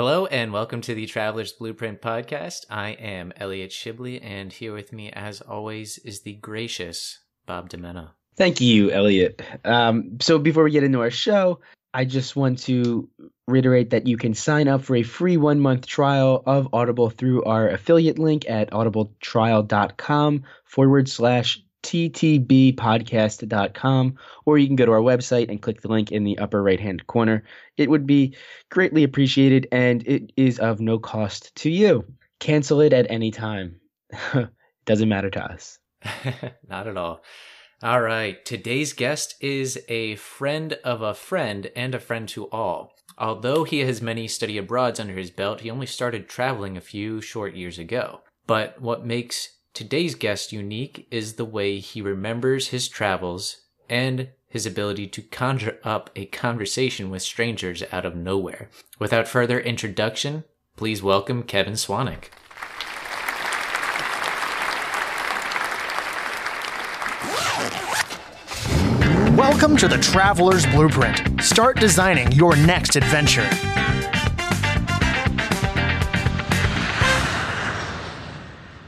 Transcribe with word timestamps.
Hello 0.00 0.24
and 0.24 0.50
welcome 0.50 0.80
to 0.80 0.94
the 0.94 1.04
Traveler's 1.04 1.52
Blueprint 1.52 2.00
podcast. 2.00 2.64
I 2.70 2.92
am 2.92 3.34
Elliot 3.36 3.70
Shibley, 3.70 4.18
and 4.24 4.50
here 4.50 4.72
with 4.72 4.94
me, 4.94 5.10
as 5.12 5.42
always, 5.42 5.98
is 5.98 6.22
the 6.22 6.36
gracious 6.36 7.18
Bob 7.44 7.68
Demena. 7.68 8.12
Thank 8.34 8.62
you, 8.62 8.90
Elliot. 8.90 9.42
Um, 9.62 10.16
so 10.22 10.38
before 10.38 10.64
we 10.64 10.70
get 10.70 10.84
into 10.84 11.02
our 11.02 11.10
show, 11.10 11.60
I 11.92 12.06
just 12.06 12.34
want 12.34 12.60
to 12.60 13.10
reiterate 13.46 13.90
that 13.90 14.06
you 14.06 14.16
can 14.16 14.32
sign 14.32 14.68
up 14.68 14.84
for 14.84 14.96
a 14.96 15.02
free 15.02 15.36
one 15.36 15.60
month 15.60 15.86
trial 15.86 16.42
of 16.46 16.72
Audible 16.72 17.10
through 17.10 17.44
our 17.44 17.68
affiliate 17.68 18.18
link 18.18 18.48
at 18.48 18.70
audibletrial.com 18.70 20.44
forward 20.64 21.10
slash 21.10 21.62
ttbpodcast.com, 21.82 24.14
or 24.44 24.58
you 24.58 24.66
can 24.66 24.76
go 24.76 24.86
to 24.86 24.92
our 24.92 25.00
website 25.00 25.48
and 25.48 25.62
click 25.62 25.80
the 25.80 25.88
link 25.88 26.12
in 26.12 26.24
the 26.24 26.38
upper 26.38 26.62
right 26.62 26.80
hand 26.80 27.06
corner. 27.06 27.44
It 27.76 27.90
would 27.90 28.06
be 28.06 28.36
greatly 28.70 29.04
appreciated 29.04 29.68
and 29.72 30.06
it 30.06 30.32
is 30.36 30.58
of 30.58 30.80
no 30.80 30.98
cost 30.98 31.54
to 31.56 31.70
you. 31.70 32.04
Cancel 32.38 32.80
it 32.80 32.92
at 32.92 33.10
any 33.10 33.30
time. 33.30 33.76
Doesn't 34.84 35.08
matter 35.08 35.30
to 35.30 35.44
us. 35.44 35.78
Not 36.68 36.88
at 36.88 36.96
all. 36.96 37.22
All 37.82 38.00
right. 38.00 38.44
Today's 38.44 38.92
guest 38.92 39.36
is 39.40 39.78
a 39.88 40.16
friend 40.16 40.74
of 40.84 41.00
a 41.00 41.14
friend 41.14 41.70
and 41.74 41.94
a 41.94 42.00
friend 42.00 42.28
to 42.30 42.48
all. 42.50 42.92
Although 43.16 43.64
he 43.64 43.80
has 43.80 44.02
many 44.02 44.28
study 44.28 44.58
abroads 44.58 45.00
under 45.00 45.14
his 45.14 45.30
belt, 45.30 45.60
he 45.60 45.70
only 45.70 45.86
started 45.86 46.28
traveling 46.28 46.76
a 46.76 46.82
few 46.82 47.20
short 47.20 47.54
years 47.54 47.78
ago. 47.78 48.20
But 48.46 48.80
what 48.80 49.06
makes 49.06 49.59
today's 49.72 50.14
guest 50.14 50.52
unique 50.52 51.06
is 51.10 51.34
the 51.34 51.44
way 51.44 51.78
he 51.78 52.02
remembers 52.02 52.68
his 52.68 52.88
travels 52.88 53.62
and 53.88 54.28
his 54.48 54.66
ability 54.66 55.06
to 55.06 55.22
conjure 55.22 55.78
up 55.84 56.10
a 56.16 56.26
conversation 56.26 57.10
with 57.10 57.22
strangers 57.22 57.82
out 57.92 58.04
of 58.04 58.16
nowhere. 58.16 58.68
Without 58.98 59.28
further 59.28 59.60
introduction, 59.60 60.44
please 60.76 61.02
welcome 61.02 61.42
Kevin 61.42 61.74
Swanwick. 61.74 62.30
Welcome 69.36 69.76
to 69.78 69.88
the 69.88 69.98
Traveler's 69.98 70.66
Blueprint. 70.66 71.42
Start 71.42 71.78
designing 71.78 72.30
your 72.32 72.56
next 72.56 72.96
adventure. 72.96 73.48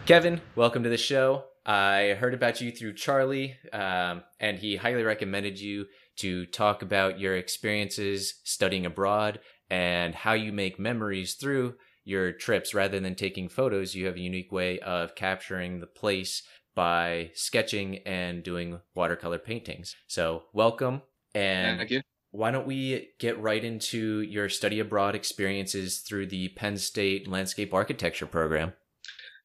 Kevin, 0.05 0.41
welcome 0.56 0.83
to 0.83 0.89
the 0.89 0.97
show. 0.97 1.45
I 1.64 2.17
heard 2.19 2.34
about 2.34 2.61
you 2.61 2.72
through 2.72 2.95
Charlie, 2.95 3.56
um, 3.72 4.25
and 4.41 4.58
he 4.58 4.75
highly 4.75 5.05
recommended 5.05 5.61
you 5.61 5.86
to 6.17 6.45
talk 6.47 6.83
about 6.83 7.20
your 7.20 7.36
experiences 7.36 8.41
studying 8.42 8.84
abroad 8.84 9.39
and 9.70 10.12
how 10.12 10.33
you 10.33 10.53
make 10.53 10.80
memories 10.80 11.34
through 11.34 11.77
your 12.05 12.33
trips 12.33 12.75
rather 12.75 12.98
than 12.98 13.14
taking 13.14 13.48
photos. 13.48 13.95
You 13.95 14.06
have 14.06 14.17
a 14.17 14.20
unique 14.20 14.50
way 14.50 14.80
of 14.80 15.14
capturing 15.14 15.78
the 15.78 15.86
place 15.86 16.42
by 16.75 17.30
sketching 17.34 17.98
and 17.98 18.42
doing 18.42 18.80
watercolor 18.97 19.39
paintings. 19.39 19.95
So, 20.08 20.42
welcome. 20.53 21.03
And 21.33 21.78
Thank 21.78 21.91
you. 21.91 22.03
why 22.33 22.50
don't 22.50 22.67
we 22.67 23.11
get 23.20 23.41
right 23.41 23.62
into 23.62 24.20
your 24.23 24.48
study 24.48 24.80
abroad 24.80 25.14
experiences 25.14 25.98
through 25.98 26.27
the 26.27 26.48
Penn 26.48 26.77
State 26.77 27.28
Landscape 27.28 27.73
Architecture 27.73 28.27
program? 28.27 28.73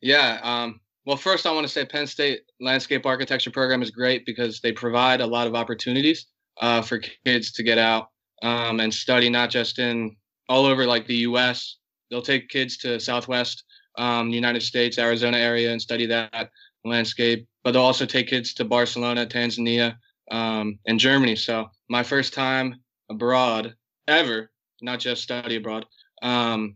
Yeah. 0.01 0.39
Um, 0.43 0.79
well, 1.05 1.17
first, 1.17 1.45
I 1.45 1.51
want 1.51 1.65
to 1.65 1.71
say 1.71 1.85
Penn 1.85 2.07
State 2.07 2.41
Landscape 2.59 3.05
Architecture 3.05 3.51
program 3.51 3.81
is 3.81 3.91
great 3.91 4.25
because 4.25 4.59
they 4.59 4.71
provide 4.71 5.21
a 5.21 5.27
lot 5.27 5.47
of 5.47 5.55
opportunities 5.55 6.27
uh, 6.61 6.81
for 6.81 6.99
kids 7.25 7.51
to 7.53 7.63
get 7.63 7.77
out 7.77 8.09
um, 8.43 8.79
and 8.79 8.93
study, 8.93 9.29
not 9.29 9.49
just 9.49 9.79
in 9.79 10.15
all 10.49 10.65
over 10.65 10.85
like 10.85 11.07
the 11.07 11.15
U.S. 11.17 11.77
They'll 12.09 12.21
take 12.21 12.49
kids 12.49 12.77
to 12.79 12.99
Southwest 12.99 13.63
um, 13.97 14.29
United 14.29 14.61
States, 14.63 14.97
Arizona 14.97 15.37
area, 15.37 15.71
and 15.71 15.81
study 15.81 16.05
that 16.07 16.49
landscape. 16.85 17.47
But 17.63 17.71
they'll 17.71 17.81
also 17.81 18.05
take 18.05 18.27
kids 18.27 18.53
to 18.55 18.65
Barcelona, 18.65 19.25
Tanzania, 19.25 19.95
um, 20.31 20.79
and 20.87 20.99
Germany. 20.99 21.35
So 21.35 21.67
my 21.89 22.03
first 22.03 22.33
time 22.33 22.75
abroad 23.09 23.75
ever, 24.07 24.51
not 24.81 24.99
just 24.99 25.23
study 25.23 25.55
abroad, 25.55 25.85
um, 26.21 26.75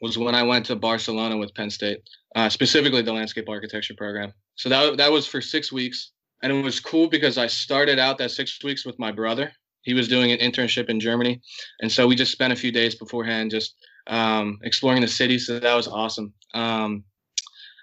was 0.00 0.18
when 0.18 0.34
I 0.34 0.42
went 0.42 0.66
to 0.66 0.76
Barcelona 0.76 1.36
with 1.36 1.54
Penn 1.54 1.70
State, 1.70 1.98
uh, 2.34 2.48
specifically 2.48 3.02
the 3.02 3.12
landscape 3.12 3.48
architecture 3.48 3.94
program. 3.96 4.32
So 4.56 4.68
that 4.68 4.96
that 4.96 5.12
was 5.12 5.26
for 5.26 5.40
six 5.40 5.72
weeks, 5.72 6.12
and 6.42 6.52
it 6.52 6.62
was 6.62 6.80
cool 6.80 7.08
because 7.08 7.38
I 7.38 7.46
started 7.46 7.98
out 7.98 8.18
that 8.18 8.30
six 8.30 8.62
weeks 8.62 8.84
with 8.84 8.98
my 8.98 9.12
brother. 9.12 9.52
He 9.82 9.94
was 9.94 10.08
doing 10.08 10.32
an 10.32 10.38
internship 10.38 10.88
in 10.88 10.98
Germany, 10.98 11.40
and 11.80 11.90
so 11.90 12.06
we 12.06 12.16
just 12.16 12.32
spent 12.32 12.52
a 12.52 12.56
few 12.56 12.72
days 12.72 12.94
beforehand 12.94 13.50
just 13.50 13.76
um, 14.08 14.58
exploring 14.62 15.00
the 15.00 15.08
city. 15.08 15.38
So 15.38 15.58
that 15.58 15.74
was 15.74 15.88
awesome. 15.88 16.32
Um, 16.54 17.04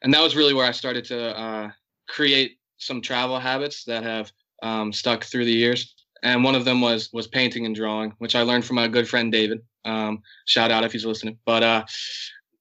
and 0.01 0.13
that 0.13 0.21
was 0.21 0.35
really 0.35 0.53
where 0.53 0.67
I 0.67 0.71
started 0.71 1.05
to 1.05 1.37
uh, 1.37 1.71
create 2.09 2.57
some 2.77 3.01
travel 3.01 3.39
habits 3.39 3.85
that 3.85 4.03
have 4.03 4.31
um, 4.61 4.91
stuck 4.91 5.23
through 5.23 5.45
the 5.45 5.51
years. 5.51 5.95
And 6.23 6.43
one 6.43 6.55
of 6.55 6.65
them 6.65 6.81
was 6.81 7.09
was 7.11 7.27
painting 7.27 7.65
and 7.65 7.75
drawing, 7.75 8.13
which 8.19 8.35
I 8.35 8.43
learned 8.43 8.65
from 8.65 8.77
my 8.77 8.87
good 8.87 9.07
friend 9.07 9.31
David. 9.31 9.59
Um, 9.85 10.21
shout 10.45 10.71
out 10.71 10.83
if 10.83 10.91
he's 10.91 11.05
listening. 11.05 11.37
But 11.45 11.63
uh, 11.63 11.85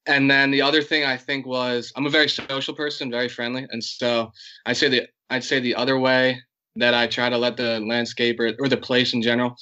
and 0.06 0.31
then 0.31 0.50
the 0.50 0.62
other 0.62 0.83
thing 0.83 1.05
I 1.05 1.16
think 1.16 1.47
was 1.47 1.93
I'm 1.97 2.06
a 2.06 2.10
very 2.10 2.28
social 2.28 2.75
person, 2.75 3.10
very 3.10 3.28
friendly, 3.28 3.66
and 3.71 3.83
so 3.83 4.33
I 4.66 4.72
say 4.72 4.88
the 4.88 5.09
I'd 5.31 5.44
say 5.44 5.61
the 5.61 5.75
other 5.75 5.99
way 5.99 6.41
that 6.77 6.94
I 6.94 7.06
try 7.06 7.28
to 7.28 7.38
let 7.38 7.56
the 7.56 7.81
landscape 7.81 8.41
or, 8.41 8.53
or 8.59 8.69
the 8.69 8.77
place 8.77 9.12
in 9.12 9.22
general 9.22 9.56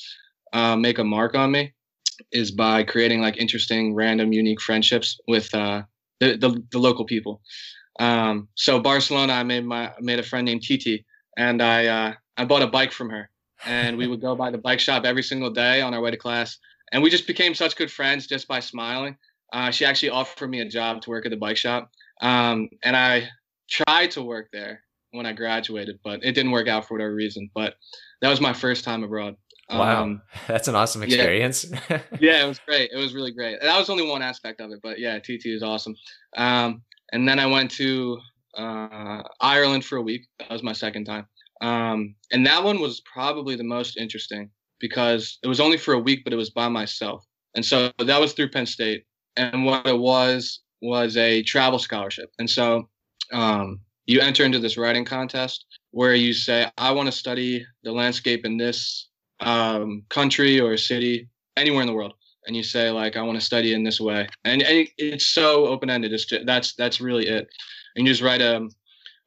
uh, 0.53 0.77
make 0.77 0.99
a 0.99 1.05
mark 1.05 1.35
on 1.35 1.51
me 1.51 1.73
is 2.33 2.51
by 2.51 2.83
creating 2.83 3.21
like 3.21 3.37
interesting, 3.39 3.95
random, 3.95 4.33
unique 4.33 4.61
friendships 4.61 5.19
with 5.27 5.53
uh, 5.55 5.83
the, 6.21 6.37
the, 6.37 6.63
the 6.71 6.79
local 6.79 7.05
people. 7.05 7.41
Um, 7.99 8.49
so 8.55 8.79
Barcelona, 8.79 9.35
I 9.35 9.43
made 9.43 9.65
my 9.65 9.93
made 10.01 10.19
a 10.19 10.23
friend 10.23 10.45
named 10.45 10.63
Titi, 10.63 11.05
and 11.37 11.63
I 11.63 11.87
uh, 11.87 12.15
I 12.37 12.45
bought 12.45 12.63
a 12.63 12.67
bike 12.67 12.93
from 12.93 13.11
her, 13.11 13.31
and 13.67 13.97
we 13.97 14.07
would 14.07 14.21
go 14.21 14.35
by 14.35 14.51
the 14.51 14.59
bike 14.59 14.81
shop 14.81 15.05
every 15.05 15.23
single 15.23 15.51
day 15.51 15.83
on 15.83 15.93
our 15.93 16.01
way 16.01 16.11
to 16.11 16.17
class, 16.17 16.59
and 16.93 17.03
we 17.03 17.11
just 17.11 17.27
became 17.27 17.55
such 17.55 17.77
good 17.77 17.91
friends 17.91 18.27
just 18.27 18.49
by 18.49 18.61
smiling. 18.61 19.17
Uh, 19.53 19.71
she 19.71 19.85
actually 19.85 20.11
offered 20.11 20.49
me 20.49 20.61
a 20.61 20.69
job 20.69 21.03
to 21.03 21.11
work 21.11 21.27
at 21.27 21.31
the 21.31 21.37
bike 21.37 21.57
shop, 21.57 21.91
um, 22.21 22.69
and 22.83 22.97
I 22.97 23.29
tried 23.69 24.13
to 24.13 24.23
work 24.23 24.49
there 24.53 24.83
when 25.13 25.27
I 25.27 25.33
graduated, 25.33 25.99
but 26.05 26.21
it 26.23 26.33
didn't 26.33 26.53
work 26.53 26.69
out 26.69 26.87
for 26.87 26.95
whatever 26.95 27.15
reason. 27.15 27.51
But 27.55 27.75
that 28.21 28.29
was 28.29 28.41
my 28.41 28.53
first 28.53 28.85
time 28.85 29.03
abroad. 29.03 29.37
Wow, 29.71 30.03
um, 30.03 30.23
that's 30.49 30.69
an 30.69 30.75
awesome 30.75 31.03
experience. 31.03 31.67
Yeah. 31.89 32.01
yeah, 32.21 32.45
it 32.45 32.49
was 32.49 32.61
great. 32.67 32.91
It 32.93 32.97
was 32.97 33.15
really 33.15 33.33
great. 33.33 33.59
And 33.61 33.69
that 33.69 33.79
was 33.79 33.91
only 33.91 34.07
one 34.07 34.23
aspect 34.23 34.61
of 34.61 34.71
it, 34.73 34.81
but 34.83 34.99
yeah, 34.99 35.19
Titi 35.19 35.55
is 35.55 35.63
awesome. 35.63 35.95
Um, 36.37 36.83
and 37.13 37.29
then 37.29 37.39
I 37.39 37.47
went 37.47 37.71
to 37.73 38.19
uh, 38.57 39.23
Ireland 39.41 39.85
for 39.85 39.97
a 39.97 40.03
week. 40.03 40.27
That 40.39 40.51
was 40.51 40.63
my 40.63 40.73
second 40.73 41.05
time. 41.05 41.27
Um, 41.61 42.15
and 42.33 42.47
that 42.47 42.65
one 42.65 42.81
was 42.81 43.03
probably 43.13 43.55
the 43.57 43.65
most 43.65 43.97
interesting 43.97 44.51
because 44.81 45.39
it 45.43 45.49
was 45.49 45.61
only 45.61 45.77
for 45.77 45.95
a 45.95 45.99
week, 45.99 46.25
but 46.25 46.33
it 46.33 46.37
was 46.37 46.51
by 46.51 46.69
myself. 46.69 47.25
And 47.55 47.65
so 47.65 47.93
that 47.99 48.21
was 48.21 48.33
through 48.33 48.51
Penn 48.51 48.67
State. 48.67 49.05
And 49.37 49.65
what 49.65 49.87
it 49.87 49.99
was 49.99 50.61
was 50.83 51.17
a 51.17 51.43
travel 51.43 51.79
scholarship. 51.79 52.31
And 52.39 52.49
so 52.49 52.89
um, 53.33 53.81
you 54.07 54.21
enter 54.21 54.45
into 54.45 54.59
this 54.59 54.77
writing 54.77 55.05
contest 55.05 55.67
where 55.93 56.15
you 56.15 56.33
say, 56.33 56.71
I 56.79 56.91
want 56.93 57.07
to 57.07 57.13
study 57.13 57.65
the 57.85 57.93
landscape 57.93 58.45
in 58.45 58.57
this 58.57 59.09
um, 59.41 60.03
country 60.09 60.61
or 60.61 60.77
city, 60.77 61.29
anywhere 61.57 61.83
in 61.83 61.87
the 61.87 61.95
world, 61.95 62.15
and 62.47 62.57
you 62.57 62.63
say 62.63 62.91
like, 62.91 63.17
I 63.17 63.23
want 63.23 63.39
to 63.39 63.45
study 63.45 63.75
in 63.75 63.83
this 63.83 64.01
way, 64.01 64.29
and, 64.45 64.63
it's 64.67 65.27
so 65.29 65.67
open 65.67 65.91
ended. 65.91 66.19
That's 66.45 66.75
that's 66.75 67.01
really 67.01 67.27
it. 67.27 67.49
And 67.97 68.07
you 68.07 68.13
just 68.13 68.23
write 68.23 68.41
a 68.41 68.69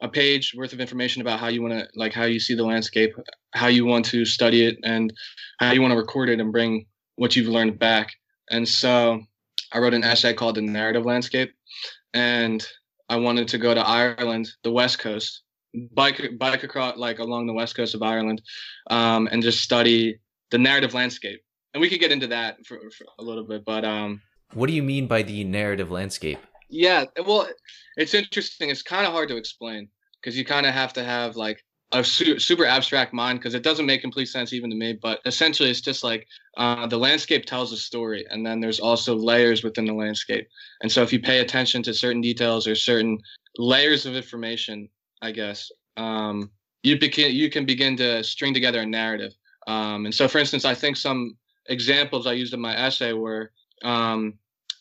a 0.03 0.09
page 0.09 0.53
worth 0.55 0.73
of 0.73 0.81
information 0.81 1.21
about 1.21 1.39
how 1.39 1.47
you 1.47 1.61
want 1.61 1.73
to 1.73 1.87
like 1.95 2.13
how 2.13 2.25
you 2.25 2.39
see 2.39 2.53
the 2.53 2.63
landscape, 2.63 3.15
how 3.53 3.67
you 3.67 3.85
want 3.85 4.05
to 4.05 4.25
study 4.25 4.65
it, 4.65 4.77
and 4.83 5.11
how 5.59 5.71
you 5.71 5.81
want 5.81 5.93
to 5.93 5.97
record 5.97 6.29
it 6.29 6.39
and 6.39 6.51
bring 6.51 6.85
what 7.15 7.35
you've 7.35 7.47
learned 7.47 7.79
back. 7.79 8.11
And 8.51 8.67
so 8.67 9.21
I 9.71 9.79
wrote 9.79 9.93
an 9.93 10.03
essay 10.03 10.33
called 10.33 10.55
The 10.55 10.61
Narrative 10.61 11.05
Landscape, 11.05 11.51
and 12.13 12.65
I 13.09 13.15
wanted 13.15 13.47
to 13.47 13.57
go 13.57 13.73
to 13.73 13.79
Ireland, 13.79 14.49
the 14.63 14.71
West 14.71 14.99
Coast, 14.99 15.41
bike 15.93 16.21
bike 16.37 16.63
across 16.63 16.97
like 16.97 17.19
along 17.19 17.47
the 17.47 17.53
west 17.53 17.75
coast 17.75 17.95
of 17.95 18.03
Ireland, 18.03 18.41
um, 18.89 19.27
and 19.31 19.41
just 19.41 19.61
study 19.63 20.19
the 20.51 20.57
narrative 20.57 20.93
landscape. 20.93 21.41
And 21.73 21.81
we 21.81 21.89
could 21.89 21.99
get 21.99 22.11
into 22.11 22.27
that 22.27 22.57
for, 22.67 22.77
for 22.95 23.05
a 23.17 23.23
little 23.23 23.45
bit, 23.47 23.63
but 23.65 23.83
um, 23.85 24.21
what 24.53 24.67
do 24.67 24.73
you 24.73 24.83
mean 24.83 25.07
by 25.07 25.23
the 25.23 25.43
narrative 25.45 25.89
landscape? 25.89 26.39
Yeah, 26.69 27.05
well, 27.25 27.47
it's 27.97 28.13
interesting. 28.13 28.69
It's 28.69 28.81
kind 28.81 29.05
of 29.05 29.11
hard 29.13 29.29
to 29.29 29.37
explain 29.37 29.89
because 30.21 30.37
you 30.37 30.45
kind 30.45 30.65
of 30.65 30.73
have 30.73 30.93
to 30.93 31.03
have 31.03 31.35
like 31.35 31.63
a 31.91 32.03
su- 32.03 32.39
super 32.39 32.65
abstract 32.65 33.13
mind 33.13 33.39
because 33.39 33.53
it 33.53 33.63
doesn't 33.63 33.85
make 33.85 34.01
complete 34.01 34.25
sense 34.27 34.53
even 34.53 34.69
to 34.69 34.75
me. 34.75 34.93
But 34.99 35.19
essentially, 35.25 35.69
it's 35.69 35.81
just 35.81 36.03
like 36.03 36.27
uh, 36.57 36.87
the 36.87 36.97
landscape 36.97 37.45
tells 37.45 37.71
a 37.71 37.77
story, 37.77 38.25
and 38.29 38.45
then 38.45 38.59
there's 38.59 38.79
also 38.79 39.15
layers 39.15 39.63
within 39.63 39.85
the 39.85 39.93
landscape. 39.93 40.47
And 40.81 40.91
so, 40.91 41.03
if 41.03 41.13
you 41.13 41.19
pay 41.19 41.39
attention 41.39 41.83
to 41.83 41.93
certain 41.93 42.21
details 42.21 42.67
or 42.67 42.75
certain 42.75 43.19
layers 43.57 44.05
of 44.05 44.15
information, 44.15 44.89
I 45.21 45.31
guess, 45.31 45.71
um, 45.97 46.49
you 46.81 46.97
begin 46.99 47.33
you 47.35 47.49
can 47.49 47.65
begin 47.65 47.95
to 47.97 48.23
string 48.23 48.53
together 48.53 48.81
a 48.81 48.85
narrative. 48.85 49.33
Um, 49.67 50.05
and 50.05 50.13
so, 50.13 50.27
for 50.27 50.39
instance, 50.39 50.65
I 50.65 50.73
think 50.73 50.97
some 50.97 51.37
examples 51.67 52.27
I 52.27 52.33
used 52.33 52.53
in 52.53 52.59
my 52.59 52.75
essay 52.77 53.13
were 53.13 53.51
um, 53.83 54.33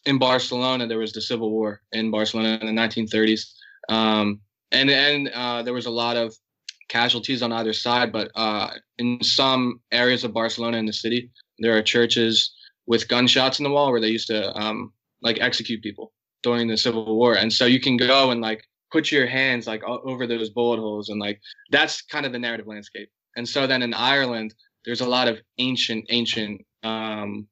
in 0.05 0.19
Barcelona, 0.19 0.87
there 0.87 0.99
was 0.99 1.13
the 1.13 1.21
civil 1.21 1.51
war 1.51 1.81
in 1.93 2.11
Barcelona 2.11 2.59
in 2.61 2.75
the 2.75 2.81
1930s, 2.81 3.53
um, 3.89 4.41
and 4.71 4.91
and 4.91 5.29
uh, 5.29 5.63
there 5.63 5.75
was 5.75 5.87
a 5.87 5.91
lot 5.91 6.17
of 6.17 6.35
casualties 6.89 7.43
on 7.43 7.53
either 7.53 7.73
side. 7.73 8.13
But 8.13 8.31
uh, 8.35 8.71
in 8.99 9.23
some 9.23 9.81
areas 9.93 10.25
of 10.25 10.33
Barcelona 10.33 10.79
in 10.79 10.87
the 10.87 10.93
city, 10.93 11.31
there 11.59 11.77
are 11.77 11.83
churches 11.83 12.53
with 12.87 13.09
gunshots 13.09 13.59
in 13.59 13.65
the 13.65 13.71
wall 13.71 13.93
where 13.93 14.01
they 14.01 14.09
used 14.09 14.27
to 14.29 14.53
um, 14.57 14.93
like 15.23 15.41
execute 15.41 15.83
people 15.83 16.13
during 16.43 16.67
the 16.67 16.77
Civil 16.77 17.17
War, 17.17 17.35
and 17.35 17.53
so 17.53 17.67
you 17.67 17.81
can 17.81 17.97
go 17.97 18.31
and 18.31 18.41
like 18.41 18.63
put 18.91 19.11
your 19.11 19.27
hands 19.27 19.67
like 19.67 19.83
over 19.85 20.27
those 20.27 20.51
bullet 20.51 20.81
holes, 20.81 21.09
and 21.09 21.21
like 21.21 21.41
that's 21.71 22.03
kind 22.03 22.27
of 22.27 22.33
the 22.33 22.39
narrative 22.39 22.67
landscape. 22.67 23.09
And 23.37 23.49
so 23.49 23.67
then 23.67 23.83
in 23.83 23.95
Ireland, 23.95 24.55
there's 24.85 25.01
a 25.01 25.09
lot 25.09 25.29
of 25.29 25.39
ancient, 25.59 26.07
ancient 26.11 26.61
um, 26.83 27.47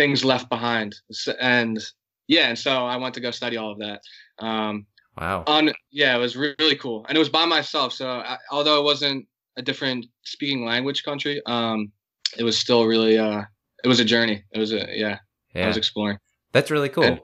things 0.00 0.24
left 0.24 0.48
behind, 0.48 0.96
and 1.38 1.78
yeah, 2.26 2.48
and 2.48 2.58
so 2.58 2.70
I 2.70 2.96
went 2.96 3.14
to 3.16 3.20
go 3.20 3.30
study 3.30 3.58
all 3.58 3.72
of 3.72 3.78
that. 3.80 4.00
Um, 4.38 4.86
wow. 5.18 5.44
On 5.46 5.70
yeah, 5.92 6.16
it 6.16 6.18
was 6.18 6.36
really 6.36 6.76
cool, 6.76 7.04
and 7.06 7.16
it 7.16 7.18
was 7.18 7.28
by 7.28 7.44
myself. 7.44 7.92
So 7.92 8.08
I, 8.08 8.38
although 8.50 8.80
it 8.80 8.84
wasn't 8.84 9.26
a 9.58 9.62
different 9.62 10.06
speaking 10.22 10.64
language 10.64 11.02
country, 11.04 11.42
um, 11.44 11.92
it 12.38 12.44
was 12.44 12.58
still 12.58 12.86
really 12.86 13.18
uh, 13.18 13.42
it 13.84 13.88
was 13.88 14.00
a 14.00 14.04
journey. 14.04 14.42
It 14.52 14.58
was 14.58 14.72
a 14.72 14.86
yeah, 14.88 15.18
yeah. 15.54 15.64
I 15.64 15.68
was 15.68 15.76
exploring. 15.76 16.16
That's 16.52 16.70
really 16.70 16.88
cool. 16.88 17.04
And, 17.04 17.20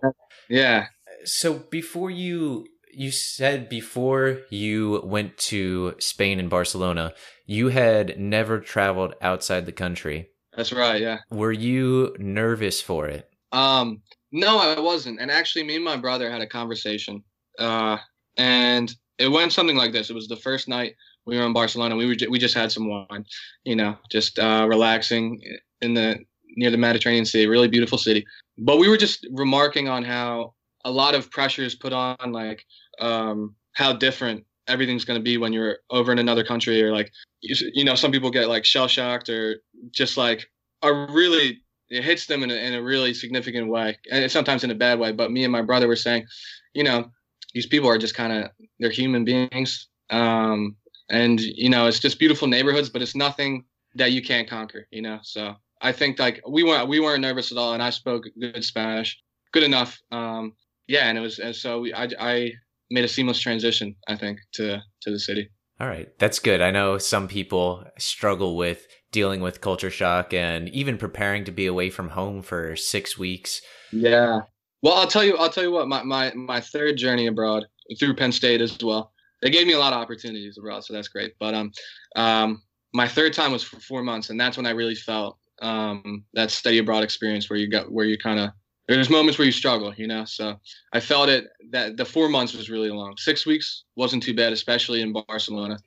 yeah. 0.50 0.88
So 1.24 1.54
before 1.54 2.10
you 2.10 2.66
you 2.92 3.10
said 3.10 3.70
before 3.70 4.42
you 4.50 5.00
went 5.02 5.38
to 5.38 5.94
Spain 5.98 6.38
and 6.38 6.50
Barcelona, 6.50 7.14
you 7.46 7.68
had 7.68 8.18
never 8.20 8.60
traveled 8.60 9.14
outside 9.22 9.64
the 9.64 9.72
country. 9.72 10.28
That's 10.56 10.72
right, 10.72 11.00
yeah. 11.00 11.18
Were 11.30 11.52
you 11.52 12.16
nervous 12.18 12.80
for 12.80 13.06
it? 13.06 13.30
Um 13.52 14.02
no, 14.32 14.58
I 14.58 14.80
wasn't. 14.80 15.20
And 15.20 15.30
actually 15.30 15.64
me 15.64 15.76
and 15.76 15.84
my 15.84 15.96
brother 15.96 16.30
had 16.30 16.42
a 16.42 16.46
conversation. 16.46 17.22
Uh 17.58 17.98
and 18.36 18.94
it 19.18 19.28
went 19.28 19.52
something 19.52 19.76
like 19.76 19.92
this. 19.92 20.10
It 20.10 20.14
was 20.14 20.28
the 20.28 20.36
first 20.36 20.68
night 20.68 20.94
we 21.26 21.38
were 21.38 21.46
in 21.46 21.52
Barcelona. 21.52 21.96
We 21.96 22.06
were 22.06 22.16
we 22.30 22.38
just 22.38 22.54
had 22.54 22.72
some 22.72 22.88
wine, 22.88 23.24
you 23.64 23.76
know, 23.76 23.96
just 24.10 24.38
uh 24.38 24.66
relaxing 24.68 25.40
in 25.80 25.94
the 25.94 26.18
near 26.56 26.70
the 26.70 26.78
Mediterranean 26.78 27.26
Sea, 27.26 27.46
really 27.46 27.68
beautiful 27.68 27.98
city. 27.98 28.26
But 28.58 28.78
we 28.78 28.88
were 28.88 28.96
just 28.96 29.26
remarking 29.32 29.88
on 29.88 30.02
how 30.02 30.54
a 30.84 30.90
lot 30.90 31.14
of 31.14 31.30
pressure 31.30 31.62
is 31.62 31.74
put 31.74 31.92
on 31.92 32.32
like 32.32 32.64
um, 33.00 33.54
how 33.72 33.92
different 33.92 34.44
everything's 34.68 35.04
going 35.04 35.18
to 35.18 35.22
be 35.22 35.38
when 35.38 35.52
you're 35.52 35.78
over 35.90 36.12
in 36.12 36.18
another 36.18 36.44
country 36.44 36.82
or 36.82 36.92
like 36.92 37.12
you, 37.40 37.84
know 37.84 37.94
some 37.94 38.10
people 38.10 38.30
get 38.30 38.48
like 38.48 38.64
shell 38.64 38.88
shocked 38.88 39.28
or 39.28 39.56
just 39.90 40.16
like 40.16 40.48
are 40.82 41.06
really 41.10 41.60
it 41.88 42.02
hits 42.02 42.26
them 42.26 42.42
in 42.42 42.50
a, 42.50 42.54
in 42.54 42.74
a 42.74 42.82
really 42.82 43.14
significant 43.14 43.68
way 43.68 43.96
and 44.10 44.30
sometimes 44.30 44.64
in 44.64 44.70
a 44.70 44.74
bad 44.74 44.98
way 44.98 45.12
but 45.12 45.30
me 45.30 45.44
and 45.44 45.52
my 45.52 45.62
brother 45.62 45.86
were 45.86 45.96
saying 45.96 46.26
you 46.74 46.82
know 46.82 47.10
these 47.54 47.66
people 47.66 47.88
are 47.88 47.98
just 47.98 48.14
kind 48.14 48.32
of 48.32 48.50
they're 48.78 48.90
human 48.90 49.24
beings 49.24 49.88
um, 50.10 50.76
and 51.10 51.40
you 51.40 51.70
know 51.70 51.86
it's 51.86 52.00
just 52.00 52.18
beautiful 52.18 52.48
neighborhoods 52.48 52.90
but 52.90 53.02
it's 53.02 53.16
nothing 53.16 53.64
that 53.94 54.12
you 54.12 54.22
can't 54.22 54.48
conquer 54.48 54.86
you 54.90 55.02
know? 55.02 55.18
So 55.22 55.54
i 55.80 55.92
think 55.92 56.18
like 56.18 56.40
we 56.48 56.62
weren't 56.62 56.88
we 56.88 57.00
weren't 57.00 57.20
nervous 57.20 57.52
at 57.52 57.58
all 57.58 57.74
and 57.74 57.82
i 57.82 57.90
spoke 57.90 58.24
good 58.40 58.64
spanish 58.64 59.22
good 59.52 59.62
enough 59.62 60.00
um, 60.10 60.54
yeah 60.86 61.08
and 61.08 61.16
it 61.16 61.20
was 61.20 61.38
and 61.38 61.54
so 61.54 61.80
we, 61.80 61.94
I, 61.94 62.08
I 62.18 62.52
made 62.90 63.04
a 63.04 63.08
seamless 63.08 63.40
transition, 63.40 63.94
I 64.08 64.16
think, 64.16 64.40
to 64.54 64.82
to 65.02 65.10
the 65.10 65.18
city. 65.18 65.50
All 65.78 65.86
right, 65.86 66.08
that's 66.18 66.38
good. 66.38 66.62
I 66.62 66.70
know 66.70 66.96
some 66.96 67.28
people 67.28 67.84
struggle 67.98 68.56
with 68.56 68.86
dealing 69.12 69.40
with 69.40 69.60
culture 69.60 69.90
shock 69.90 70.32
and 70.32 70.68
even 70.70 70.96
preparing 70.96 71.44
to 71.44 71.52
be 71.52 71.66
away 71.66 71.90
from 71.90 72.10
home 72.10 72.42
for 72.42 72.76
six 72.76 73.18
weeks. 73.18 73.60
Yeah. 73.92 74.40
Well, 74.82 74.94
I'll 74.94 75.06
tell 75.06 75.24
you. 75.24 75.36
I'll 75.36 75.50
tell 75.50 75.64
you 75.64 75.72
what. 75.72 75.88
My 75.88 76.02
my 76.02 76.32
my 76.34 76.60
third 76.60 76.96
journey 76.96 77.26
abroad 77.26 77.66
through 77.98 78.14
Penn 78.14 78.32
State 78.32 78.60
as 78.60 78.78
well. 78.82 79.12
They 79.42 79.50
gave 79.50 79.66
me 79.66 79.74
a 79.74 79.78
lot 79.78 79.92
of 79.92 79.98
opportunities 79.98 80.56
abroad, 80.58 80.84
so 80.84 80.94
that's 80.94 81.08
great. 81.08 81.34
But 81.38 81.54
um, 81.54 81.70
um, 82.16 82.62
my 82.94 83.06
third 83.06 83.34
time 83.34 83.52
was 83.52 83.62
for 83.62 83.78
four 83.80 84.02
months, 84.02 84.30
and 84.30 84.40
that's 84.40 84.56
when 84.56 84.66
I 84.66 84.70
really 84.70 84.94
felt 84.94 85.38
um 85.62 86.22
that 86.34 86.50
study 86.50 86.78
abroad 86.78 87.02
experience 87.02 87.48
where 87.48 87.58
you 87.58 87.66
got 87.66 87.90
where 87.90 88.04
you 88.04 88.18
kind 88.18 88.38
of 88.38 88.50
there's 88.88 89.10
moments 89.10 89.38
where 89.38 89.46
you 89.46 89.52
struggle, 89.52 89.92
you 89.96 90.06
know. 90.06 90.24
So 90.24 90.58
I 90.92 91.00
felt 91.00 91.28
it 91.28 91.48
that 91.70 91.96
the 91.96 92.04
four 92.04 92.28
months 92.28 92.54
was 92.54 92.70
really 92.70 92.90
long. 92.90 93.16
Six 93.16 93.46
weeks 93.46 93.84
wasn't 93.96 94.22
too 94.22 94.34
bad, 94.34 94.52
especially 94.52 95.02
in 95.02 95.12
Barcelona, 95.12 95.78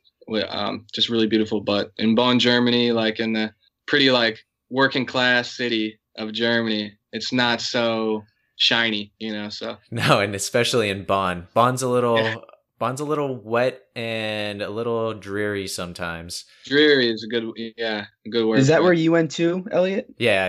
um, 0.49 0.85
just 0.93 1.09
really 1.09 1.27
beautiful. 1.27 1.61
But 1.61 1.91
in 1.97 2.15
Bonn, 2.15 2.39
Germany, 2.39 2.91
like 2.91 3.19
in 3.19 3.33
the 3.33 3.53
pretty 3.87 4.11
like 4.11 4.45
working 4.69 5.05
class 5.05 5.55
city 5.55 5.99
of 6.17 6.33
Germany, 6.33 6.93
it's 7.11 7.31
not 7.31 7.61
so 7.61 8.23
shiny, 8.57 9.11
you 9.19 9.33
know. 9.33 9.49
So 9.49 9.77
no, 9.91 10.19
and 10.19 10.35
especially 10.35 10.89
in 10.89 11.05
Bonn, 11.05 11.47
Bonn's 11.53 11.81
a 11.81 11.89
little. 11.89 12.17
Yeah. 12.17 12.35
Bonn's 12.79 13.01
a 13.01 13.05
little 13.05 13.35
wet 13.35 13.81
and 13.93 14.61
a 14.61 14.69
little 14.69 15.13
dreary 15.13 15.67
sometimes. 15.67 16.45
Dreary 16.65 17.11
is 17.11 17.23
a 17.23 17.27
good, 17.27 17.51
yeah, 17.77 18.05
a 18.25 18.29
good 18.29 18.45
word. 18.45 18.59
Is 18.59 18.67
that 18.67 18.81
where 18.81 18.93
you 18.93 19.11
went 19.11 19.31
to, 19.31 19.67
Elliot? 19.69 20.07
Yeah, 20.17 20.45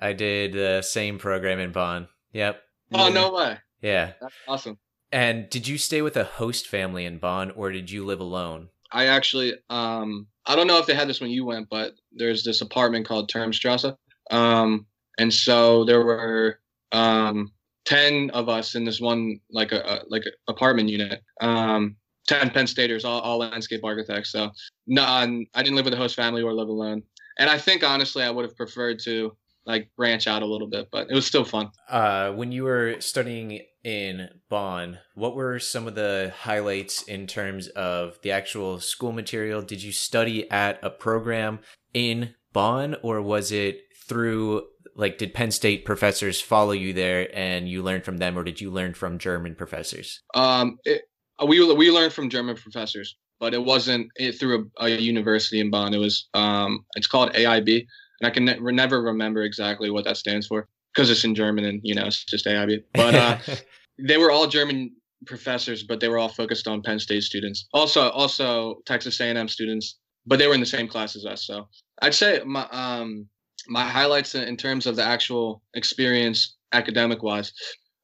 I, 0.00 0.08
I 0.08 0.12
did 0.14 0.54
the 0.54 0.80
same 0.80 1.18
program 1.18 1.60
in 1.60 1.72
Bonn. 1.72 2.08
Yep. 2.32 2.60
Oh 2.94 3.10
no 3.10 3.32
way! 3.32 3.58
Yeah, 3.82 4.12
That's 4.20 4.34
awesome. 4.48 4.78
And 5.12 5.48
did 5.50 5.68
you 5.68 5.78
stay 5.78 6.02
with 6.02 6.16
a 6.16 6.24
host 6.24 6.66
family 6.66 7.04
in 7.04 7.18
Bonn, 7.18 7.50
or 7.52 7.70
did 7.70 7.90
you 7.90 8.04
live 8.04 8.20
alone? 8.20 8.68
I 8.90 9.06
actually, 9.06 9.54
um, 9.68 10.26
I 10.46 10.56
don't 10.56 10.66
know 10.66 10.78
if 10.78 10.86
they 10.86 10.94
had 10.94 11.08
this 11.08 11.20
when 11.20 11.30
you 11.30 11.44
went, 11.44 11.68
but 11.68 11.92
there's 12.12 12.44
this 12.44 12.62
apartment 12.62 13.06
called 13.06 13.30
Turmstrasse, 13.30 13.94
um, 14.30 14.86
and 15.18 15.32
so 15.32 15.84
there 15.84 16.04
were 16.04 16.60
um, 16.92 17.52
10 17.84 18.30
of 18.30 18.48
us 18.48 18.74
in 18.74 18.84
this 18.84 19.00
one 19.00 19.38
like 19.50 19.72
a, 19.72 19.80
a 19.80 20.00
like 20.08 20.24
a 20.26 20.50
apartment 20.50 20.88
unit. 20.88 21.22
Um 21.40 21.96
10 22.26 22.50
penn 22.50 22.66
staters 22.66 23.04
all, 23.04 23.20
all 23.20 23.38
landscape 23.38 23.84
architects 23.84 24.32
so 24.32 24.50
no 24.86 25.02
i 25.02 25.62
didn't 25.62 25.76
live 25.76 25.84
with 25.84 25.92
a 25.92 25.96
host 25.96 26.16
family 26.16 26.42
or 26.42 26.54
live 26.54 26.68
alone. 26.68 27.02
And 27.38 27.50
i 27.50 27.58
think 27.58 27.82
honestly 27.84 28.22
i 28.22 28.30
would 28.30 28.44
have 28.44 28.56
preferred 28.56 28.98
to 29.04 29.36
like 29.66 29.90
branch 29.96 30.26
out 30.26 30.42
a 30.42 30.46
little 30.46 30.68
bit 30.68 30.88
but 30.90 31.10
it 31.10 31.14
was 31.14 31.26
still 31.26 31.44
fun. 31.44 31.70
Uh 31.88 32.30
when 32.32 32.52
you 32.52 32.64
were 32.64 33.00
studying 33.00 33.60
in 33.82 34.30
bonn 34.48 34.98
what 35.14 35.34
were 35.34 35.58
some 35.58 35.86
of 35.86 35.94
the 35.94 36.32
highlights 36.34 37.02
in 37.02 37.26
terms 37.26 37.68
of 37.68 38.18
the 38.22 38.30
actual 38.30 38.80
school 38.80 39.12
material? 39.12 39.60
Did 39.60 39.82
you 39.82 39.92
study 39.92 40.50
at 40.50 40.78
a 40.82 40.88
program 40.88 41.60
in 41.92 42.34
bonn 42.54 42.96
or 43.02 43.20
was 43.20 43.52
it 43.52 43.80
through 44.08 44.66
like 44.94 45.18
did 45.18 45.34
Penn 45.34 45.50
State 45.50 45.84
professors 45.84 46.40
follow 46.40 46.72
you 46.72 46.92
there 46.92 47.28
and 47.34 47.68
you 47.68 47.82
learned 47.82 48.04
from 48.04 48.18
them, 48.18 48.38
or 48.38 48.44
did 48.44 48.60
you 48.60 48.70
learn 48.70 48.94
from 48.94 49.18
German 49.18 49.54
professors? 49.54 50.22
Um, 50.34 50.78
it, 50.84 51.02
we 51.46 51.74
we 51.74 51.90
learned 51.90 52.12
from 52.12 52.30
German 52.30 52.56
professors, 52.56 53.16
but 53.40 53.54
it 53.54 53.62
wasn't 53.62 54.08
it 54.16 54.32
through 54.32 54.70
a, 54.78 54.86
a 54.86 54.88
university 54.90 55.60
in 55.60 55.70
Bonn. 55.70 55.94
It 55.94 55.98
was 55.98 56.28
um, 56.34 56.84
it's 56.94 57.06
called 57.06 57.32
AIB, 57.32 57.86
and 58.20 58.26
I 58.26 58.30
can 58.30 58.44
ne- 58.44 58.58
never 58.60 59.02
remember 59.02 59.42
exactly 59.42 59.90
what 59.90 60.04
that 60.04 60.16
stands 60.16 60.46
for 60.46 60.68
because 60.94 61.10
it's 61.10 61.24
in 61.24 61.34
German 61.34 61.64
and 61.64 61.80
you 61.82 61.94
know 61.94 62.06
it's 62.06 62.24
just 62.24 62.46
AIB. 62.46 62.84
But 62.94 63.14
uh, 63.14 63.38
they 63.98 64.16
were 64.16 64.30
all 64.30 64.46
German 64.46 64.92
professors, 65.26 65.82
but 65.82 66.00
they 66.00 66.08
were 66.08 66.18
all 66.18 66.28
focused 66.28 66.68
on 66.68 66.82
Penn 66.82 66.98
State 66.98 67.22
students. 67.22 67.66
Also, 67.72 68.10
also 68.10 68.76
Texas 68.86 69.18
A&M 69.20 69.48
students, 69.48 69.98
but 70.26 70.38
they 70.38 70.46
were 70.46 70.54
in 70.54 70.60
the 70.60 70.66
same 70.66 70.86
class 70.86 71.16
as 71.16 71.24
us. 71.24 71.46
So 71.46 71.68
I'd 72.02 72.14
say 72.14 72.42
my 72.44 72.68
um 72.70 73.28
my 73.68 73.84
highlights 73.84 74.34
in 74.34 74.56
terms 74.56 74.86
of 74.86 74.96
the 74.96 75.04
actual 75.04 75.62
experience 75.74 76.56
academic 76.72 77.22
wise 77.22 77.52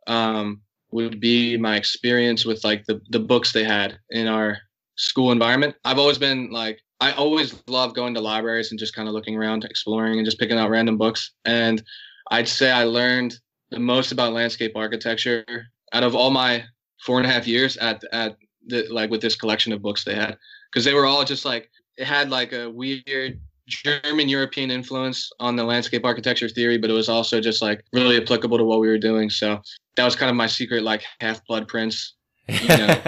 um, 0.06 0.60
would 0.92 1.20
be 1.20 1.56
my 1.56 1.76
experience 1.76 2.44
with 2.44 2.64
like 2.64 2.84
the, 2.86 3.00
the 3.10 3.20
books 3.20 3.52
they 3.52 3.64
had 3.64 3.98
in 4.10 4.26
our 4.26 4.58
school 4.96 5.32
environment. 5.32 5.74
I've 5.84 5.98
always 5.98 6.18
been 6.18 6.50
like 6.50 6.80
i 7.02 7.12
always 7.12 7.54
love 7.66 7.94
going 7.94 8.12
to 8.12 8.20
libraries 8.20 8.70
and 8.70 8.78
just 8.78 8.94
kind 8.94 9.08
of 9.08 9.14
looking 9.14 9.34
around 9.34 9.64
exploring 9.64 10.18
and 10.18 10.26
just 10.26 10.38
picking 10.38 10.58
out 10.58 10.68
random 10.68 10.98
books. 10.98 11.32
And 11.44 11.82
i'd 12.30 12.48
say 12.48 12.70
i 12.70 12.84
learned 12.84 13.38
the 13.70 13.80
most 13.80 14.12
about 14.12 14.32
landscape 14.32 14.72
architecture 14.76 15.44
out 15.92 16.02
of 16.02 16.14
all 16.14 16.30
my 16.30 16.64
four 17.04 17.18
and 17.18 17.26
a 17.26 17.32
half 17.32 17.46
years 17.46 17.76
at 17.78 18.02
at 18.12 18.36
the 18.66 18.86
like 18.90 19.10
with 19.10 19.22
this 19.22 19.36
collection 19.36 19.72
of 19.72 19.82
books 19.82 20.04
they 20.04 20.14
had. 20.14 20.36
Because 20.70 20.84
they 20.84 20.94
were 20.94 21.06
all 21.06 21.24
just 21.24 21.44
like 21.44 21.70
it 21.96 22.04
had 22.06 22.30
like 22.30 22.52
a 22.52 22.70
weird 22.70 23.40
German 23.70 24.28
European 24.28 24.70
influence 24.70 25.30
on 25.40 25.56
the 25.56 25.64
landscape 25.64 26.04
architecture 26.04 26.48
theory, 26.48 26.76
but 26.76 26.90
it 26.90 26.92
was 26.92 27.08
also 27.08 27.40
just 27.40 27.62
like 27.62 27.84
really 27.92 28.20
applicable 28.20 28.58
to 28.58 28.64
what 28.64 28.80
we 28.80 28.88
were 28.88 28.98
doing. 28.98 29.30
So 29.30 29.62
that 29.96 30.04
was 30.04 30.16
kind 30.16 30.28
of 30.28 30.36
my 30.36 30.46
secret, 30.46 30.82
like 30.82 31.02
half 31.20 31.44
blood 31.46 31.68
prince, 31.68 32.14
you 32.48 32.68
know, 32.68 33.00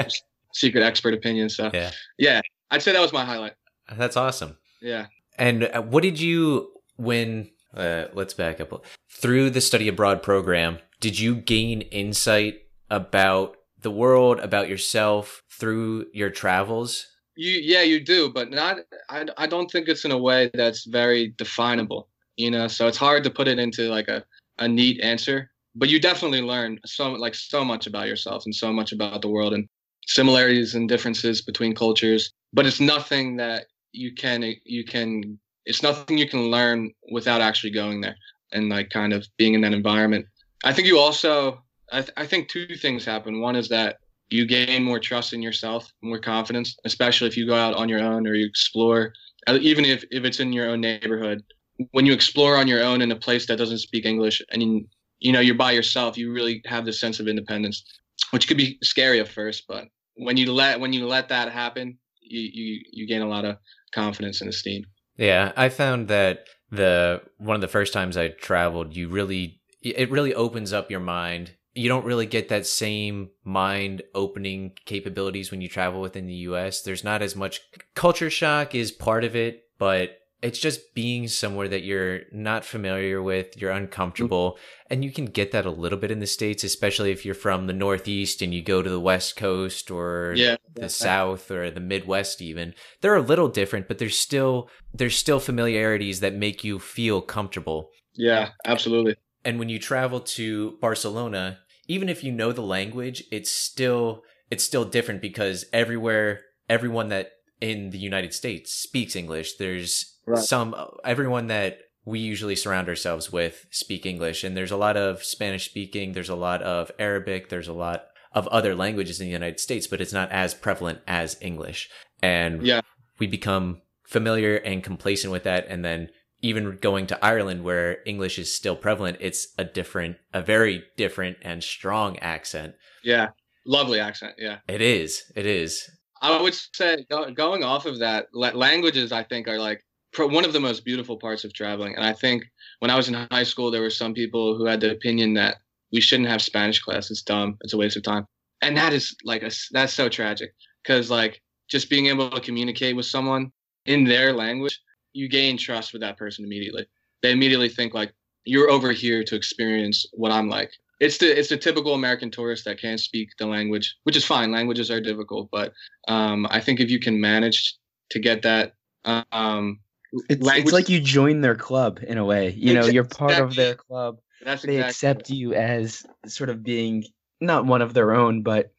secret 0.54 0.82
expert 0.82 1.14
opinion. 1.14 1.48
So 1.50 1.70
yeah. 1.74 1.90
yeah, 2.18 2.40
I'd 2.70 2.82
say 2.82 2.92
that 2.92 3.00
was 3.00 3.12
my 3.12 3.24
highlight. 3.24 3.54
That's 3.96 4.16
awesome. 4.16 4.56
Yeah. 4.80 5.06
And 5.36 5.64
uh, 5.64 5.82
what 5.82 6.02
did 6.02 6.20
you, 6.20 6.72
when, 6.96 7.50
uh, 7.74 8.06
let's 8.12 8.34
back 8.34 8.60
up 8.60 8.84
through 9.10 9.50
the 9.50 9.60
study 9.60 9.88
abroad 9.88 10.22
program, 10.22 10.78
did 11.00 11.18
you 11.18 11.34
gain 11.34 11.82
insight 11.82 12.60
about 12.90 13.56
the 13.80 13.90
world, 13.90 14.38
about 14.40 14.68
yourself 14.68 15.42
through 15.50 16.06
your 16.12 16.30
travels? 16.30 17.06
You 17.42 17.60
yeah, 17.72 17.82
you 17.82 17.98
do, 17.98 18.30
but 18.30 18.50
not. 18.50 18.78
I 19.10 19.26
I 19.36 19.46
don't 19.48 19.68
think 19.72 19.88
it's 19.88 20.04
in 20.04 20.12
a 20.12 20.18
way 20.28 20.50
that's 20.54 20.84
very 20.84 21.34
definable. 21.44 22.08
You 22.36 22.50
know, 22.52 22.68
so 22.68 22.86
it's 22.86 22.96
hard 23.06 23.24
to 23.24 23.30
put 23.30 23.48
it 23.48 23.58
into 23.58 23.82
like 23.88 24.08
a 24.08 24.24
a 24.58 24.68
neat 24.68 25.00
answer. 25.00 25.50
but 25.74 25.88
you 25.88 25.98
definitely 25.98 26.42
learn 26.42 26.78
so 26.86 27.12
like 27.12 27.34
so 27.34 27.64
much 27.64 27.84
about 27.90 28.06
yourself 28.06 28.44
and 28.44 28.54
so 28.54 28.72
much 28.72 28.92
about 28.92 29.22
the 29.22 29.28
world 29.36 29.52
and 29.54 29.66
similarities 30.06 30.74
and 30.76 30.88
differences 30.88 31.42
between 31.50 31.74
cultures. 31.74 32.22
But 32.52 32.66
it's 32.66 32.80
nothing 32.94 33.36
that 33.38 33.66
you 33.92 34.10
can 34.22 34.40
you 34.76 34.84
can 34.84 35.38
it's 35.66 35.82
nothing 35.82 36.18
you 36.18 36.28
can 36.28 36.42
learn 36.56 36.92
without 37.10 37.40
actually 37.40 37.72
going 37.72 37.98
there 38.02 38.16
and 38.52 38.68
like 38.68 38.90
kind 38.90 39.12
of 39.12 39.26
being 39.38 39.54
in 39.54 39.62
that 39.62 39.72
environment. 39.72 40.26
I 40.64 40.72
think 40.72 40.86
you 40.86 40.98
also 40.98 41.62
I, 41.90 42.00
th- 42.02 42.16
I 42.16 42.26
think 42.26 42.48
two 42.48 42.76
things 42.84 43.04
happen. 43.04 43.40
One 43.40 43.56
is 43.56 43.68
that 43.70 43.96
you 44.32 44.46
gain 44.46 44.82
more 44.82 44.98
trust 44.98 45.32
in 45.32 45.42
yourself, 45.42 45.92
more 46.02 46.18
confidence, 46.18 46.76
especially 46.84 47.28
if 47.28 47.36
you 47.36 47.46
go 47.46 47.54
out 47.54 47.74
on 47.74 47.88
your 47.88 48.00
own 48.00 48.26
or 48.26 48.34
you 48.34 48.46
explore, 48.46 49.12
uh, 49.46 49.58
even 49.60 49.84
if, 49.84 50.04
if 50.10 50.24
it's 50.24 50.40
in 50.40 50.52
your 50.52 50.68
own 50.68 50.80
neighborhood. 50.80 51.42
When 51.90 52.06
you 52.06 52.12
explore 52.12 52.56
on 52.56 52.68
your 52.68 52.82
own 52.82 53.02
in 53.02 53.10
a 53.10 53.16
place 53.16 53.46
that 53.46 53.56
doesn't 53.56 53.78
speak 53.78 54.04
English 54.04 54.42
and 54.50 54.62
you, 54.62 54.86
you 55.18 55.32
know 55.32 55.40
you're 55.40 55.54
by 55.54 55.72
yourself, 55.72 56.16
you 56.16 56.32
really 56.32 56.62
have 56.66 56.84
this 56.84 57.00
sense 57.00 57.18
of 57.18 57.28
independence, 57.28 57.84
which 58.30 58.46
could 58.46 58.56
be 58.56 58.78
scary 58.82 59.20
at 59.20 59.28
first, 59.28 59.64
but 59.66 59.86
when 60.16 60.36
you 60.36 60.52
let 60.52 60.78
when 60.78 60.92
you 60.92 61.06
let 61.06 61.28
that 61.30 61.50
happen, 61.50 61.98
you 62.20 62.40
you, 62.52 62.80
you 62.92 63.06
gain 63.06 63.22
a 63.22 63.28
lot 63.28 63.44
of 63.44 63.56
confidence 63.92 64.40
and 64.40 64.50
esteem. 64.50 64.84
Yeah, 65.16 65.52
I 65.56 65.68
found 65.68 66.08
that 66.08 66.46
the 66.70 67.22
one 67.38 67.54
of 67.54 67.60
the 67.60 67.68
first 67.68 67.92
times 67.92 68.16
I 68.16 68.28
traveled, 68.28 68.96
you 68.96 69.08
really 69.08 69.60
it 69.82 70.10
really 70.10 70.34
opens 70.34 70.72
up 70.72 70.90
your 70.90 71.00
mind. 71.00 71.52
You 71.74 71.88
don't 71.88 72.04
really 72.04 72.26
get 72.26 72.48
that 72.48 72.66
same 72.66 73.30
mind 73.44 74.02
opening 74.14 74.72
capabilities 74.84 75.50
when 75.50 75.60
you 75.60 75.68
travel 75.68 76.00
within 76.00 76.26
the 76.26 76.34
US. 76.34 76.82
There's 76.82 77.04
not 77.04 77.22
as 77.22 77.34
much 77.34 77.60
culture 77.94 78.30
shock 78.30 78.74
is 78.74 78.92
part 78.92 79.24
of 79.24 79.34
it, 79.34 79.64
but 79.78 80.18
it's 80.42 80.58
just 80.58 80.92
being 80.92 81.28
somewhere 81.28 81.68
that 81.68 81.84
you're 81.84 82.22
not 82.32 82.64
familiar 82.64 83.22
with, 83.22 83.56
you're 83.56 83.70
uncomfortable, 83.70 84.58
and 84.90 85.04
you 85.04 85.12
can 85.12 85.26
get 85.26 85.52
that 85.52 85.66
a 85.66 85.70
little 85.70 85.98
bit 85.98 86.10
in 86.10 86.18
the 86.18 86.26
states, 86.26 86.64
especially 86.64 87.12
if 87.12 87.24
you're 87.24 87.34
from 87.34 87.68
the 87.68 87.72
Northeast 87.72 88.42
and 88.42 88.52
you 88.52 88.60
go 88.60 88.82
to 88.82 88.90
the 88.90 89.00
West 89.00 89.36
Coast 89.36 89.88
or 89.88 90.34
Yeah, 90.36 90.56
the 90.74 90.82
yeah. 90.82 90.86
South 90.88 91.48
or 91.50 91.70
the 91.70 91.80
Midwest. 91.80 92.42
Even 92.42 92.74
they're 93.00 93.14
a 93.14 93.22
little 93.22 93.48
different, 93.48 93.86
but 93.86 93.98
there's 93.98 94.18
still 94.18 94.68
there's 94.92 95.16
still 95.16 95.38
familiarities 95.38 96.18
that 96.20 96.34
make 96.34 96.64
you 96.64 96.80
feel 96.80 97.22
comfortable. 97.22 97.90
Yeah, 98.14 98.50
absolutely. 98.64 99.14
And 99.44 99.58
when 99.58 99.68
you 99.68 99.78
travel 99.78 100.20
to 100.20 100.72
Barcelona, 100.80 101.58
even 101.92 102.08
if 102.08 102.24
you 102.24 102.32
know 102.32 102.52
the 102.52 102.62
language, 102.62 103.22
it's 103.30 103.50
still 103.50 104.22
it's 104.50 104.64
still 104.64 104.84
different 104.84 105.20
because 105.20 105.64
everywhere 105.72 106.40
everyone 106.68 107.08
that 107.08 107.26
in 107.60 107.90
the 107.90 107.98
United 107.98 108.32
States 108.34 108.74
speaks 108.74 109.14
English. 109.14 109.56
There's 109.56 110.08
Right. 110.24 110.38
some 110.42 110.74
everyone 111.04 111.48
that 111.48 111.78
we 112.04 112.18
usually 112.20 112.56
surround 112.56 112.88
ourselves 112.88 113.30
with 113.32 113.66
speak 113.70 114.06
English 114.06 114.42
and 114.44 114.56
there's 114.56 114.70
a 114.70 114.76
lot 114.76 114.96
of 114.96 115.22
Spanish 115.22 115.64
speaking, 115.66 116.12
there's 116.12 116.28
a 116.28 116.34
lot 116.48 116.62
of 116.62 116.90
Arabic, 116.98 117.48
there's 117.48 117.68
a 117.68 117.72
lot 117.72 118.04
of 118.32 118.46
other 118.48 118.74
languages 118.74 119.20
in 119.20 119.26
the 119.26 119.32
United 119.32 119.60
States, 119.60 119.86
but 119.86 120.00
it's 120.00 120.12
not 120.12 120.30
as 120.32 120.54
prevalent 120.54 121.00
as 121.06 121.36
English. 121.40 121.90
And 122.22 122.66
Yeah. 122.66 122.80
we 123.18 123.26
become 123.26 123.82
familiar 124.06 124.56
and 124.56 124.82
complacent 124.82 125.30
with 125.32 125.42
that 125.44 125.66
and 125.68 125.84
then 125.84 126.08
even 126.42 126.76
going 126.80 127.06
to 127.06 127.24
Ireland 127.24 127.64
where 127.64 127.98
English 128.04 128.38
is 128.38 128.54
still 128.54 128.76
prevalent, 128.76 129.18
it's 129.20 129.48
a 129.56 129.64
different 129.64 130.16
a 130.34 130.42
very 130.42 130.84
different 130.96 131.38
and 131.42 131.62
strong 131.62 132.18
accent. 132.18 132.74
Yeah, 133.02 133.28
lovely 133.64 134.00
accent. 134.00 134.34
Yeah. 134.38 134.58
It 134.68 134.80
is. 134.80 135.22
It 135.34 135.46
is. 135.46 135.88
I 136.20 136.40
would 136.40 136.54
say 136.74 137.04
going 137.34 137.64
off 137.64 137.86
of 137.86 137.98
that, 137.98 138.26
languages 138.32 139.10
I 139.10 139.24
think 139.24 139.48
are 139.48 139.58
like 139.58 139.82
one 140.16 140.44
of 140.44 140.52
the 140.52 140.60
most 140.60 140.84
beautiful 140.84 141.16
parts 141.16 141.42
of 141.42 141.52
traveling. 141.52 141.96
And 141.96 142.04
I 142.04 142.12
think 142.12 142.44
when 142.78 142.90
I 142.90 142.96
was 142.96 143.08
in 143.08 143.14
high 143.14 143.42
school, 143.42 143.70
there 143.70 143.80
were 143.80 143.90
some 143.90 144.14
people 144.14 144.56
who 144.56 144.66
had 144.66 144.80
the 144.80 144.92
opinion 144.92 145.34
that 145.34 145.56
we 145.92 146.00
shouldn't 146.00 146.28
have 146.28 146.42
Spanish 146.42 146.80
class. 146.80 147.10
It's 147.10 147.22
dumb. 147.22 147.56
It's 147.62 147.72
a 147.72 147.76
waste 147.76 147.96
of 147.96 148.02
time. 148.02 148.24
And 148.62 148.76
that 148.76 148.92
is 148.92 149.16
like 149.24 149.42
a 149.42 149.50
that's 149.72 149.92
so 149.92 150.08
tragic 150.08 150.52
because 150.82 151.10
like 151.10 151.40
just 151.68 151.90
being 151.90 152.06
able 152.06 152.30
to 152.30 152.40
communicate 152.40 152.94
with 152.94 153.06
someone 153.06 153.50
in 153.86 154.04
their 154.04 154.32
language, 154.32 154.78
you 155.12 155.28
gain 155.28 155.56
trust 155.56 155.92
with 155.92 156.02
that 156.02 156.16
person 156.16 156.44
immediately. 156.44 156.86
They 157.22 157.32
immediately 157.32 157.68
think 157.68 157.94
like 157.94 158.12
you're 158.44 158.70
over 158.70 158.92
here 158.92 159.22
to 159.24 159.36
experience 159.36 160.06
what 160.12 160.32
I'm 160.32 160.48
like. 160.48 160.72
It's 161.00 161.18
the 161.18 161.36
it's 161.36 161.48
the 161.48 161.56
typical 161.56 161.94
American 161.94 162.30
tourist 162.30 162.64
that 162.64 162.80
can't 162.80 163.00
speak 163.00 163.30
the 163.38 163.46
language, 163.46 163.96
which 164.04 164.16
is 164.16 164.24
fine. 164.24 164.52
Languages 164.52 164.90
are 164.90 165.00
difficult, 165.00 165.48
but 165.50 165.72
um, 166.08 166.46
I 166.50 166.60
think 166.60 166.80
if 166.80 166.90
you 166.90 167.00
can 167.00 167.20
manage 167.20 167.76
to 168.10 168.20
get 168.20 168.42
that, 168.42 168.74
um, 169.04 169.80
It's, 170.28 170.42
language, 170.42 170.64
it's 170.64 170.72
like 170.72 170.88
you 170.88 171.00
join 171.00 171.40
their 171.40 171.56
club 171.56 172.00
in 172.06 172.18
a 172.18 172.24
way. 172.24 172.50
You 172.56 172.74
know, 172.74 172.86
you're 172.86 173.04
part 173.04 173.38
of 173.38 173.56
their 173.56 173.74
club. 173.74 174.18
that's 174.44 174.62
They 174.62 174.76
exactly 174.76 174.88
accept 174.88 175.30
you 175.30 175.54
as 175.54 176.06
sort 176.26 176.50
of 176.50 176.62
being 176.62 177.04
not 177.40 177.66
one 177.66 177.82
of 177.82 177.94
their 177.94 178.12
own, 178.12 178.42
but 178.42 178.72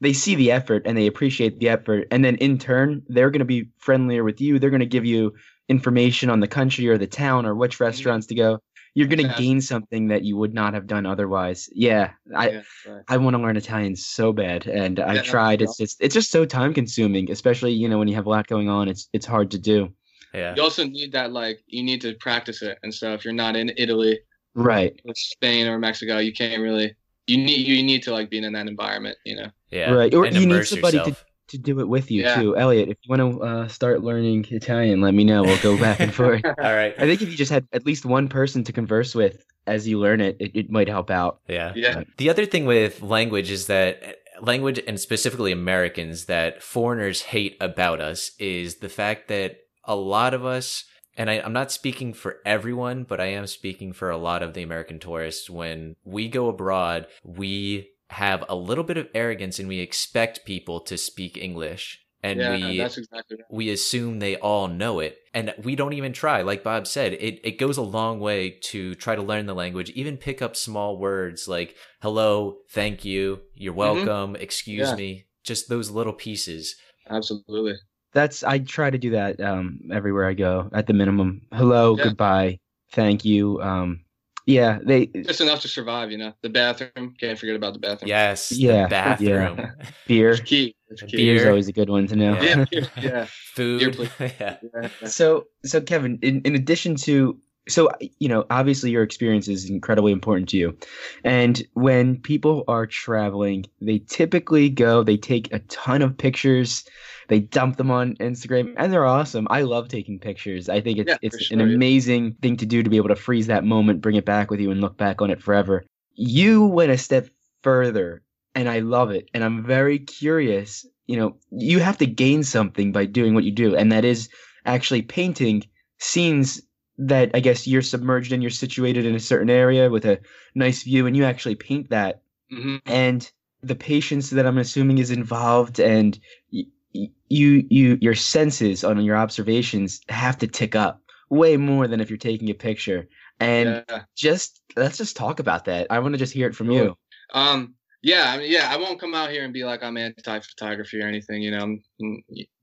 they 0.00 0.12
see 0.12 0.34
the 0.34 0.50
effort 0.50 0.82
and 0.86 0.96
they 0.96 1.06
appreciate 1.06 1.60
the 1.60 1.68
effort. 1.68 2.08
And 2.10 2.24
then 2.24 2.36
in 2.36 2.58
turn, 2.58 3.02
they're 3.08 3.30
going 3.30 3.40
to 3.40 3.44
be 3.44 3.68
friendlier 3.78 4.24
with 4.24 4.40
you. 4.40 4.58
They're 4.58 4.70
going 4.70 4.80
to 4.80 4.86
give 4.86 5.04
you 5.04 5.34
information 5.70 6.28
on 6.28 6.40
the 6.40 6.48
country 6.48 6.88
or 6.88 6.98
the 6.98 7.06
town 7.06 7.46
or 7.46 7.54
which 7.54 7.80
restaurants 7.80 8.26
to 8.26 8.34
go. 8.34 8.58
You're 8.92 9.06
going 9.06 9.24
to 9.24 9.34
gain 9.38 9.60
something 9.60 10.08
that 10.08 10.24
you 10.24 10.36
would 10.36 10.52
not 10.52 10.74
have 10.74 10.88
done 10.88 11.06
otherwise. 11.06 11.68
Yeah, 11.72 12.10
I, 12.36 12.48
Yeah, 12.48 12.62
right. 12.88 13.04
I 13.08 13.16
want 13.18 13.36
to 13.36 13.40
learn 13.40 13.56
Italian 13.56 13.94
so 13.94 14.32
bad, 14.32 14.66
and 14.66 14.98
I 14.98 15.22
tried. 15.22 15.62
It's 15.62 15.76
just 15.76 15.98
it's 16.00 16.12
just 16.12 16.32
so 16.32 16.44
time 16.44 16.74
consuming, 16.74 17.30
especially 17.30 17.70
you 17.72 17.88
know 17.88 17.98
when 17.98 18.08
you 18.08 18.16
have 18.16 18.26
a 18.26 18.28
lot 18.28 18.48
going 18.48 18.68
on. 18.68 18.88
It's 18.88 19.08
it's 19.12 19.24
hard 19.24 19.52
to 19.52 19.58
do. 19.60 19.94
Yeah. 20.34 20.54
You 20.56 20.62
also 20.62 20.84
need 20.84 21.12
that 21.12 21.32
like 21.32 21.62
you 21.68 21.84
need 21.84 22.00
to 22.00 22.14
practice 22.14 22.62
it, 22.62 22.78
and 22.82 22.92
so 22.92 23.12
if 23.14 23.24
you're 23.24 23.32
not 23.32 23.54
in 23.54 23.70
Italy, 23.76 24.18
Right, 24.54 25.00
or 25.06 25.14
Spain, 25.14 25.68
or 25.68 25.78
Mexico, 25.78 26.18
you 26.18 26.32
can't 26.32 26.60
really. 26.60 26.96
You 27.28 27.36
need 27.36 27.64
you 27.64 27.80
need 27.84 28.02
to 28.02 28.10
like 28.10 28.28
be 28.28 28.38
in 28.38 28.52
that 28.52 28.66
environment, 28.66 29.16
you 29.24 29.36
know. 29.36 29.50
Yeah. 29.70 29.92
Right, 29.92 30.12
or 30.12 30.24
and 30.24 30.34
you 30.34 30.46
need 30.46 30.66
somebody 30.66 30.96
yourself. 30.96 31.16
to 31.16 31.24
do 31.58 31.80
it 31.80 31.88
with 31.88 32.10
you 32.10 32.22
Yeah. 32.22 32.40
too, 32.40 32.56
Elliot. 32.56 32.88
If 32.88 32.98
you 33.02 33.16
want 33.16 33.36
to 33.36 33.42
uh, 33.42 33.68
start 33.68 34.02
learning 34.02 34.46
Italian, 34.50 35.00
let 35.00 35.14
me 35.14 35.24
know. 35.24 35.42
We'll 35.42 35.62
go 35.62 35.78
back 35.78 36.00
and 36.00 36.14
forth. 36.14 36.42
All 36.44 36.52
right. 36.58 36.94
I 36.98 37.06
think 37.06 37.22
if 37.22 37.30
you 37.30 37.36
just 37.36 37.50
had 37.52 37.66
at 37.72 37.86
least 37.86 38.04
one 38.04 38.28
person 38.28 38.64
to 38.64 38.72
converse 38.72 39.14
with 39.14 39.44
as 39.66 39.86
you 39.86 39.98
learn 39.98 40.20
it, 40.20 40.36
it, 40.40 40.50
it 40.54 40.70
might 40.70 40.88
help 40.88 41.10
out. 41.10 41.40
Yeah. 41.48 41.72
Yeah, 41.76 42.04
The 42.16 42.30
other 42.30 42.46
thing 42.46 42.64
with 42.66 43.02
language 43.02 43.50
is 43.50 43.66
that 43.66 44.16
language 44.40 44.80
and 44.86 44.98
specifically 44.98 45.52
Americans 45.52 46.24
that 46.26 46.62
foreigners 46.62 47.22
hate 47.22 47.56
about 47.60 48.00
us 48.00 48.32
is 48.38 48.76
the 48.76 48.88
fact 48.88 49.28
that 49.28 49.58
a 49.84 49.94
lot 49.96 50.34
of 50.34 50.44
us 50.44 50.84
and 51.16 51.28
I, 51.28 51.40
I'm 51.40 51.52
not 51.52 51.70
speaking 51.72 52.14
for 52.14 52.36
everyone, 52.46 53.02
but 53.04 53.20
I 53.20 53.26
am 53.26 53.46
speaking 53.46 53.92
for 53.92 54.08
a 54.10 54.16
lot 54.16 54.42
of 54.42 54.54
the 54.54 54.62
American 54.62 54.98
tourists. 54.98 55.50
When 55.50 55.96
we 56.04 56.28
go 56.28 56.48
abroad, 56.48 57.08
we 57.24 57.90
have 58.10 58.44
a 58.48 58.54
little 58.54 58.84
bit 58.84 58.96
of 58.96 59.08
arrogance 59.14 59.58
and 59.58 59.68
we 59.68 59.80
expect 59.80 60.44
people 60.44 60.80
to 60.80 60.96
speak 60.98 61.36
English. 61.36 61.98
And 62.22 62.38
yeah, 62.38 62.50
we 62.50 62.76
that's 62.76 62.98
exactly 62.98 63.38
right. 63.38 63.46
we 63.50 63.70
assume 63.70 64.18
they 64.18 64.36
all 64.36 64.68
know 64.68 65.00
it 65.00 65.16
and 65.32 65.54
we 65.62 65.74
don't 65.74 65.94
even 65.94 66.12
try 66.12 66.42
like 66.42 66.62
bob 66.62 66.86
said 66.86 67.14
it, 67.14 67.40
it 67.42 67.56
goes 67.58 67.78
a 67.78 67.82
long 67.82 68.20
way 68.20 68.50
to 68.50 68.94
try 68.96 69.16
to 69.16 69.22
learn 69.22 69.46
the 69.46 69.54
language 69.54 69.88
even 69.90 70.18
pick 70.18 70.42
up 70.42 70.54
small 70.54 70.98
words 70.98 71.48
like 71.48 71.76
hello 72.02 72.58
thank 72.72 73.06
you 73.06 73.40
you're 73.54 73.72
welcome 73.72 74.36
excuse 74.36 74.90
Yeah. 74.90 74.96
me 74.96 75.24
just 75.44 75.70
those 75.70 75.88
little 75.88 76.12
pieces 76.12 76.76
Absolutely. 77.08 77.74
That's 78.12 78.44
I 78.44 78.58
try 78.58 78.90
to 78.90 78.98
do 78.98 79.10
that 79.10 79.40
um, 79.40 79.80
everywhere 79.92 80.28
I 80.28 80.34
go. 80.34 80.68
At 80.72 80.86
the 80.86 80.92
minimum, 80.92 81.42
hello, 81.52 81.96
Yeah. 81.96 82.04
goodbye, 82.04 82.58
thank 82.92 83.24
you. 83.24 83.60
Um, 83.62 84.04
yeah, 84.46 84.78
they 84.82 85.06
Just 85.06 85.40
enough 85.40 85.60
to 85.62 85.68
survive, 85.68 86.10
you 86.10 86.18
know. 86.18 86.32
The 86.42 86.48
bathroom, 86.48 87.14
can't 87.18 87.38
forget 87.38 87.56
about 87.56 87.72
the 87.74 87.78
bathroom. 87.78 88.08
yes 88.08 88.52
Yeah, 88.52 88.84
the 88.84 88.88
bathroom 88.88 89.72
beer. 90.06 90.30
It's 90.30 90.40
key. 90.40 90.74
It's 90.88 91.02
key. 91.02 91.16
Beer. 91.16 91.36
is 91.36 91.46
always 91.46 91.68
a 91.68 91.72
good 91.72 91.90
one 91.90 92.06
to 92.08 92.16
know. 92.16 92.40
Yeah. 92.40 92.64
Yeah, 92.70 92.86
yeah, 93.00 93.26
food 93.28 93.94
please. 93.94 94.10
yeah 94.40 94.56
yeah. 94.62 94.88
So, 95.06 95.46
so 95.64 95.80
Kevin, 95.80 96.18
in, 96.22 96.40
in 96.42 96.54
addition 96.54 96.94
to, 96.96 97.38
so 97.70 97.88
you 98.18 98.28
know, 98.28 98.44
obviously 98.50 98.90
your 98.90 99.02
experience 99.02 99.48
is 99.48 99.70
incredibly 99.70 100.12
important 100.12 100.48
to 100.50 100.56
you, 100.56 100.76
and 101.24 101.62
when 101.74 102.16
people 102.16 102.64
are 102.68 102.86
traveling, 102.86 103.66
they 103.80 103.98
typically 104.00 104.68
go, 104.68 105.02
they 105.02 105.16
take 105.16 105.52
a 105.52 105.60
ton 105.60 106.02
of 106.02 106.16
pictures, 106.16 106.84
they 107.28 107.40
dump 107.40 107.76
them 107.76 107.90
on 107.90 108.16
Instagram, 108.16 108.64
mm-hmm. 108.64 108.74
and 108.78 108.92
they're 108.92 109.06
awesome. 109.06 109.46
I 109.50 109.62
love 109.62 109.88
taking 109.88 110.18
pictures. 110.18 110.68
I 110.68 110.80
think 110.80 110.98
it's 110.98 111.08
Yeah, 111.08 111.16
it's 111.22 111.36
for 111.36 111.54
an 111.54 111.60
sure, 111.60 111.68
yeah. 111.68 111.74
amazing 111.74 112.34
thing 112.42 112.56
to 112.56 112.66
do 112.66 112.82
to 112.82 112.90
be 112.90 112.96
able 112.96 113.08
to 113.08 113.16
freeze 113.16 113.46
that 113.46 113.64
moment, 113.64 114.00
bring 114.02 114.16
it 114.16 114.24
back 114.24 114.50
with 114.50 114.60
you, 114.60 114.70
and 114.70 114.80
look 114.80 114.96
back 114.96 115.22
on 115.22 115.30
it 115.30 115.40
forever. 115.42 115.84
You 116.14 116.66
went 116.66 116.90
a 116.90 116.98
step 116.98 117.28
further, 117.62 118.22
and 118.54 118.68
I 118.68 118.80
love 118.80 119.10
it, 119.10 119.30
and 119.32 119.44
I'm 119.44 119.64
very 119.64 119.98
curious. 119.98 120.84
You 121.06 121.16
know, 121.16 121.36
you 121.50 121.78
have 121.80 121.98
to 121.98 122.06
gain 122.06 122.42
something 122.42 122.92
by 122.92 123.06
doing 123.06 123.34
what 123.34 123.44
you 123.44 123.52
do, 123.52 123.76
and 123.76 123.92
that 123.92 124.04
is 124.04 124.28
actually 124.66 125.02
painting 125.02 125.64
scenes 125.98 126.60
that 127.00 127.30
I 127.34 127.40
guess 127.40 127.66
you're 127.66 127.82
submerged 127.82 128.32
and 128.32 128.42
you're 128.42 128.50
situated 128.50 129.06
in 129.06 129.14
a 129.14 129.20
certain 129.20 129.50
area 129.50 129.90
with 129.90 130.04
a 130.04 130.20
nice 130.54 130.82
view, 130.82 131.06
and 131.06 131.16
you 131.16 131.24
actually 131.24 131.54
paint 131.54 131.90
that. 131.90 132.22
hmm 132.50 132.76
And 132.86 133.30
the 133.62 133.74
patience 133.74 134.30
that 134.30 134.46
I'm 134.46 134.58
assuming 134.58 134.98
is 134.98 135.10
involved, 135.10 135.80
and 135.80 136.18
y- 136.52 136.64
y- 136.94 137.10
you, 137.28 137.66
you, 137.70 137.98
your 138.00 138.14
senses 138.14 138.84
on 138.84 139.00
your 139.02 139.16
observations 139.16 140.00
have 140.08 140.38
to 140.38 140.46
tick 140.46 140.74
up 140.74 141.02
way 141.30 141.56
more 141.56 141.86
than 141.88 142.00
if 142.00 142.10
you're 142.10 142.18
taking 142.18 142.50
a 142.50 142.54
picture. 142.54 143.08
And 143.38 143.84
yeah. 143.88 144.02
just 144.16 144.60
let's 144.76 144.98
just 144.98 145.16
talk 145.16 145.40
about 145.40 145.64
that. 145.64 145.86
I 145.90 145.98
want 146.00 146.14
to 146.14 146.18
just 146.18 146.34
hear 146.34 146.48
it 146.48 146.54
from 146.54 146.70
you. 146.70 146.96
Um, 147.32 147.74
yeah, 148.02 148.32
I 148.32 148.38
mean, 148.38 148.50
yeah, 148.50 148.70
I 148.70 148.76
won't 148.76 149.00
come 149.00 149.14
out 149.14 149.30
here 149.30 149.44
and 149.44 149.52
be 149.52 149.64
like 149.64 149.82
I'm 149.82 149.96
anti-photography 149.96 151.00
or 151.00 151.06
anything, 151.06 151.42
you 151.42 151.50
know. 151.50 151.76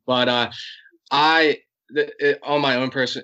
But 0.06 0.29
uh, 0.29 0.51
I 1.12 1.60
the, 1.89 2.12
it, 2.20 2.39
on 2.44 2.62
my 2.62 2.75
own 2.75 2.89
person 2.89 3.24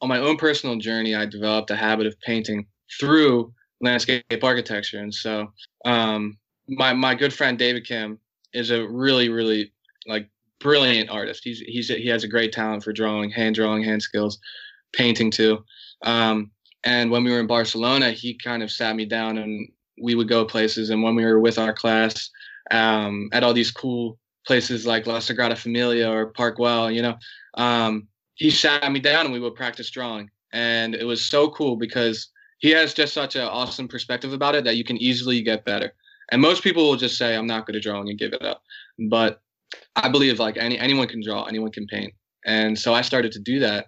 on 0.00 0.08
my 0.08 0.18
own 0.18 0.36
personal 0.36 0.76
journey, 0.76 1.14
I 1.14 1.26
developed 1.26 1.70
a 1.70 1.76
habit 1.76 2.06
of 2.06 2.18
painting 2.20 2.66
through 2.98 3.52
landscape 3.80 4.24
architecture, 4.42 4.98
and 4.98 5.14
so 5.14 5.52
um, 5.84 6.38
my 6.68 6.92
my 6.92 7.14
good 7.14 7.32
friend 7.32 7.58
David 7.58 7.86
Kim 7.86 8.18
is 8.52 8.70
a 8.70 8.86
really 8.88 9.28
really 9.28 9.72
like 10.06 10.28
brilliant 10.60 11.10
artist. 11.10 11.42
He's 11.44 11.60
he's 11.60 11.88
he 11.88 12.08
has 12.08 12.24
a 12.24 12.28
great 12.28 12.52
talent 12.52 12.84
for 12.84 12.92
drawing, 12.92 13.30
hand 13.30 13.54
drawing, 13.54 13.82
hand 13.82 14.02
skills, 14.02 14.38
painting 14.92 15.30
too. 15.30 15.64
Um, 16.02 16.50
and 16.84 17.10
when 17.10 17.24
we 17.24 17.30
were 17.30 17.40
in 17.40 17.46
Barcelona, 17.46 18.10
he 18.10 18.34
kind 18.34 18.62
of 18.62 18.70
sat 18.70 18.96
me 18.96 19.04
down 19.04 19.38
and 19.38 19.68
we 20.00 20.14
would 20.14 20.28
go 20.28 20.44
places. 20.44 20.90
And 20.90 21.02
when 21.02 21.14
we 21.14 21.24
were 21.24 21.40
with 21.40 21.58
our 21.58 21.74
class 21.74 22.30
um, 22.70 23.28
at 23.32 23.44
all 23.44 23.52
these 23.52 23.70
cool 23.70 24.18
places 24.46 24.86
like 24.86 25.06
La 25.06 25.18
Sagrada 25.18 25.56
Familia 25.56 26.10
or 26.10 26.26
Park 26.26 26.56
Güell, 26.58 26.94
you 26.94 27.02
know, 27.02 27.16
um, 27.54 28.08
he 28.40 28.50
sat 28.50 28.90
me 28.90 28.98
down 28.98 29.26
and 29.26 29.34
we 29.34 29.38
would 29.38 29.54
practice 29.54 29.90
drawing. 29.90 30.30
And 30.52 30.94
it 30.94 31.04
was 31.04 31.26
so 31.26 31.50
cool 31.50 31.76
because 31.76 32.30
he 32.58 32.70
has 32.70 32.94
just 32.94 33.12
such 33.12 33.36
an 33.36 33.42
awesome 33.42 33.86
perspective 33.86 34.32
about 34.32 34.54
it 34.54 34.64
that 34.64 34.76
you 34.76 34.82
can 34.82 34.96
easily 34.96 35.42
get 35.42 35.66
better. 35.66 35.92
And 36.32 36.40
most 36.40 36.64
people 36.64 36.88
will 36.88 36.96
just 36.96 37.18
say, 37.18 37.36
I'm 37.36 37.46
not 37.46 37.66
good 37.66 37.76
at 37.76 37.82
drawing 37.82 38.08
and 38.08 38.18
give 38.18 38.32
it 38.32 38.42
up. 38.42 38.62
But 39.10 39.42
I 39.94 40.08
believe 40.08 40.38
like 40.38 40.56
any 40.56 40.78
anyone 40.78 41.06
can 41.06 41.22
draw, 41.22 41.44
anyone 41.44 41.70
can 41.70 41.86
paint. 41.86 42.14
And 42.46 42.78
so 42.78 42.94
I 42.94 43.02
started 43.02 43.30
to 43.32 43.40
do 43.40 43.58
that. 43.60 43.86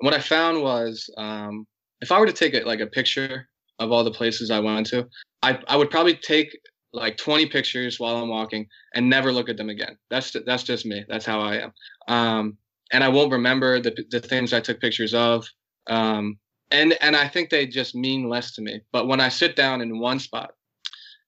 And 0.00 0.06
what 0.06 0.14
I 0.14 0.20
found 0.20 0.62
was 0.62 1.10
um, 1.18 1.66
if 2.00 2.10
I 2.10 2.18
were 2.18 2.26
to 2.26 2.32
take 2.32 2.54
a, 2.54 2.60
like 2.60 2.80
a 2.80 2.86
picture 2.86 3.46
of 3.78 3.92
all 3.92 4.04
the 4.04 4.10
places 4.10 4.50
I 4.50 4.60
went 4.60 4.86
to, 4.86 5.06
I, 5.42 5.58
I 5.68 5.76
would 5.76 5.90
probably 5.90 6.14
take 6.14 6.56
like 6.94 7.18
20 7.18 7.46
pictures 7.46 8.00
while 8.00 8.16
I'm 8.16 8.30
walking 8.30 8.66
and 8.94 9.10
never 9.10 9.32
look 9.32 9.50
at 9.50 9.58
them 9.58 9.68
again. 9.68 9.98
That's 10.08 10.34
that's 10.46 10.62
just 10.62 10.86
me. 10.86 11.04
That's 11.08 11.26
how 11.26 11.40
I 11.40 11.56
am. 11.56 11.72
Um, 12.08 12.58
and 12.92 13.02
I 13.02 13.08
won't 13.08 13.32
remember 13.32 13.80
the 13.80 14.04
the 14.10 14.20
things 14.20 14.52
I 14.52 14.60
took 14.60 14.80
pictures 14.80 15.14
of. 15.14 15.46
Um, 15.88 16.38
and 16.70 16.96
and 17.00 17.16
I 17.16 17.28
think 17.28 17.50
they 17.50 17.66
just 17.66 17.94
mean 17.94 18.28
less 18.28 18.54
to 18.54 18.62
me. 18.62 18.80
But 18.92 19.08
when 19.08 19.20
I 19.20 19.28
sit 19.28 19.56
down 19.56 19.80
in 19.80 19.98
one 19.98 20.18
spot 20.18 20.52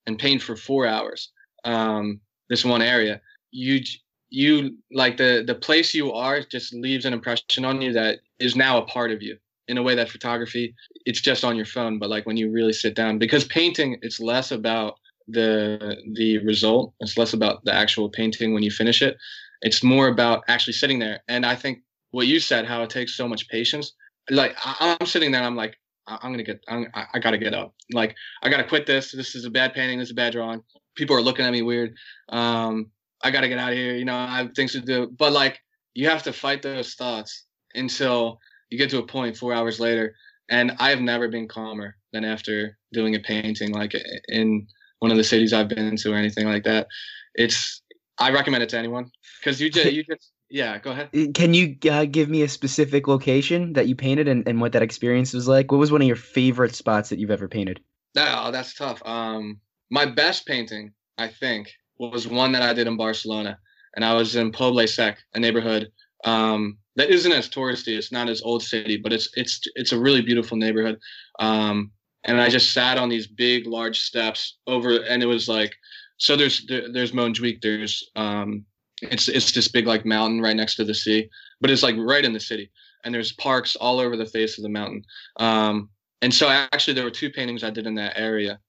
and 0.07 0.17
paint 0.17 0.41
for 0.41 0.55
four 0.55 0.87
hours, 0.87 1.31
um, 1.65 2.21
this 2.49 2.63
one 2.63 2.81
area, 2.81 3.21
you 3.51 3.81
you 4.29 4.77
like 4.91 5.17
the 5.17 5.43
the 5.45 5.55
place 5.55 5.93
you 5.93 6.11
are 6.11 6.41
just 6.41 6.73
leaves 6.73 7.05
an 7.05 7.13
impression 7.13 7.65
on 7.65 7.81
you 7.81 7.93
that 7.93 8.19
is 8.39 8.55
now 8.55 8.77
a 8.77 8.85
part 8.85 9.11
of 9.11 9.21
you 9.21 9.37
in 9.67 9.77
a 9.77 9.83
way 9.83 9.95
that 9.95 10.09
photography 10.09 10.75
it's 11.05 11.21
just 11.21 11.43
on 11.43 11.55
your 11.55 11.65
phone 11.65 11.97
but 11.99 12.09
like 12.09 12.25
when 12.25 12.37
you 12.37 12.51
really 12.51 12.73
sit 12.73 12.95
down 12.95 13.17
because 13.17 13.45
painting 13.45 13.97
it's 14.01 14.19
less 14.19 14.51
about 14.51 14.95
the 15.27 15.95
the 16.13 16.37
result 16.39 16.93
it's 16.99 17.17
less 17.17 17.33
about 17.33 17.63
the 17.65 17.73
actual 17.73 18.09
painting 18.09 18.53
when 18.53 18.63
you 18.63 18.71
finish 18.71 19.01
it 19.01 19.17
it's 19.65 19.83
more 19.83 20.07
about 20.07 20.43
actually 20.47 20.73
sitting 20.73 20.99
there. 20.99 21.19
And 21.27 21.45
i 21.45 21.55
think 21.55 21.79
what 22.11 22.27
you 22.27 22.39
said 22.39 22.65
how 22.65 22.81
it 22.83 22.89
takes 22.89 23.17
so 23.17 23.27
much 23.27 23.49
patience 23.49 23.91
like 24.29 24.55
I, 24.63 24.95
am 25.01 25.05
sitting 25.05 25.31
there 25.31 25.43
i'm 25.43 25.57
like 25.57 25.75
i'm 26.07 26.31
gonna 26.31 26.43
get 26.43 26.63
I'm, 26.69 26.87
i 27.13 27.19
gotta 27.19 27.37
get 27.37 27.53
up. 27.53 27.73
Like 27.91 28.15
i 28.43 28.49
gotta 28.49 28.63
quit 28.63 28.85
this. 28.85 29.11
This 29.11 29.35
is 29.35 29.43
a 29.45 29.49
bad 29.49 29.73
painting. 29.73 29.99
This 29.99 30.07
is 30.07 30.11
a 30.11 30.15
bad 30.15 30.33
drawing. 30.33 30.61
People 30.95 31.15
are 31.15 31.21
looking 31.21 31.45
at 31.45 31.51
me 31.51 31.63
weird. 31.63 31.95
Um 32.29 32.91
i 33.23 33.31
gotta 33.31 33.49
get 33.49 33.57
out 33.57 33.71
of 33.71 33.77
here. 33.77 33.95
You 33.95 34.05
know 34.05 34.15
i 34.15 34.37
have 34.37 34.51
things 34.55 34.71
to 34.73 34.81
do. 34.81 35.11
But 35.17 35.33
like 35.33 35.59
you 35.93 36.07
have 36.07 36.23
to 36.23 36.33
fight 36.33 36.61
those 36.61 36.93
thoughts 36.93 37.45
until 37.73 38.39
you 38.69 38.77
get 38.77 38.89
to 38.91 38.99
a 38.99 39.05
point 39.05 39.35
four 39.35 39.53
hours 39.53 39.79
later. 39.79 40.15
And 40.49 40.73
i've 40.79 41.01
never 41.01 41.27
been 41.27 41.47
calmer 41.47 41.95
than 42.13 42.23
after 42.23 42.77
doing 42.93 43.15
a 43.15 43.19
painting 43.19 43.71
like 43.73 43.93
in 44.29 44.67
one 44.99 45.11
of 45.11 45.17
the 45.17 45.23
cities 45.23 45.53
i've 45.53 45.69
been 45.69 45.97
to 45.97 46.13
or 46.13 46.15
anything 46.15 46.45
like 46.45 46.63
that. 46.65 46.87
It's 47.33 47.81
i 48.19 48.31
recommend 48.31 48.63
it 48.63 48.69
to 48.69 48.77
anyone 48.77 49.11
because 49.45 49.61
you 49.61 49.69
just 49.69 49.93
you 49.93 50.03
just 50.03 50.31
yeah 50.49 50.77
go 50.79 50.91
ahead 50.91 51.09
can 51.35 51.53
you 51.53 51.75
uh, 51.91 52.05
give 52.05 52.29
me 52.29 52.41
a 52.41 52.49
specific 52.49 53.07
location 53.07 53.73
that 53.73 53.87
you 53.87 53.95
painted 53.95 54.27
and, 54.27 54.47
and 54.47 54.59
what 54.59 54.71
that 54.71 54.81
experience 54.81 55.33
was 55.33 55.47
like 55.47 55.71
what 55.71 55.77
was 55.77 55.91
one 55.91 56.01
of 56.01 56.07
your 56.07 56.15
favorite 56.15 56.73
spots 56.73 57.09
that 57.09 57.19
you've 57.19 57.31
ever 57.31 57.47
painted 57.47 57.79
oh 58.17 58.51
that's 58.51 58.73
tough 58.73 59.01
um 59.05 59.59
my 59.91 60.05
best 60.05 60.45
painting 60.45 60.91
i 61.17 61.27
think 61.27 61.71
was 61.99 62.27
one 62.27 62.51
that 62.51 62.63
i 62.63 62.73
did 62.73 62.87
in 62.87 62.97
barcelona 62.97 63.57
and 63.95 64.03
i 64.03 64.13
was 64.13 64.35
in 64.35 64.51
poble 64.51 64.87
sec 64.87 65.19
a 65.35 65.39
neighborhood 65.39 65.91
um 66.23 66.77
that 66.95 67.09
isn't 67.09 67.31
as 67.31 67.49
touristy. 67.49 67.97
It's 67.97 68.11
not 68.11 68.29
as 68.29 68.41
old 68.41 68.63
city, 68.63 68.97
but 68.97 69.13
it's 69.13 69.29
it's 69.35 69.61
it's 69.75 69.91
a 69.91 69.99
really 69.99 70.21
beautiful 70.21 70.57
neighborhood. 70.57 70.99
Um, 71.39 71.91
and 72.23 72.41
I 72.41 72.49
just 72.49 72.73
sat 72.73 72.97
on 72.97 73.09
these 73.09 73.27
big, 73.27 73.67
large 73.67 73.99
steps 73.99 74.57
over, 74.65 74.97
and 75.03 75.21
it 75.21 75.27
was 75.27 75.47
like, 75.47 75.73
so 76.17 76.35
there's 76.35 76.65
there, 76.67 76.91
there's 76.91 77.11
Montjuic, 77.11 77.61
there's 77.61 78.09
um, 78.15 78.65
it's 79.11 79.27
it's 79.27 79.51
this 79.51 79.67
big 79.67 79.87
like 79.87 80.05
mountain 80.05 80.41
right 80.41 80.55
next 80.55 80.75
to 80.75 80.85
the 80.85 80.93
sea, 80.93 81.29
but 81.61 81.69
it's 81.69 81.83
like 81.83 81.95
right 81.97 82.25
in 82.25 82.33
the 82.33 82.39
city, 82.39 82.71
and 83.03 83.13
there's 83.13 83.33
parks 83.33 83.75
all 83.75 83.99
over 83.99 84.17
the 84.17 84.25
face 84.25 84.57
of 84.57 84.63
the 84.63 84.69
mountain. 84.69 85.03
Um, 85.37 85.89
and 86.21 86.33
so 86.33 86.49
actually 86.49 86.93
there 86.93 87.03
were 87.03 87.11
two 87.11 87.29
paintings 87.29 87.63
I 87.63 87.69
did 87.69 87.87
in 87.87 87.95
that 87.95 88.17
area, 88.17 88.59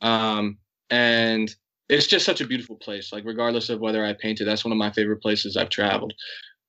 um, 0.00 0.58
and 0.90 1.54
it's 1.88 2.06
just 2.06 2.24
such 2.24 2.40
a 2.40 2.46
beautiful 2.46 2.76
place. 2.76 3.12
Like 3.12 3.24
regardless 3.24 3.68
of 3.68 3.80
whether 3.80 4.04
I 4.04 4.14
painted, 4.14 4.46
that's 4.46 4.64
one 4.64 4.72
of 4.72 4.78
my 4.78 4.90
favorite 4.92 5.20
places 5.20 5.56
I've 5.56 5.68
traveled 5.68 6.14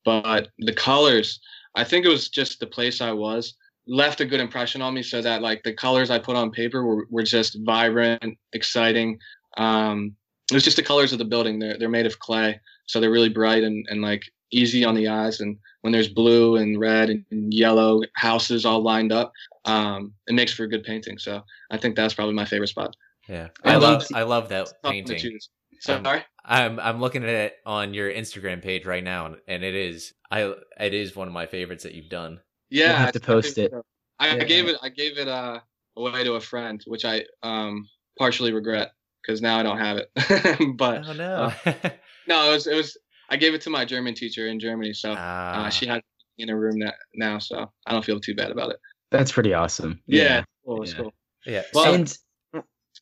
but 0.06 0.50
the 0.60 0.74
colors 0.74 1.40
i 1.76 1.84
think 1.84 2.06
it 2.06 2.10
was 2.10 2.30
just 2.30 2.60
the 2.60 2.68
place 2.68 3.02
i 3.02 3.12
was 3.12 3.56
left 3.88 4.22
a 4.22 4.26
good 4.26 4.40
impression 4.40 4.82
on 4.82 4.94
me 4.94 5.04
so 5.04 5.22
that 5.22 5.42
like 5.42 5.62
the 5.64 5.74
colors 5.74 6.10
i 6.10 6.18
put 6.18 6.36
on 6.36 6.52
paper 6.52 6.86
were, 6.86 7.08
were 7.10 7.24
just 7.24 7.58
vibrant 7.64 8.38
exciting 8.54 9.18
um 9.58 10.16
it 10.52 10.54
was 10.54 10.64
just 10.64 10.78
the 10.78 10.84
colors 10.84 11.12
of 11.12 11.20
the 11.20 11.26
building 11.26 11.60
they're, 11.60 11.78
they're 11.78 11.90
made 11.90 12.06
of 12.06 12.20
clay 12.20 12.60
so 12.86 13.00
they're 13.00 13.12
really 13.12 13.30
bright 13.30 13.64
and, 13.64 13.86
and 13.90 14.02
like 14.02 14.24
easy 14.52 14.84
on 14.84 14.96
the 14.96 15.08
eyes 15.08 15.40
and 15.40 15.58
when 15.82 15.92
there's 15.92 16.08
blue 16.08 16.58
and 16.58 16.80
red 16.80 17.10
and 17.10 17.54
yellow 17.54 18.02
houses 18.16 18.66
all 18.66 18.82
lined 18.82 19.12
up 19.12 19.32
um 19.66 20.14
it 20.28 20.34
makes 20.34 20.54
for 20.54 20.64
a 20.64 20.68
good 20.68 20.84
painting 20.84 21.18
so 21.18 21.42
i 21.72 21.78
think 21.78 21.96
that's 21.96 22.14
probably 22.14 22.36
my 22.36 22.46
favorite 22.46 22.68
spot 22.68 22.96
yeah 23.28 23.48
i, 23.64 23.76
love 23.76 24.06
i 24.14 24.24
love 24.24 24.50
that 24.50 24.72
painting 24.84 25.40
So 25.80 26.02
Sorry. 26.02 26.20
Um, 26.20 26.24
I'm 26.46 26.80
I'm 26.80 27.02
looking 27.02 27.24
at 27.24 27.30
it 27.30 27.56
on 27.66 27.94
your 27.94 28.10
Instagram 28.10 28.62
page 28.62 28.86
right 28.86 29.04
now, 29.04 29.36
and 29.50 29.64
it 29.66 29.76
is 29.76 30.14
I 30.32 30.54
it 30.80 30.94
is 30.94 31.14
one 31.14 31.28
of 31.28 31.34
my 31.34 31.46
favorites 31.46 31.84
that 31.84 31.94
you've 31.94 32.08
done. 32.08 32.40
Yeah, 32.70 32.88
we'll 32.88 32.98
have 32.98 33.12
to 33.12 33.20
post 33.20 33.58
it. 33.58 33.72
So. 33.72 33.84
I, 34.20 34.36
yeah. 34.36 34.44
gave 34.46 34.68
it 34.70 34.78
I 34.82 34.88
gave 34.88 35.18
it 35.18 35.28
uh, 35.28 35.60
away 35.98 36.24
to 36.24 36.36
a 36.36 36.40
friend, 36.40 36.82
which 36.88 37.04
I 37.04 37.26
um 37.44 37.90
partially 38.18 38.54
regret 38.54 38.92
because 39.26 39.42
now 39.42 39.60
I 39.60 39.64
don't 39.64 39.80
have 39.80 39.98
it. 39.98 40.76
but 40.78 41.04
oh 41.08 41.14
no, 41.14 41.52
uh, 41.66 41.74
no, 42.28 42.50
it 42.50 42.54
was 42.54 42.68
it 42.68 42.76
was 42.76 42.98
I 43.30 43.38
gave 43.38 43.54
it 43.54 43.62
to 43.62 43.70
my 43.70 43.86
German 43.86 44.14
teacher 44.14 44.48
in 44.48 44.60
Germany, 44.60 44.94
so 44.94 45.14
uh, 45.14 45.70
she 45.70 45.86
has 45.88 46.02
in 46.38 46.50
a 46.50 46.58
room 46.58 46.80
that 46.80 46.96
now, 47.16 47.40
so 47.40 47.72
I 47.86 47.92
don't 47.92 48.04
feel 48.04 48.20
too 48.20 48.36
bad 48.36 48.52
about 48.52 48.72
it. 48.72 48.78
That's 49.12 49.32
pretty 49.32 49.54
awesome. 49.54 50.02
Yeah, 50.08 50.24
yeah. 50.24 50.44
cool. 50.66 50.84
It's 50.84 50.94
yeah. 50.94 50.98
cool. 50.98 51.14
Yeah. 51.46 51.62
Well, 51.74 51.94
and, 51.94 52.18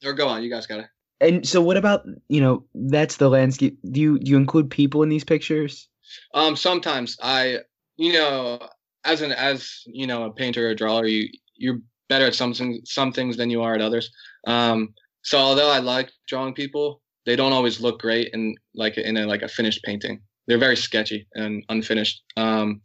or 0.03 0.13
go 0.13 0.27
on. 0.27 0.43
You 0.43 0.49
guys 0.49 0.67
got 0.67 0.79
it. 0.79 0.87
And 1.19 1.47
so, 1.47 1.61
what 1.61 1.77
about 1.77 2.05
you 2.27 2.41
know? 2.41 2.65
That's 2.73 3.17
the 3.17 3.29
landscape. 3.29 3.77
Do 3.89 3.99
you 3.99 4.19
do 4.19 4.31
you 4.31 4.37
include 4.37 4.69
people 4.69 5.03
in 5.03 5.09
these 5.09 5.23
pictures? 5.23 5.87
Um, 6.33 6.55
sometimes 6.55 7.17
I, 7.21 7.59
you 7.95 8.13
know, 8.13 8.59
as 9.05 9.21
an 9.21 9.31
as 9.31 9.83
you 9.85 10.07
know 10.07 10.23
a 10.25 10.31
painter 10.31 10.67
or 10.67 10.71
a 10.71 10.75
drawer, 10.75 11.05
you 11.05 11.29
you're 11.55 11.79
better 12.09 12.25
at 12.25 12.35
some 12.35 12.53
some 12.83 13.13
things 13.13 13.37
than 13.37 13.49
you 13.49 13.61
are 13.61 13.75
at 13.75 13.81
others. 13.81 14.11
Um, 14.47 14.93
so 15.23 15.37
although 15.37 15.69
I 15.69 15.79
like 15.79 16.11
drawing 16.27 16.53
people, 16.53 17.01
they 17.25 17.35
don't 17.35 17.53
always 17.53 17.79
look 17.79 18.01
great 18.01 18.29
in 18.33 18.55
like 18.73 18.97
in 18.97 19.17
a 19.17 19.25
like 19.25 19.41
a 19.41 19.47
finished 19.47 19.83
painting. 19.83 20.21
They're 20.47 20.57
very 20.57 20.75
sketchy 20.75 21.27
and 21.35 21.63
unfinished, 21.69 22.23
um, 22.37 22.81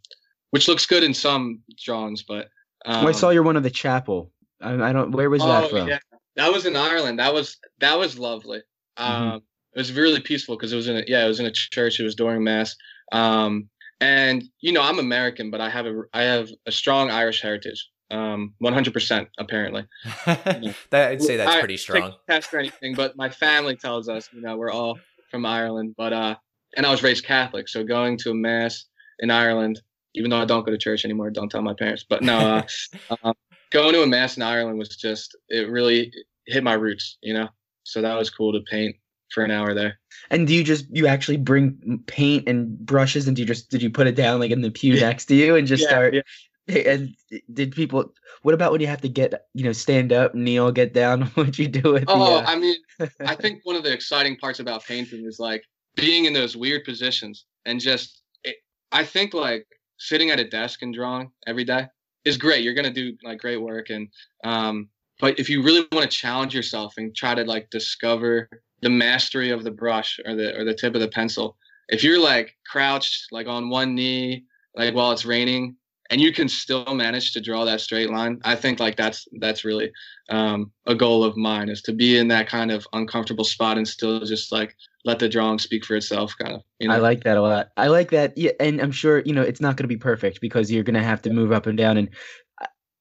which 0.51 0.67
looks 0.67 0.85
good 0.85 1.03
in 1.03 1.13
some 1.13 1.61
drawings. 1.83 2.23
But 2.23 2.49
um, 2.85 3.03
well, 3.03 3.09
I 3.09 3.11
saw 3.13 3.29
you're 3.29 3.43
one 3.43 3.57
of 3.57 3.63
the 3.63 3.71
chapel. 3.71 4.31
I, 4.61 4.89
I 4.89 4.93
don't. 4.93 5.11
Where 5.11 5.29
was 5.29 5.41
that 5.41 5.65
oh, 5.65 5.67
from? 5.69 5.87
Yeah. 5.87 5.99
That 6.35 6.53
was 6.53 6.65
in 6.65 6.75
Ireland. 6.75 7.19
That 7.19 7.33
was 7.33 7.57
that 7.79 7.97
was 7.97 8.19
lovely. 8.19 8.61
Mm-hmm. 8.97 9.23
Um, 9.29 9.41
it 9.73 9.79
was 9.79 9.93
really 9.93 10.19
peaceful 10.19 10.55
because 10.55 10.73
it 10.73 10.75
was 10.75 10.87
in 10.87 10.97
a, 10.97 11.03
yeah, 11.07 11.25
it 11.25 11.27
was 11.27 11.39
in 11.39 11.45
a 11.45 11.51
church. 11.51 11.99
It 11.99 12.03
was 12.03 12.15
during 12.15 12.43
mass. 12.43 12.75
Um, 13.11 13.69
and 13.99 14.43
you 14.61 14.71
know, 14.71 14.81
I'm 14.81 14.99
American, 14.99 15.49
but 15.49 15.61
I 15.61 15.69
have 15.69 15.85
a 15.87 16.03
I 16.13 16.21
have 16.23 16.49
a 16.65 16.71
strong 16.71 17.09
Irish 17.09 17.41
heritage. 17.41 17.89
Um, 18.09 18.53
100% 18.63 19.27
apparently. 19.37 19.85
that 20.25 20.77
I'd 20.93 21.21
say 21.21 21.37
that's 21.37 21.55
I, 21.55 21.59
pretty 21.59 21.77
strong. 21.77 22.13
Test 22.29 22.53
or 22.53 22.59
anything, 22.59 22.95
but 22.95 23.17
my 23.17 23.29
family 23.29 23.75
tells 23.75 24.07
us, 24.07 24.29
you 24.31 24.41
know, 24.41 24.55
we're 24.55 24.71
all 24.71 24.97
from 25.29 25.45
Ireland. 25.45 25.95
But 25.97 26.13
uh, 26.13 26.35
and 26.75 26.85
I 26.85 26.91
was 26.91 27.03
raised 27.03 27.25
Catholic, 27.25 27.67
so 27.67 27.83
going 27.83 28.17
to 28.19 28.31
a 28.31 28.33
mass 28.33 28.85
in 29.19 29.31
Ireland, 29.31 29.81
even 30.15 30.29
though 30.29 30.41
I 30.41 30.45
don't 30.45 30.65
go 30.65 30.71
to 30.71 30.77
church 30.77 31.05
anymore, 31.05 31.29
don't 31.29 31.49
tell 31.49 31.61
my 31.61 31.73
parents. 31.73 32.05
But 32.07 32.23
no, 32.23 32.37
uh, 32.37 33.15
um, 33.23 33.33
going 33.71 33.93
to 33.93 34.03
a 34.03 34.07
mass 34.07 34.37
in 34.37 34.43
Ireland 34.43 34.77
was 34.77 34.89
just 34.89 35.35
it 35.49 35.69
really 35.69 36.11
hit 36.45 36.63
my 36.63 36.73
roots, 36.73 37.17
you 37.21 37.33
know. 37.33 37.49
So 37.83 38.01
that 38.01 38.17
was 38.17 38.29
cool 38.29 38.53
to 38.53 38.61
paint 38.61 38.95
for 39.31 39.43
an 39.43 39.51
hour 39.51 39.73
there. 39.73 39.99
And 40.29 40.47
do 40.47 40.53
you 40.53 40.63
just 40.63 40.85
you 40.91 41.07
actually 41.07 41.37
bring 41.37 42.01
paint 42.07 42.47
and 42.47 42.77
brushes 42.79 43.27
and 43.27 43.35
do 43.35 43.41
you 43.41 43.47
just 43.47 43.69
did 43.69 43.81
you 43.81 43.89
put 43.89 44.07
it 44.07 44.15
down 44.15 44.39
like 44.39 44.51
in 44.51 44.61
the 44.61 44.71
pew 44.71 44.93
yeah. 44.93 45.01
next 45.01 45.25
to 45.25 45.35
you 45.35 45.55
and 45.55 45.67
just 45.67 45.83
yeah, 45.83 45.89
start? 45.89 46.13
Yeah. 46.13 46.21
And 46.67 47.15
did 47.53 47.71
people? 47.73 48.13
What 48.41 48.53
about 48.53 48.71
when 48.71 48.81
you 48.81 48.87
have 48.87 49.01
to 49.01 49.09
get, 49.09 49.33
you 49.53 49.63
know, 49.63 49.71
stand 49.71 50.11
up, 50.11 50.35
kneel, 50.35 50.71
get 50.71 50.93
down? 50.93 51.21
What'd 51.35 51.57
you 51.57 51.67
do 51.67 51.93
with? 51.93 52.05
Oh, 52.07 52.41
the, 52.41 52.47
uh... 52.47 52.51
I 52.51 52.59
mean, 52.59 52.75
I 53.21 53.35
think 53.41 53.61
one 53.63 53.75
of 53.75 53.83
the 53.83 53.93
exciting 53.93 54.37
parts 54.37 54.59
about 54.59 54.83
painting 54.83 55.25
is 55.25 55.39
like 55.39 55.63
being 55.95 56.25
in 56.25 56.33
those 56.33 56.57
weird 56.57 56.83
positions 56.83 57.45
and 57.65 57.79
just. 57.79 58.21
It, 58.43 58.57
I 58.91 59.03
think 59.03 59.33
like 59.33 59.65
sitting 59.97 60.29
at 60.29 60.39
a 60.39 60.47
desk 60.47 60.81
and 60.81 60.93
drawing 60.93 61.31
every 61.47 61.63
day 61.63 61.87
is 62.25 62.37
great. 62.37 62.63
You're 62.63 62.73
gonna 62.73 62.91
do 62.91 63.15
like 63.23 63.39
great 63.39 63.61
work, 63.61 63.89
and 63.89 64.09
um, 64.43 64.89
but 65.21 65.39
if 65.39 65.49
you 65.49 65.63
really 65.63 65.87
want 65.91 66.09
to 66.09 66.17
challenge 66.17 66.53
yourself 66.53 66.95
and 66.97 67.15
try 67.15 67.33
to 67.33 67.43
like 67.45 67.69
discover 67.69 68.49
the 68.81 68.89
mastery 68.89 69.51
of 69.51 69.63
the 69.63 69.71
brush 69.71 70.19
or 70.25 70.35
the 70.35 70.57
or 70.59 70.65
the 70.65 70.73
tip 70.73 70.95
of 70.95 71.01
the 71.01 71.07
pencil, 71.07 71.57
if 71.87 72.03
you're 72.03 72.19
like 72.19 72.55
crouched 72.69 73.27
like 73.31 73.47
on 73.47 73.69
one 73.69 73.95
knee 73.95 74.43
like 74.75 74.93
while 74.93 75.11
it's 75.11 75.25
raining 75.25 75.75
and 76.09 76.21
you 76.21 76.31
can 76.31 76.47
still 76.47 76.93
manage 76.93 77.33
to 77.33 77.41
draw 77.41 77.65
that 77.65 77.81
straight 77.81 78.09
line 78.09 78.39
i 78.43 78.55
think 78.55 78.79
like 78.79 78.95
that's 78.95 79.27
that's 79.39 79.63
really 79.63 79.91
um, 80.29 80.71
a 80.87 80.95
goal 80.95 81.23
of 81.23 81.37
mine 81.37 81.69
is 81.69 81.81
to 81.81 81.93
be 81.93 82.17
in 82.17 82.27
that 82.27 82.49
kind 82.49 82.69
of 82.69 82.85
uncomfortable 82.93 83.45
spot 83.45 83.77
and 83.77 83.87
still 83.87 84.19
just 84.21 84.51
like 84.51 84.75
let 85.05 85.19
the 85.19 85.29
drawing 85.29 85.57
speak 85.57 85.85
for 85.85 85.95
itself 85.95 86.33
kind 86.41 86.55
of 86.55 86.61
you 86.79 86.87
know? 86.87 86.93
i 86.93 86.97
like 86.97 87.23
that 87.23 87.37
a 87.37 87.41
lot 87.41 87.69
i 87.77 87.87
like 87.87 88.11
that 88.11 88.37
yeah 88.37 88.51
and 88.59 88.81
i'm 88.81 88.91
sure 88.91 89.19
you 89.25 89.33
know 89.33 89.41
it's 89.41 89.61
not 89.61 89.77
going 89.77 89.83
to 89.83 89.87
be 89.87 89.97
perfect 89.97 90.41
because 90.41 90.71
you're 90.71 90.83
going 90.83 90.93
to 90.93 91.03
have 91.03 91.21
to 91.21 91.29
move 91.31 91.51
up 91.51 91.65
and 91.65 91.77
down 91.77 91.97
and 91.97 92.09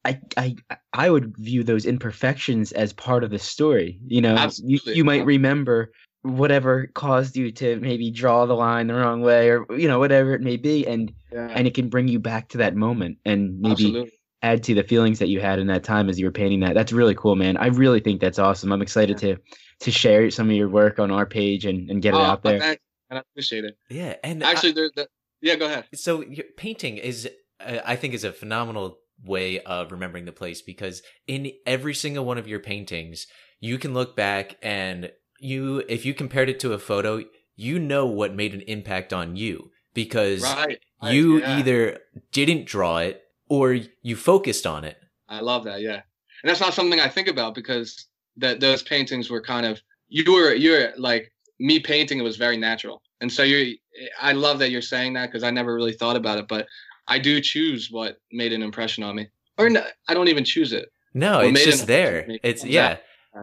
I, 0.05 0.21
I 0.37 0.55
I 0.92 1.11
would 1.11 1.37
view 1.37 1.64
those 1.64 1.85
imperfections 1.85 2.71
as 2.71 2.92
part 2.92 3.25
of 3.25 3.31
the 3.31 3.40
story. 3.40 3.99
You 4.07 4.21
know, 4.21 4.49
you, 4.62 4.79
you 4.85 5.03
might 5.03 5.27
remember 5.27 5.90
whatever 6.27 6.89
caused 6.89 7.37
you 7.37 7.53
to 7.53 7.79
maybe 7.81 8.11
draw 8.11 8.47
the 8.47 8.55
line 8.55 8.89
the 8.89 8.95
wrong 8.95 9.23
way 9.23 9.49
or 9.51 9.65
you 9.77 9.87
know 9.87 9.99
whatever 9.99 10.35
it 10.35 10.41
may 10.41 10.57
be 10.57 10.87
and 10.87 11.12
yeah. 11.33 11.49
and 11.53 11.67
it 11.67 11.75
can 11.75 11.89
bring 11.89 12.09
you 12.09 12.19
back 12.19 12.49
to 12.49 12.59
that 12.59 12.75
moment 12.75 13.17
and 13.25 13.61
maybe 13.61 13.87
Absolutely. 13.87 14.12
add 14.43 14.62
to 14.65 14.75
the 14.75 14.83
feelings 14.83 15.21
that 15.21 15.29
you 15.29 15.41
had 15.41 15.59
in 15.59 15.69
that 15.69 15.85
time 15.85 16.09
as 16.09 16.19
you 16.19 16.27
were 16.27 16.33
painting 16.33 16.61
that 16.61 16.75
that's 16.75 16.93
really 16.93 17.15
cool 17.15 17.37
man 17.37 17.57
i 17.59 17.67
really 17.67 18.01
think 18.01 18.21
that's 18.21 18.39
awesome 18.39 18.73
i'm 18.73 18.83
excited 18.83 19.23
yeah. 19.23 19.35
to 19.35 19.41
to 19.79 19.91
share 19.91 20.31
some 20.31 20.51
of 20.51 20.57
your 20.57 20.69
work 20.69 20.99
on 20.99 21.11
our 21.11 21.27
page 21.27 21.65
and, 21.65 21.91
and 21.91 22.03
get 22.03 22.15
oh, 22.15 22.19
it 22.19 22.25
out 22.25 22.43
there 22.43 22.59
thanks. 22.59 22.83
i 23.11 23.17
appreciate 23.19 23.65
it 23.65 23.79
yeah 23.89 24.15
and 24.25 24.43
actually 24.43 24.71
I, 24.71 24.75
there's 24.75 24.93
the, 24.97 25.09
yeah 25.41 25.55
go 25.55 25.67
ahead 25.67 25.85
so 25.95 26.25
painting 26.57 26.97
is 26.97 27.29
uh, 27.61 27.79
i 27.85 27.95
think 27.95 28.15
is 28.15 28.25
a 28.25 28.33
phenomenal 28.33 28.99
way 29.25 29.61
of 29.61 29.93
remembering 29.93 30.25
the 30.25 30.33
place 30.33 30.61
because 30.61 31.03
in 31.27 31.53
every 31.65 31.95
single 31.95 32.25
one 32.25 32.37
of 32.37 32.49
your 32.49 32.61
paintings 32.61 33.27
you 33.61 33.79
can 33.79 33.95
look 33.95 34.17
back 34.17 34.57
and 34.62 35.11
you 35.40 35.83
if 35.88 36.05
you 36.05 36.14
compared 36.14 36.49
it 36.49 36.61
to 36.61 36.72
a 36.72 36.79
photo, 36.79 37.25
you 37.57 37.79
know 37.79 38.07
what 38.07 38.35
made 38.35 38.55
an 38.55 38.62
impact 38.62 39.12
on 39.12 39.37
you 39.37 39.70
because 39.94 40.42
right, 40.42 40.79
you 41.03 41.40
yeah. 41.40 41.59
either 41.59 41.99
didn't 42.33 42.66
draw 42.66 42.99
it 42.99 43.22
or 43.49 43.79
you 44.03 44.16
focused 44.16 44.66
on 44.66 44.85
it. 44.85 44.99
I 45.29 45.40
love 45.40 45.64
that, 45.64 45.81
yeah. 45.81 46.03
And 46.42 46.51
that's 46.51 46.61
not 46.61 46.75
something 46.75 47.01
I 47.01 47.09
think 47.09 47.29
about 47.29 47.55
because 47.55 48.07
that 48.37 48.61
those 48.61 48.83
paintings 48.83 49.31
were 49.31 49.40
kind 49.40 49.66
of 49.66 49.81
you 50.09 50.31
were 50.33 50.55
you're 50.55 50.92
like 50.96 51.33
me 51.59 51.81
painting 51.81 52.18
it 52.18 52.22
was 52.22 52.37
very 52.37 52.57
natural. 52.57 53.03
And 53.20 53.33
so 53.33 53.42
you're 53.42 53.75
I 54.20 54.33
love 54.33 54.59
that 54.59 54.70
you're 54.70 54.83
saying 54.83 55.14
that 55.14 55.27
because 55.27 55.42
I 55.42 55.51
never 55.51 55.75
really 55.75 55.94
thought 55.94 56.16
about 56.16 56.38
it, 56.38 56.49
but 56.49 56.66
I 57.09 57.18
do 57.18 57.40
choose 57.40 57.90
what 57.90 58.20
made 58.33 58.53
an 58.53 58.62
impression 58.62 59.03
on 59.03 59.16
me. 59.16 59.29
Or 59.59 59.70
no, 59.70 59.83
I 60.09 60.14
don't 60.14 60.29
even 60.29 60.44
choose 60.44 60.72
it. 60.72 60.92
No, 61.14 61.38
what 61.38 61.46
it's 61.46 61.64
just 61.64 61.87
there. 61.87 62.27
It's 62.42 62.62
yeah 62.64 62.99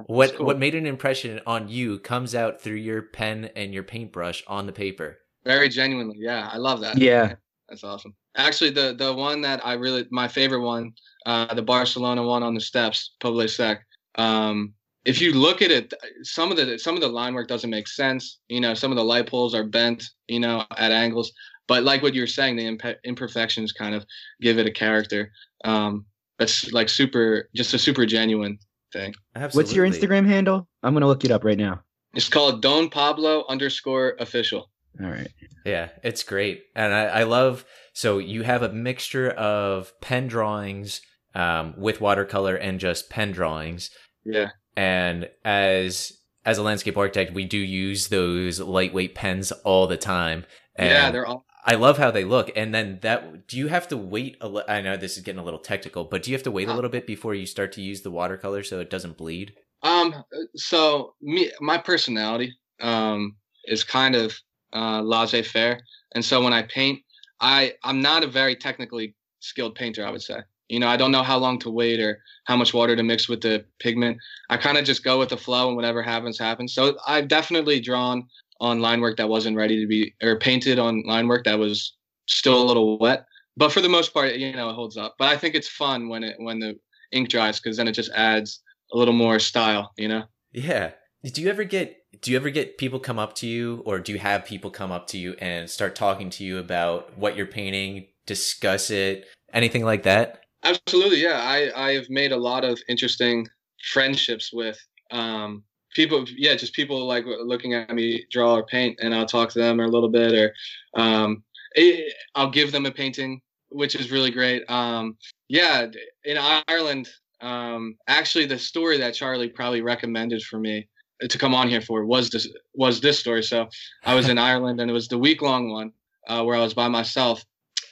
what 0.05 0.35
cool. 0.35 0.45
what 0.45 0.59
made 0.59 0.75
an 0.75 0.85
impression 0.85 1.39
on 1.45 1.67
you 1.67 1.99
comes 1.99 2.35
out 2.35 2.61
through 2.61 2.75
your 2.75 3.01
pen 3.01 3.49
and 3.55 3.73
your 3.73 3.83
paintbrush 3.83 4.43
on 4.47 4.65
the 4.65 4.71
paper. 4.71 5.19
Very 5.45 5.69
genuinely, 5.69 6.17
yeah, 6.19 6.49
I 6.51 6.57
love 6.57 6.81
that. 6.81 6.97
Yeah, 6.97 7.35
that's 7.69 7.83
awesome. 7.83 8.15
Actually, 8.35 8.71
the 8.71 8.95
the 8.97 9.13
one 9.13 9.41
that 9.41 9.65
I 9.65 9.73
really 9.73 10.05
my 10.11 10.27
favorite 10.27 10.61
one, 10.61 10.93
uh, 11.25 11.53
the 11.53 11.61
Barcelona 11.61 12.23
one 12.23 12.43
on 12.43 12.53
the 12.53 12.61
steps, 12.61 13.15
Poble 13.21 13.49
Sec. 13.49 13.85
Um, 14.15 14.73
if 15.05 15.21
you 15.21 15.33
look 15.33 15.61
at 15.61 15.71
it, 15.71 15.93
some 16.23 16.49
of 16.49 16.57
the 16.57 16.77
some 16.79 16.95
of 16.95 17.01
the 17.01 17.07
line 17.07 17.33
work 17.33 17.47
doesn't 17.47 17.69
make 17.69 17.87
sense. 17.87 18.39
You 18.47 18.61
know, 18.61 18.73
some 18.73 18.91
of 18.91 18.97
the 18.97 19.03
light 19.03 19.27
poles 19.27 19.53
are 19.53 19.63
bent, 19.63 20.03
you 20.27 20.39
know, 20.39 20.65
at 20.77 20.91
angles. 20.91 21.31
But 21.67 21.83
like 21.83 22.01
what 22.01 22.13
you're 22.13 22.27
saying, 22.27 22.57
the 22.57 22.67
imp- 22.67 22.99
imperfections 23.03 23.71
kind 23.71 23.95
of 23.95 24.05
give 24.41 24.59
it 24.59 24.67
a 24.67 24.71
character. 24.71 25.31
Um, 25.63 26.05
that's 26.37 26.71
like 26.73 26.89
super, 26.89 27.49
just 27.55 27.73
a 27.73 27.79
super 27.79 28.05
genuine 28.05 28.59
thing. 28.93 29.13
Absolutely. 29.35 29.59
What's 29.59 29.75
your 29.75 29.87
Instagram 29.87 30.25
handle? 30.27 30.67
I'm 30.83 30.93
gonna 30.93 31.07
look 31.07 31.25
it 31.25 31.31
up 31.31 31.43
right 31.43 31.57
now. 31.57 31.81
It's 32.13 32.29
called 32.29 32.61
Don 32.61 32.89
Pablo 32.89 33.43
underscore 33.49 34.15
official. 34.19 34.69
All 35.01 35.09
right. 35.09 35.31
Yeah, 35.65 35.89
it's 36.03 36.23
great, 36.23 36.63
and 36.75 36.93
I, 36.93 37.05
I 37.05 37.23
love. 37.23 37.65
So 37.93 38.19
you 38.19 38.43
have 38.43 38.61
a 38.61 38.69
mixture 38.69 39.29
of 39.31 39.91
pen 40.01 40.27
drawings 40.27 41.01
um, 41.35 41.73
with 41.77 42.01
watercolor 42.01 42.55
and 42.55 42.79
just 42.79 43.09
pen 43.09 43.31
drawings. 43.31 43.89
Yeah. 44.23 44.49
And 44.75 45.29
as 45.43 46.13
as 46.45 46.57
a 46.57 46.63
landscape 46.63 46.97
architect, 46.97 47.33
we 47.33 47.45
do 47.45 47.57
use 47.57 48.07
those 48.07 48.59
lightweight 48.59 49.15
pens 49.15 49.51
all 49.63 49.87
the 49.87 49.97
time. 49.97 50.45
And 50.75 50.89
yeah, 50.89 51.11
they're 51.11 51.25
all 51.25 51.45
I 51.65 51.75
love 51.75 51.97
how 51.97 52.11
they 52.11 52.25
look. 52.25 52.51
And 52.55 52.73
then 52.73 52.99
that, 53.01 53.47
do 53.47 53.57
you 53.57 53.67
have 53.67 53.87
to 53.89 53.97
wait? 53.97 54.37
A 54.41 54.47
li- 54.49 54.63
I 54.67 54.81
know 54.81 54.97
this 54.97 55.17
is 55.17 55.23
getting 55.23 55.39
a 55.39 55.43
little 55.43 55.59
technical, 55.59 56.03
but 56.03 56.23
do 56.23 56.31
you 56.31 56.35
have 56.35 56.43
to 56.43 56.51
wait 56.51 56.67
a 56.67 56.71
uh, 56.71 56.75
little 56.75 56.89
bit 56.89 57.07
before 57.07 57.33
you 57.33 57.45
start 57.45 57.71
to 57.73 57.81
use 57.81 58.01
the 58.01 58.11
watercolor 58.11 58.63
so 58.63 58.79
it 58.79 58.89
doesn't 58.89 59.17
bleed? 59.17 59.53
Um, 59.81 60.23
so 60.55 61.15
me, 61.21 61.51
my 61.61 61.77
personality, 61.77 62.53
um, 62.81 63.35
is 63.65 63.83
kind 63.83 64.15
of, 64.15 64.33
uh, 64.73 65.01
laissez 65.01 65.43
faire. 65.43 65.79
And 66.15 66.23
so 66.23 66.41
when 66.43 66.53
I 66.53 66.63
paint, 66.63 66.99
I, 67.39 67.73
I'm 67.83 68.01
not 68.01 68.23
a 68.23 68.27
very 68.27 68.55
technically 68.55 69.15
skilled 69.39 69.75
painter, 69.75 70.05
I 70.05 70.11
would 70.11 70.21
say. 70.21 70.39
You 70.69 70.79
know, 70.79 70.87
I 70.87 70.97
don't 70.97 71.11
know 71.11 71.23
how 71.23 71.37
long 71.37 71.59
to 71.59 71.69
wait 71.69 71.99
or 71.99 72.19
how 72.45 72.55
much 72.55 72.73
water 72.73 72.95
to 72.95 73.03
mix 73.03 73.29
with 73.29 73.41
the 73.41 73.65
pigment. 73.79 74.17
I 74.49 74.57
kind 74.57 74.77
of 74.77 74.85
just 74.85 75.03
go 75.03 75.19
with 75.19 75.29
the 75.29 75.37
flow 75.37 75.67
and 75.67 75.75
whatever 75.75 76.01
happens, 76.01 76.39
happens. 76.39 76.73
So 76.73 76.97
I've 77.05 77.27
definitely 77.27 77.79
drawn 77.79 78.27
on 78.63 78.79
line 78.79 79.01
work 79.01 79.17
that 79.17 79.27
wasn't 79.27 79.57
ready 79.57 79.79
to 79.81 79.85
be 79.85 80.15
or 80.23 80.39
painted 80.39 80.79
on 80.79 81.03
line 81.05 81.27
work 81.27 81.43
that 81.43 81.59
was 81.59 81.97
still 82.27 82.61
a 82.61 82.63
little 82.63 82.97
wet. 82.97 83.25
But 83.57 83.73
for 83.73 83.81
the 83.81 83.89
most 83.89 84.13
part, 84.13 84.35
you 84.35 84.53
know, 84.53 84.69
it 84.69 84.73
holds 84.73 84.95
up. 84.95 85.15
But 85.19 85.27
I 85.27 85.37
think 85.37 85.53
it's 85.53 85.67
fun 85.67 86.07
when 86.07 86.23
it 86.23 86.37
when 86.39 86.59
the 86.59 86.79
ink 87.11 87.27
dries 87.29 87.59
because 87.59 87.75
then 87.77 87.89
it 87.89 87.91
just 87.91 88.11
adds 88.11 88.61
a 88.93 88.97
little 88.97 89.13
more 89.13 89.37
style, 89.37 89.91
you 89.97 90.07
know. 90.07 90.23
Yeah. 90.53 90.91
Do 91.23 91.41
you 91.41 91.49
ever 91.49 91.65
get 91.65 91.97
do 92.21 92.31
you 92.31 92.37
ever 92.37 92.49
get 92.49 92.77
people 92.77 92.99
come 92.99 93.19
up 93.19 93.35
to 93.35 93.47
you 93.47 93.83
or 93.85 93.99
do 93.99 94.13
you 94.13 94.19
have 94.19 94.45
people 94.45 94.71
come 94.71 94.91
up 94.91 95.07
to 95.07 95.17
you 95.17 95.35
and 95.39 95.69
start 95.69 95.93
talking 95.93 96.29
to 96.31 96.43
you 96.45 96.57
about 96.57 97.17
what 97.17 97.35
you're 97.35 97.45
painting, 97.45 98.07
discuss 98.25 98.89
it, 98.89 99.27
anything 99.53 99.83
like 99.83 100.03
that? 100.03 100.45
Absolutely, 100.63 101.21
yeah. 101.21 101.41
I 101.41 101.89
I 101.89 101.93
have 101.93 102.09
made 102.09 102.31
a 102.31 102.37
lot 102.37 102.63
of 102.63 102.79
interesting 102.87 103.45
friendships 103.91 104.53
with 104.53 104.79
um 105.11 105.63
people 105.93 106.25
yeah 106.35 106.55
just 106.55 106.73
people 106.73 107.05
like 107.05 107.25
looking 107.25 107.73
at 107.73 107.93
me 107.93 108.25
draw 108.31 108.55
or 108.55 108.65
paint 108.65 108.99
and 109.01 109.13
i'll 109.13 109.25
talk 109.25 109.49
to 109.49 109.59
them 109.59 109.79
a 109.79 109.87
little 109.87 110.09
bit 110.09 110.33
or 110.33 110.53
um, 111.01 111.43
it, 111.75 112.13
i'll 112.35 112.49
give 112.49 112.71
them 112.71 112.85
a 112.85 112.91
painting 112.91 113.41
which 113.69 113.95
is 113.95 114.11
really 114.11 114.29
great. 114.29 114.63
Um, 114.69 115.17
yeah 115.49 115.87
in 116.25 116.37
ireland 116.67 117.09
um, 117.41 117.95
actually 118.07 118.45
the 118.45 118.57
story 118.57 118.97
that 118.97 119.13
charlie 119.13 119.49
probably 119.49 119.81
recommended 119.81 120.43
for 120.43 120.59
me 120.59 120.87
to 121.21 121.37
come 121.37 121.55
on 121.55 121.69
here 121.69 121.81
for 121.81 122.05
was 122.05 122.29
this 122.29 122.47
was 122.73 122.99
this 122.99 123.19
story. 123.19 123.43
So 123.43 123.67
i 124.03 124.13
was 124.13 124.29
in 124.29 124.37
ireland 124.51 124.79
and 124.79 124.89
it 124.89 124.93
was 124.93 125.07
the 125.07 125.17
week 125.17 125.41
long 125.41 125.71
one 125.71 125.91
uh, 126.27 126.43
where 126.43 126.55
i 126.55 126.61
was 126.61 126.73
by 126.73 126.87
myself. 126.87 127.43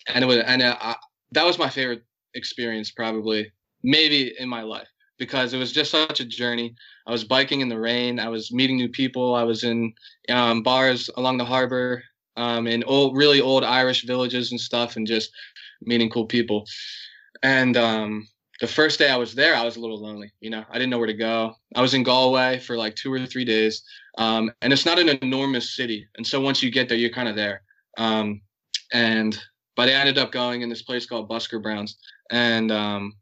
And 0.08 0.24
it 0.24 0.28
was 0.28 0.40
and 0.40 0.62
uh, 0.62 0.78
I, 0.80 0.96
that 1.34 1.46
was 1.46 1.60
my 1.60 1.70
favorite 1.70 2.04
experience 2.34 2.92
probably 2.92 3.52
maybe 3.84 4.34
in 4.40 4.48
my 4.48 4.62
life 4.62 4.88
because 5.22 5.54
it 5.54 5.60
was 5.60 5.72
just 5.72 5.92
such 5.92 6.20
a 6.20 6.26
journey. 6.26 6.74
I 7.06 7.12
was 7.12 7.24
biking 7.24 7.62
in 7.62 7.70
the 7.70 7.78
rain. 7.80 8.18
I 8.18 8.28
was 8.28 8.52
meeting 8.52 8.76
new 8.76 8.90
people. 8.90 9.36
I 9.36 9.44
was 9.44 9.64
in 9.64 9.94
um, 10.30 10.64
bars 10.64 11.12
along 11.16 11.38
the 11.38 11.46
harbor, 11.46 12.04
um, 12.38 12.66
in 12.66 12.84
old, 12.86 13.16
really 13.16 13.40
old 13.40 13.64
Irish 13.64 14.04
villages 14.04 14.50
and 14.50 14.60
stuff, 14.60 14.96
and 14.96 15.06
just 15.06 15.30
meeting 15.84 16.10
cool 16.10 16.26
people. 16.26 16.66
And 17.44 17.78
um, 17.78 18.28
the 18.62 18.66
first 18.68 18.98
day 18.98 19.12
I 19.12 19.16
was 19.16 19.36
there, 19.36 19.56
I 19.56 19.64
was 19.64 19.76
a 19.76 19.80
little 19.80 20.02
lonely. 20.02 20.32
You 20.40 20.50
know, 20.50 20.66
I 20.72 20.80
didn't 20.80 20.90
know 20.90 20.98
where 20.98 21.06
to 21.06 21.14
go. 21.14 21.54
I 21.76 21.82
was 21.84 21.94
in 21.94 22.02
Galway 22.02 22.58
for 22.58 22.76
like 22.76 22.96
two 22.96 23.14
or 23.14 23.24
three 23.28 23.46
days, 23.46 23.84
um, 24.18 24.52
and 24.64 24.74
it's 24.74 24.88
not 24.88 24.98
an 24.98 25.10
enormous 25.22 25.76
city. 25.76 26.08
And 26.18 26.26
so 26.26 26.42
once 26.42 26.64
you 26.64 26.72
get 26.72 26.90
there, 26.90 26.98
you're 26.98 27.12
kind 27.12 27.30
of 27.30 27.36
there. 27.36 27.62
Um, 28.00 28.42
and 28.92 29.40
but 29.76 29.88
I 29.88 29.92
ended 29.92 30.18
up 30.18 30.32
going 30.32 30.64
in 30.64 30.70
this 30.70 30.82
place 30.82 31.06
called 31.06 31.30
Busker 31.30 31.62
Browne's, 31.62 32.00
and 32.32 32.72
um, 32.72 33.14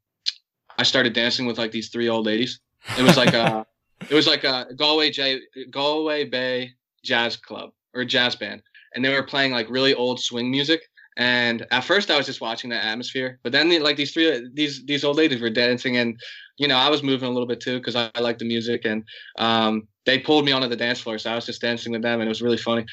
I 0.79 0.83
started 0.83 1.11
dancing 1.11 1.45
with 1.45 1.57
like 1.57 1.73
these 1.73 1.89
three 1.89 2.07
old 2.07 2.25
ladies. 2.25 2.61
It 2.97 3.03
was 3.03 3.17
like 3.17 3.33
a, 3.33 3.65
it 4.09 4.13
was 4.13 4.27
like 4.27 4.45
a 4.45 4.67
Galway 4.77 5.11
J, 5.11 5.41
Galway 5.69 6.23
Bay 6.23 6.71
Jazz 7.03 7.35
Club 7.35 7.71
or 7.93 8.05
jazz 8.05 8.37
band, 8.37 8.61
and 8.95 9.03
they 9.03 9.13
were 9.13 9.23
playing 9.23 9.51
like 9.51 9.69
really 9.69 9.93
old 9.93 10.21
swing 10.21 10.49
music. 10.49 10.81
And 11.17 11.67
at 11.71 11.83
first, 11.83 12.09
I 12.09 12.15
was 12.15 12.25
just 12.25 12.39
watching 12.39 12.69
the 12.69 12.81
atmosphere, 12.81 13.39
but 13.43 13.51
then 13.51 13.67
like 13.83 13.97
these 13.97 14.13
three 14.13 14.49
these 14.53 14.85
these 14.85 15.03
old 15.03 15.17
ladies 15.17 15.41
were 15.41 15.49
dancing, 15.49 15.97
and 15.97 16.17
you 16.57 16.69
know 16.69 16.77
I 16.77 16.89
was 16.89 17.03
moving 17.03 17.27
a 17.27 17.31
little 17.31 17.47
bit 17.47 17.59
too 17.59 17.77
because 17.79 17.97
I, 17.97 18.09
I 18.15 18.21
like 18.21 18.37
the 18.37 18.45
music, 18.45 18.85
and 18.85 19.03
um, 19.37 19.85
they 20.05 20.17
pulled 20.17 20.45
me 20.45 20.53
onto 20.53 20.69
the 20.69 20.77
dance 20.77 21.01
floor, 21.01 21.17
so 21.17 21.29
I 21.29 21.35
was 21.35 21.45
just 21.45 21.59
dancing 21.59 21.91
with 21.91 22.03
them, 22.03 22.21
and 22.21 22.27
it 22.29 22.29
was 22.29 22.41
really 22.41 22.55
funny. 22.55 22.85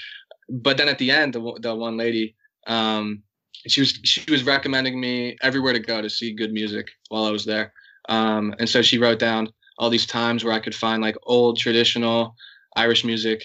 But 0.49 0.77
then 0.77 0.89
at 0.89 0.99
the 0.99 1.13
end, 1.13 1.35
the 1.35 1.57
the 1.61 1.73
one 1.73 1.97
lady, 1.97 2.35
um, 2.67 3.23
she 3.67 3.81
was 3.81 3.99
she 4.05 4.31
was 4.31 4.45
recommending 4.45 5.01
me 5.01 5.37
everywhere 5.43 5.73
to 5.73 5.79
go 5.79 6.01
to 6.01 6.11
see 6.11 6.33
good 6.33 6.53
music 6.53 6.89
while 7.09 7.25
I 7.25 7.31
was 7.31 7.45
there. 7.45 7.73
Um, 8.09 8.55
and 8.59 8.69
so 8.69 8.83
she 8.83 8.99
wrote 8.99 9.19
down 9.19 9.53
all 9.79 9.91
these 9.91 10.07
times 10.07 10.45
where 10.45 10.55
I 10.55 10.61
could 10.61 10.75
find 10.75 11.03
like 11.03 11.17
old 11.25 11.59
traditional 11.59 12.35
Irish 12.77 13.05
music. 13.05 13.45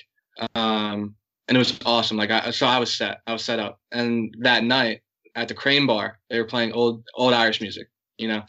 Um, 0.55 1.15
and 1.47 1.57
it 1.57 1.59
was 1.59 1.79
awesome. 1.85 2.17
Like 2.17 2.31
I, 2.31 2.51
so 2.51 2.65
I 2.65 2.79
was 2.79 2.93
set, 2.93 3.21
I 3.27 3.33
was 3.33 3.43
set 3.43 3.59
up. 3.59 3.79
And 3.91 4.35
that 4.39 4.63
night 4.63 5.01
at 5.35 5.47
the 5.47 5.53
Crane 5.53 5.87
Bar, 5.87 6.19
they 6.29 6.39
were 6.39 6.47
playing 6.47 6.71
old, 6.73 7.03
old 7.15 7.33
Irish 7.33 7.61
music, 7.61 7.89
you 8.17 8.27
know, 8.27 8.43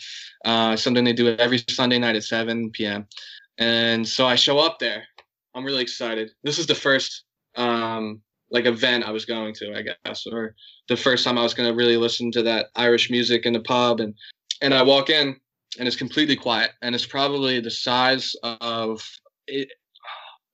uh, 0.45 0.77
something 0.77 1.05
they 1.05 1.13
do 1.13 1.35
every 1.37 1.63
Sunday 1.69 1.99
night 1.99 2.17
at 2.17 2.25
7 2.25 2.71
p.m. 2.71 3.07
And 3.59 4.07
so 4.07 4.27
I 4.27 4.35
show 4.35 4.59
up 4.59 4.79
there. 4.79 5.05
I'm 5.55 5.65
really 5.65 5.83
excited. 5.83 6.31
This 6.43 6.59
is 6.59 6.67
the 6.67 6.75
first, 6.75 7.25
um, 7.57 8.21
like 8.53 8.67
event 8.67 9.05
I 9.05 9.11
was 9.11 9.25
going 9.25 9.55
to, 9.55 9.75
I 9.75 9.83
guess, 9.83 10.27
or 10.27 10.55
the 10.89 10.97
first 10.97 11.25
time 11.25 11.39
I 11.39 11.43
was 11.43 11.55
going 11.55 11.69
to 11.69 11.75
really 11.75 11.97
listen 11.97 12.31
to 12.33 12.43
that 12.43 12.67
Irish 12.77 13.11
music 13.11 13.47
in 13.47 13.55
the 13.55 13.61
pub. 13.61 14.01
And, 14.01 14.15
and 14.61 14.75
I 14.75 14.83
walk 14.83 15.11
in 15.11 15.37
and 15.79 15.89
it's 15.89 15.97
completely 15.97 16.37
quiet 16.37 16.73
and 16.83 16.95
it's 16.95 17.07
probably 17.07 17.61
the 17.61 17.71
size 17.71 18.35
of 18.43 19.03
it 19.47 19.69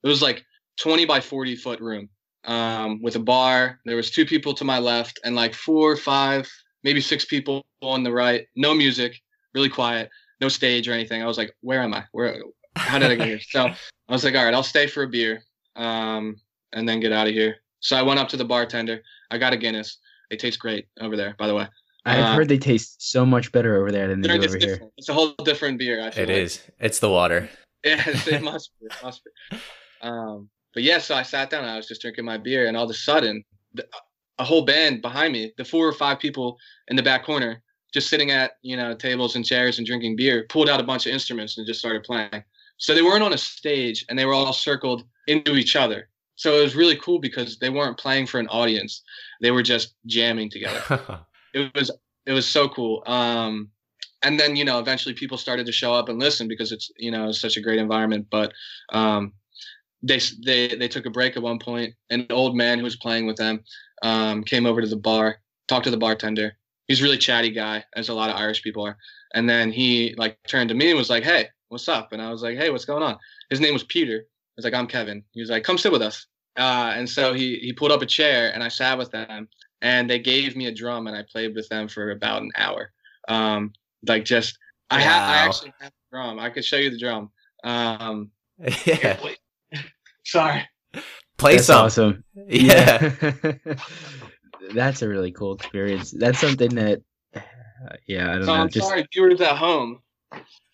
it 0.01 0.07
was 0.07 0.21
like 0.21 0.43
20 0.81 1.05
by 1.05 1.19
40 1.19 1.57
foot 1.57 1.81
room 1.81 2.07
um, 2.45 3.01
with 3.01 3.17
a 3.17 3.19
bar. 3.19 3.79
There 3.83 3.97
was 3.97 4.09
two 4.09 4.25
people 4.25 4.53
to 4.53 4.63
my 4.63 4.79
left 4.79 5.19
and 5.25 5.35
like 5.35 5.53
four 5.53 5.97
five 5.97 6.49
maybe 6.85 7.01
six 7.01 7.25
people 7.25 7.65
on 7.81 8.03
the 8.03 8.11
right. 8.11 8.45
No 8.55 8.73
music 8.73 9.21
really 9.53 9.69
quiet 9.69 10.09
no 10.39 10.47
stage 10.47 10.87
or 10.87 10.93
anything. 10.93 11.21
I 11.21 11.27
was 11.27 11.37
like 11.37 11.51
where 11.61 11.81
am 11.81 11.93
i? 11.93 12.05
Where 12.13 12.41
how 12.77 12.97
did 12.97 13.11
i 13.11 13.15
get 13.15 13.27
here? 13.27 13.39
So 13.41 13.65
i 14.09 14.13
was 14.13 14.23
like 14.23 14.35
all 14.35 14.45
right 14.45 14.53
i'll 14.53 14.63
stay 14.63 14.87
for 14.87 15.03
a 15.03 15.07
beer 15.07 15.43
um, 15.75 16.37
and 16.71 16.87
then 16.87 16.99
get 16.99 17.11
out 17.11 17.27
of 17.27 17.33
here 17.33 17.57
so 17.79 17.95
i 17.95 18.01
went 18.01 18.19
up 18.19 18.27
to 18.29 18.37
the 18.37 18.45
bartender 18.45 19.01
i 19.31 19.37
got 19.37 19.53
a 19.53 19.57
guinness 19.57 19.97
it 20.29 20.39
tastes 20.39 20.57
great 20.57 20.87
over 21.01 21.15
there 21.17 21.35
by 21.39 21.47
the 21.47 21.55
way 21.55 21.67
I've 22.05 22.19
Uh, 22.23 22.33
heard 22.33 22.47
they 22.47 22.57
taste 22.57 23.11
so 23.11 23.25
much 23.25 23.51
better 23.51 23.75
over 23.75 23.91
there 23.91 24.07
than 24.07 24.21
they 24.21 24.29
do 24.29 24.35
it's, 24.35 24.45
over 24.47 24.57
here. 24.57 24.69
different. 24.75 24.93
it's 24.97 25.09
a 25.09 25.13
whole 25.13 25.33
different 25.43 25.77
beer 25.77 26.01
I 26.01 26.09
feel 26.11 26.23
It 26.23 26.29
like. 26.29 26.37
is. 26.37 26.61
It's 26.79 26.99
the 26.99 27.09
water. 27.09 27.49
Yes, 27.83 28.25
it 28.27 28.41
must 28.41 28.71
be. 28.79 28.85
It 28.87 28.93
must 29.03 29.21
be. 29.23 29.57
Um, 30.01 30.49
but 30.73 30.83
yeah, 30.83 30.97
so 30.99 31.15
I 31.15 31.23
sat 31.23 31.49
down. 31.49 31.63
And 31.63 31.71
I 31.71 31.77
was 31.77 31.87
just 31.87 32.01
drinking 32.01 32.25
my 32.25 32.37
beer, 32.37 32.67
and 32.67 32.75
all 32.77 32.83
of 32.85 32.89
a 32.89 32.93
sudden, 32.93 33.43
the, 33.73 33.85
a 34.37 34.43
whole 34.43 34.63
band 34.65 35.01
behind 35.01 35.33
me, 35.33 35.51
the 35.57 35.65
four 35.65 35.87
or 35.87 35.93
five 35.93 36.19
people 36.19 36.57
in 36.89 36.95
the 36.95 37.03
back 37.03 37.23
corner, 37.25 37.61
just 37.93 38.09
sitting 38.09 38.31
at 38.31 38.51
you 38.61 38.75
know 38.77 38.93
tables 38.95 39.35
and 39.35 39.45
chairs 39.45 39.77
and 39.77 39.87
drinking 39.87 40.15
beer, 40.15 40.45
pulled 40.49 40.69
out 40.69 40.79
a 40.79 40.83
bunch 40.83 41.05
of 41.05 41.13
instruments 41.13 41.57
and 41.57 41.65
just 41.65 41.79
started 41.79 42.03
playing. 42.03 42.43
So 42.77 42.93
they 42.93 43.01
weren't 43.01 43.23
on 43.23 43.33
a 43.33 43.37
stage, 43.37 44.05
and 44.09 44.17
they 44.19 44.25
were 44.25 44.33
all 44.33 44.51
circled 44.53 45.03
into 45.27 45.55
each 45.55 45.75
other. 45.75 46.08
So 46.39 46.57
it 46.57 46.61
was 46.61 46.73
really 46.73 46.95
cool 46.95 47.19
because 47.19 47.59
they 47.59 47.69
weren't 47.69 47.97
playing 47.97 48.25
for 48.25 48.39
an 48.39 48.47
audience; 48.47 49.03
they 49.41 49.51
were 49.51 49.61
just 49.61 49.95
jamming 50.05 50.49
together. 50.49 51.25
It 51.51 51.73
was 51.73 51.89
it 52.27 52.33
was 52.33 52.47
so 52.47 52.69
cool. 52.69 53.01
Um 53.07 53.71
and 54.21 54.39
then 54.39 54.55
you 54.55 54.63
know 54.63 54.77
eventually 54.77 55.15
people 55.15 55.35
started 55.35 55.65
to 55.65 55.71
show 55.71 55.91
up 55.95 56.07
and 56.07 56.19
listen 56.19 56.47
because 56.47 56.71
it's 56.71 56.91
you 56.95 57.09
know 57.09 57.27
it's 57.27 57.41
such 57.41 57.57
a 57.57 57.61
great 57.61 57.79
environment. 57.79 58.27
But 58.29 58.53
um 58.93 59.33
they 60.03 60.19
they 60.45 60.75
they 60.75 60.87
took 60.87 61.07
a 61.07 61.09
break 61.09 61.35
at 61.35 61.41
one 61.41 61.57
point. 61.57 61.95
An 62.11 62.27
old 62.29 62.55
man 62.55 62.77
who 62.77 62.83
was 62.83 62.95
playing 62.97 63.25
with 63.25 63.37
them 63.37 63.63
um 64.03 64.43
came 64.43 64.67
over 64.67 64.79
to 64.79 64.87
the 64.87 64.95
bar 64.95 65.37
talked 65.67 65.85
to 65.85 65.91
the 65.91 65.97
bartender. 66.05 66.55
He's 66.87 67.01
a 67.01 67.03
really 67.03 67.17
chatty 67.17 67.49
guy 67.49 67.83
as 67.95 68.09
a 68.09 68.13
lot 68.13 68.29
of 68.29 68.35
irish 68.35 68.61
people 68.61 68.85
are. 68.85 68.97
And 69.33 69.49
then 69.49 69.71
he 69.71 70.13
like 70.19 70.37
turned 70.47 70.69
to 70.69 70.75
me 70.75 70.91
and 70.91 70.99
was 70.99 71.09
like 71.09 71.23
hey 71.23 71.47
what's 71.69 71.89
up? 71.89 72.13
And 72.13 72.21
i 72.21 72.29
was 72.29 72.43
like 72.43 72.57
hey 72.59 72.69
what's 72.69 72.85
going 72.85 73.03
on? 73.03 73.17
His 73.49 73.59
name 73.59 73.73
was 73.73 73.85
peter 73.85 74.27
was 74.59 74.65
like 74.65 74.73
i'm 74.73 74.87
kevin 74.87 75.23
he 75.31 75.41
was 75.41 75.49
like 75.49 75.63
come 75.63 75.77
sit 75.77 75.91
with 75.91 76.01
us 76.01 76.27
uh, 76.57 76.91
and 76.95 77.07
so 77.09 77.31
he 77.33 77.57
he 77.59 77.71
pulled 77.71 77.91
up 77.91 78.01
a 78.01 78.05
chair 78.05 78.51
and 78.53 78.63
i 78.63 78.67
sat 78.67 78.97
with 78.97 79.09
them 79.11 79.47
and 79.81 80.09
they 80.09 80.19
gave 80.19 80.55
me 80.55 80.67
a 80.67 80.73
drum 80.73 81.07
and 81.07 81.15
I 81.15 81.23
played 81.29 81.55
with 81.55 81.67
them 81.69 81.87
for 81.87 82.11
about 82.11 82.41
an 82.41 82.51
hour. 82.55 82.91
Um, 83.27 83.73
like 84.07 84.25
just 84.25 84.57
I 84.89 85.01
have 85.01 85.29
I 85.29 85.37
actually 85.37 85.73
have 85.79 85.91
a 85.91 86.15
drum. 86.15 86.39
I 86.39 86.49
could 86.49 86.65
show 86.65 86.77
you 86.77 86.89
the 86.89 86.97
drum. 86.99 87.31
Um, 87.63 88.31
yeah. 88.85 89.19
Sorry. 90.25 90.67
Play 91.37 91.55
That's 91.55 91.67
some. 91.67 91.85
awesome. 91.85 92.23
Yeah. 92.47 93.13
That's 94.73 95.01
a 95.01 95.07
really 95.07 95.31
cool 95.31 95.53
experience. 95.55 96.11
That's 96.11 96.39
something 96.39 96.75
that, 96.75 97.01
uh, 97.35 97.39
yeah, 98.07 98.31
I 98.31 98.35
don't 98.35 98.45
So 98.45 98.55
know. 98.55 98.61
I'm 98.61 98.69
Just 98.69 98.87
sorry, 98.87 99.07
viewers 99.13 99.41
at 99.41 99.57
home 99.57 100.01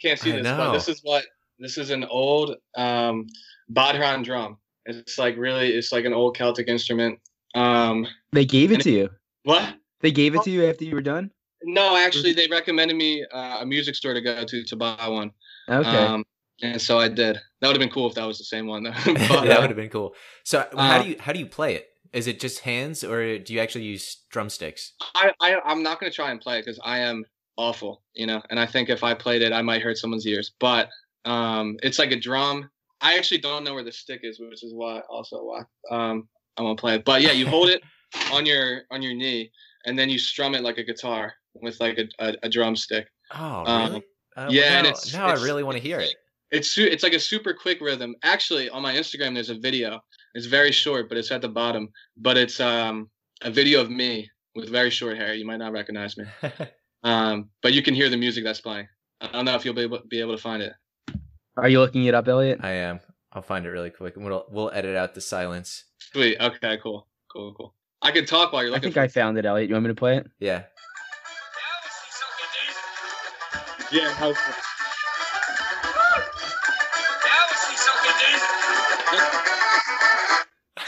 can't 0.02 0.20
see 0.20 0.34
I 0.34 0.38
this, 0.38 0.44
know. 0.44 0.58
but 0.58 0.74
this 0.74 0.90
is 0.90 1.00
what 1.04 1.24
this 1.60 1.78
is 1.78 1.90
an 1.90 2.04
old 2.06 2.56
um, 2.76 3.28
Bodhrán 3.72 4.24
drum. 4.24 4.58
It's 4.86 5.18
like 5.18 5.36
really, 5.38 5.74
it's 5.74 5.92
like 5.92 6.06
an 6.06 6.14
old 6.14 6.38
Celtic 6.38 6.68
instrument. 6.68 7.20
Um, 7.56 8.06
they 8.32 8.46
gave 8.46 8.72
it 8.72 8.76
and- 8.76 8.84
to 8.84 8.92
you. 8.92 9.10
what? 9.44 9.76
They 10.02 10.12
gave 10.12 10.36
it 10.36 10.44
to 10.44 10.52
you 10.52 10.66
after 10.66 10.84
you 10.84 10.94
were 10.94 11.02
done. 11.02 11.32
No, 11.64 11.98
actually, 11.98 12.34
they 12.34 12.48
recommended 12.48 12.96
me 12.96 13.26
uh, 13.34 13.58
a 13.62 13.66
music 13.66 13.96
store 13.96 14.14
to 14.14 14.22
go 14.22 14.44
to 14.44 14.64
to 14.64 14.76
buy 14.76 15.08
one. 15.08 15.32
Okay. 15.68 15.90
Um, 15.90 16.24
and 16.62 16.80
so 16.80 17.00
I 17.00 17.08
did. 17.08 17.40
That 17.60 17.68
would 17.68 17.76
have 17.76 17.80
been 17.80 17.90
cool 17.90 18.08
if 18.08 18.14
that 18.16 18.26
was 18.26 18.38
the 18.38 18.44
same 18.44 18.68
one. 18.68 18.84
though. 18.84 18.92
But, 19.06 19.46
that 19.46 19.58
uh, 19.58 19.62
would 19.62 19.70
have 19.70 19.76
been 19.76 19.90
cool. 19.90 20.14
So 20.44 20.68
how 20.74 21.00
uh, 21.00 21.04
do 21.04 21.10
you 21.10 21.16
how 21.20 21.34
do 21.34 21.40
you 21.40 21.48
play 21.48 21.76
it? 21.76 21.88
Is 22.14 22.28
it 22.28 22.40
just 22.40 22.60
hands 22.60 23.04
or 23.04 23.40
do 23.40 23.54
you 23.54 23.60
actually 23.60 23.86
use 23.86 24.24
drumsticks? 24.30 24.94
I, 25.16 25.32
I 25.42 25.60
I'm 25.66 25.82
not 25.82 26.00
gonna 26.00 26.12
try 26.12 26.32
and 26.32 26.40
play 26.40 26.60
it 26.60 26.66
because 26.66 26.80
I 26.84 27.00
am 27.00 27.26
awful, 27.58 28.04
you 28.14 28.28
know. 28.28 28.42
And 28.50 28.60
I 28.60 28.66
think 28.66 28.90
if 28.90 29.04
I 29.04 29.14
played 29.14 29.42
it, 29.42 29.52
I 29.52 29.62
might 29.62 29.82
hurt 29.82 29.98
someone's 29.98 30.28
ears. 30.28 30.54
But 30.60 30.90
um, 31.26 31.78
it's 31.82 32.00
like 32.00 32.12
a 32.12 32.20
drum. 32.20 32.70
I 33.06 33.18
actually 33.18 33.42
don't 33.48 33.64
know 33.64 33.74
where 33.76 33.84
the 33.84 33.92
stick 33.92 34.22
is, 34.24 34.40
which 34.40 34.64
is 34.64 34.74
why 34.74 35.00
also 35.10 35.38
why 35.50 35.62
um 35.96 36.28
I 36.58 36.62
won't 36.62 36.80
play 36.80 36.96
it. 36.96 37.06
But 37.06 37.22
yeah, 37.22 37.32
you 37.40 37.46
hold 37.48 37.70
it 37.70 37.82
on 38.32 38.46
your 38.46 38.82
on 38.92 39.02
your 39.02 39.14
knee, 39.14 39.52
and 39.86 39.98
then 39.98 40.10
you 40.10 40.18
strum 40.18 40.56
it 40.56 40.64
like 40.64 40.78
a 40.78 40.84
guitar 40.84 41.34
with 41.64 41.80
like 41.80 41.98
a 42.04 42.06
a, 42.26 42.36
a 42.44 42.50
drumstick. 42.50 43.08
Oh, 43.34 43.64
Um, 43.66 43.82
really? 43.92 44.04
Uh, 44.38 44.48
yeah, 44.52 44.64
and 44.78 44.84
now, 44.84 44.90
it's- 44.92 45.14
now 45.14 45.28
I 45.28 45.34
really 45.48 45.64
want 45.64 45.78
to 45.78 45.84
hear 45.90 46.00
it. 46.00 46.14
It's 46.52 46.78
it's 46.78 47.04
like 47.04 47.14
a 47.14 47.20
super 47.20 47.54
quick 47.54 47.80
rhythm. 47.82 48.16
Actually, 48.24 48.70
on 48.70 48.82
my 48.82 48.94
Instagram, 48.96 49.34
there's 49.34 49.50
a 49.50 49.60
video. 49.70 50.00
It's 50.36 50.46
very 50.46 50.72
short, 50.72 51.10
but 51.10 51.18
it's 51.18 51.32
at 51.32 51.42
the 51.42 51.50
bottom. 51.62 51.90
But 52.18 52.38
it's 52.38 52.60
um 52.60 53.10
a 53.42 53.52
video 53.52 53.82
of 53.82 53.90
me 53.90 54.30
with 54.56 54.70
very 54.70 54.90
short 54.90 55.18
hair. 55.18 55.34
You 55.34 55.46
might 55.46 55.58
not 55.66 55.72
recognize 55.74 56.18
me. 56.18 56.26
Um, 57.04 57.50
but 57.62 57.72
you 57.74 57.84
can 57.84 57.94
hear 57.94 58.10
the 58.10 58.18
music 58.18 58.44
that's 58.44 58.62
playing. 58.62 58.88
I 59.22 59.28
don't 59.32 59.46
know 59.46 59.54
if 59.54 59.64
you'll 59.64 59.76
be 59.76 59.84
able, 59.84 60.00
be 60.10 60.20
able 60.22 60.36
to 60.36 60.42
find 60.42 60.64
it. 60.64 60.74
Are 61.58 61.70
you 61.70 61.80
looking 61.80 62.04
it 62.06 62.14
up, 62.14 62.28
Elliot? 62.28 62.60
I 62.62 62.72
am. 62.72 63.00
I'll 63.32 63.42
find 63.42 63.66
it 63.66 63.70
really 63.70 63.90
quick, 63.90 64.16
and 64.18 64.26
we'll 64.26 64.46
we'll 64.50 64.72
edit 64.74 64.96
out 64.96 65.14
the 65.14 65.22
silence. 65.22 65.86
Sweet. 66.00 66.38
Okay. 66.40 66.78
Cool. 66.84 67.08
Cool. 67.32 67.54
Cool. 67.54 67.74
I 68.02 68.12
can 68.12 68.26
talk 68.26 68.52
while 68.52 68.62
you're 68.62 68.72
looking. 68.72 68.88
I 68.88 68.88
looking. 68.88 68.94
think 68.94 68.98
I 69.04 69.08
found 69.08 69.38
it, 69.38 69.46
Elliot. 69.46 69.70
You 69.70 69.76
want 69.76 69.86
me 69.86 69.90
to 69.90 69.96
play 69.96 70.18
it? 70.18 70.28
Yeah. 70.40 70.64
Yeah. 73.92 74.12
how's- 74.14 74.38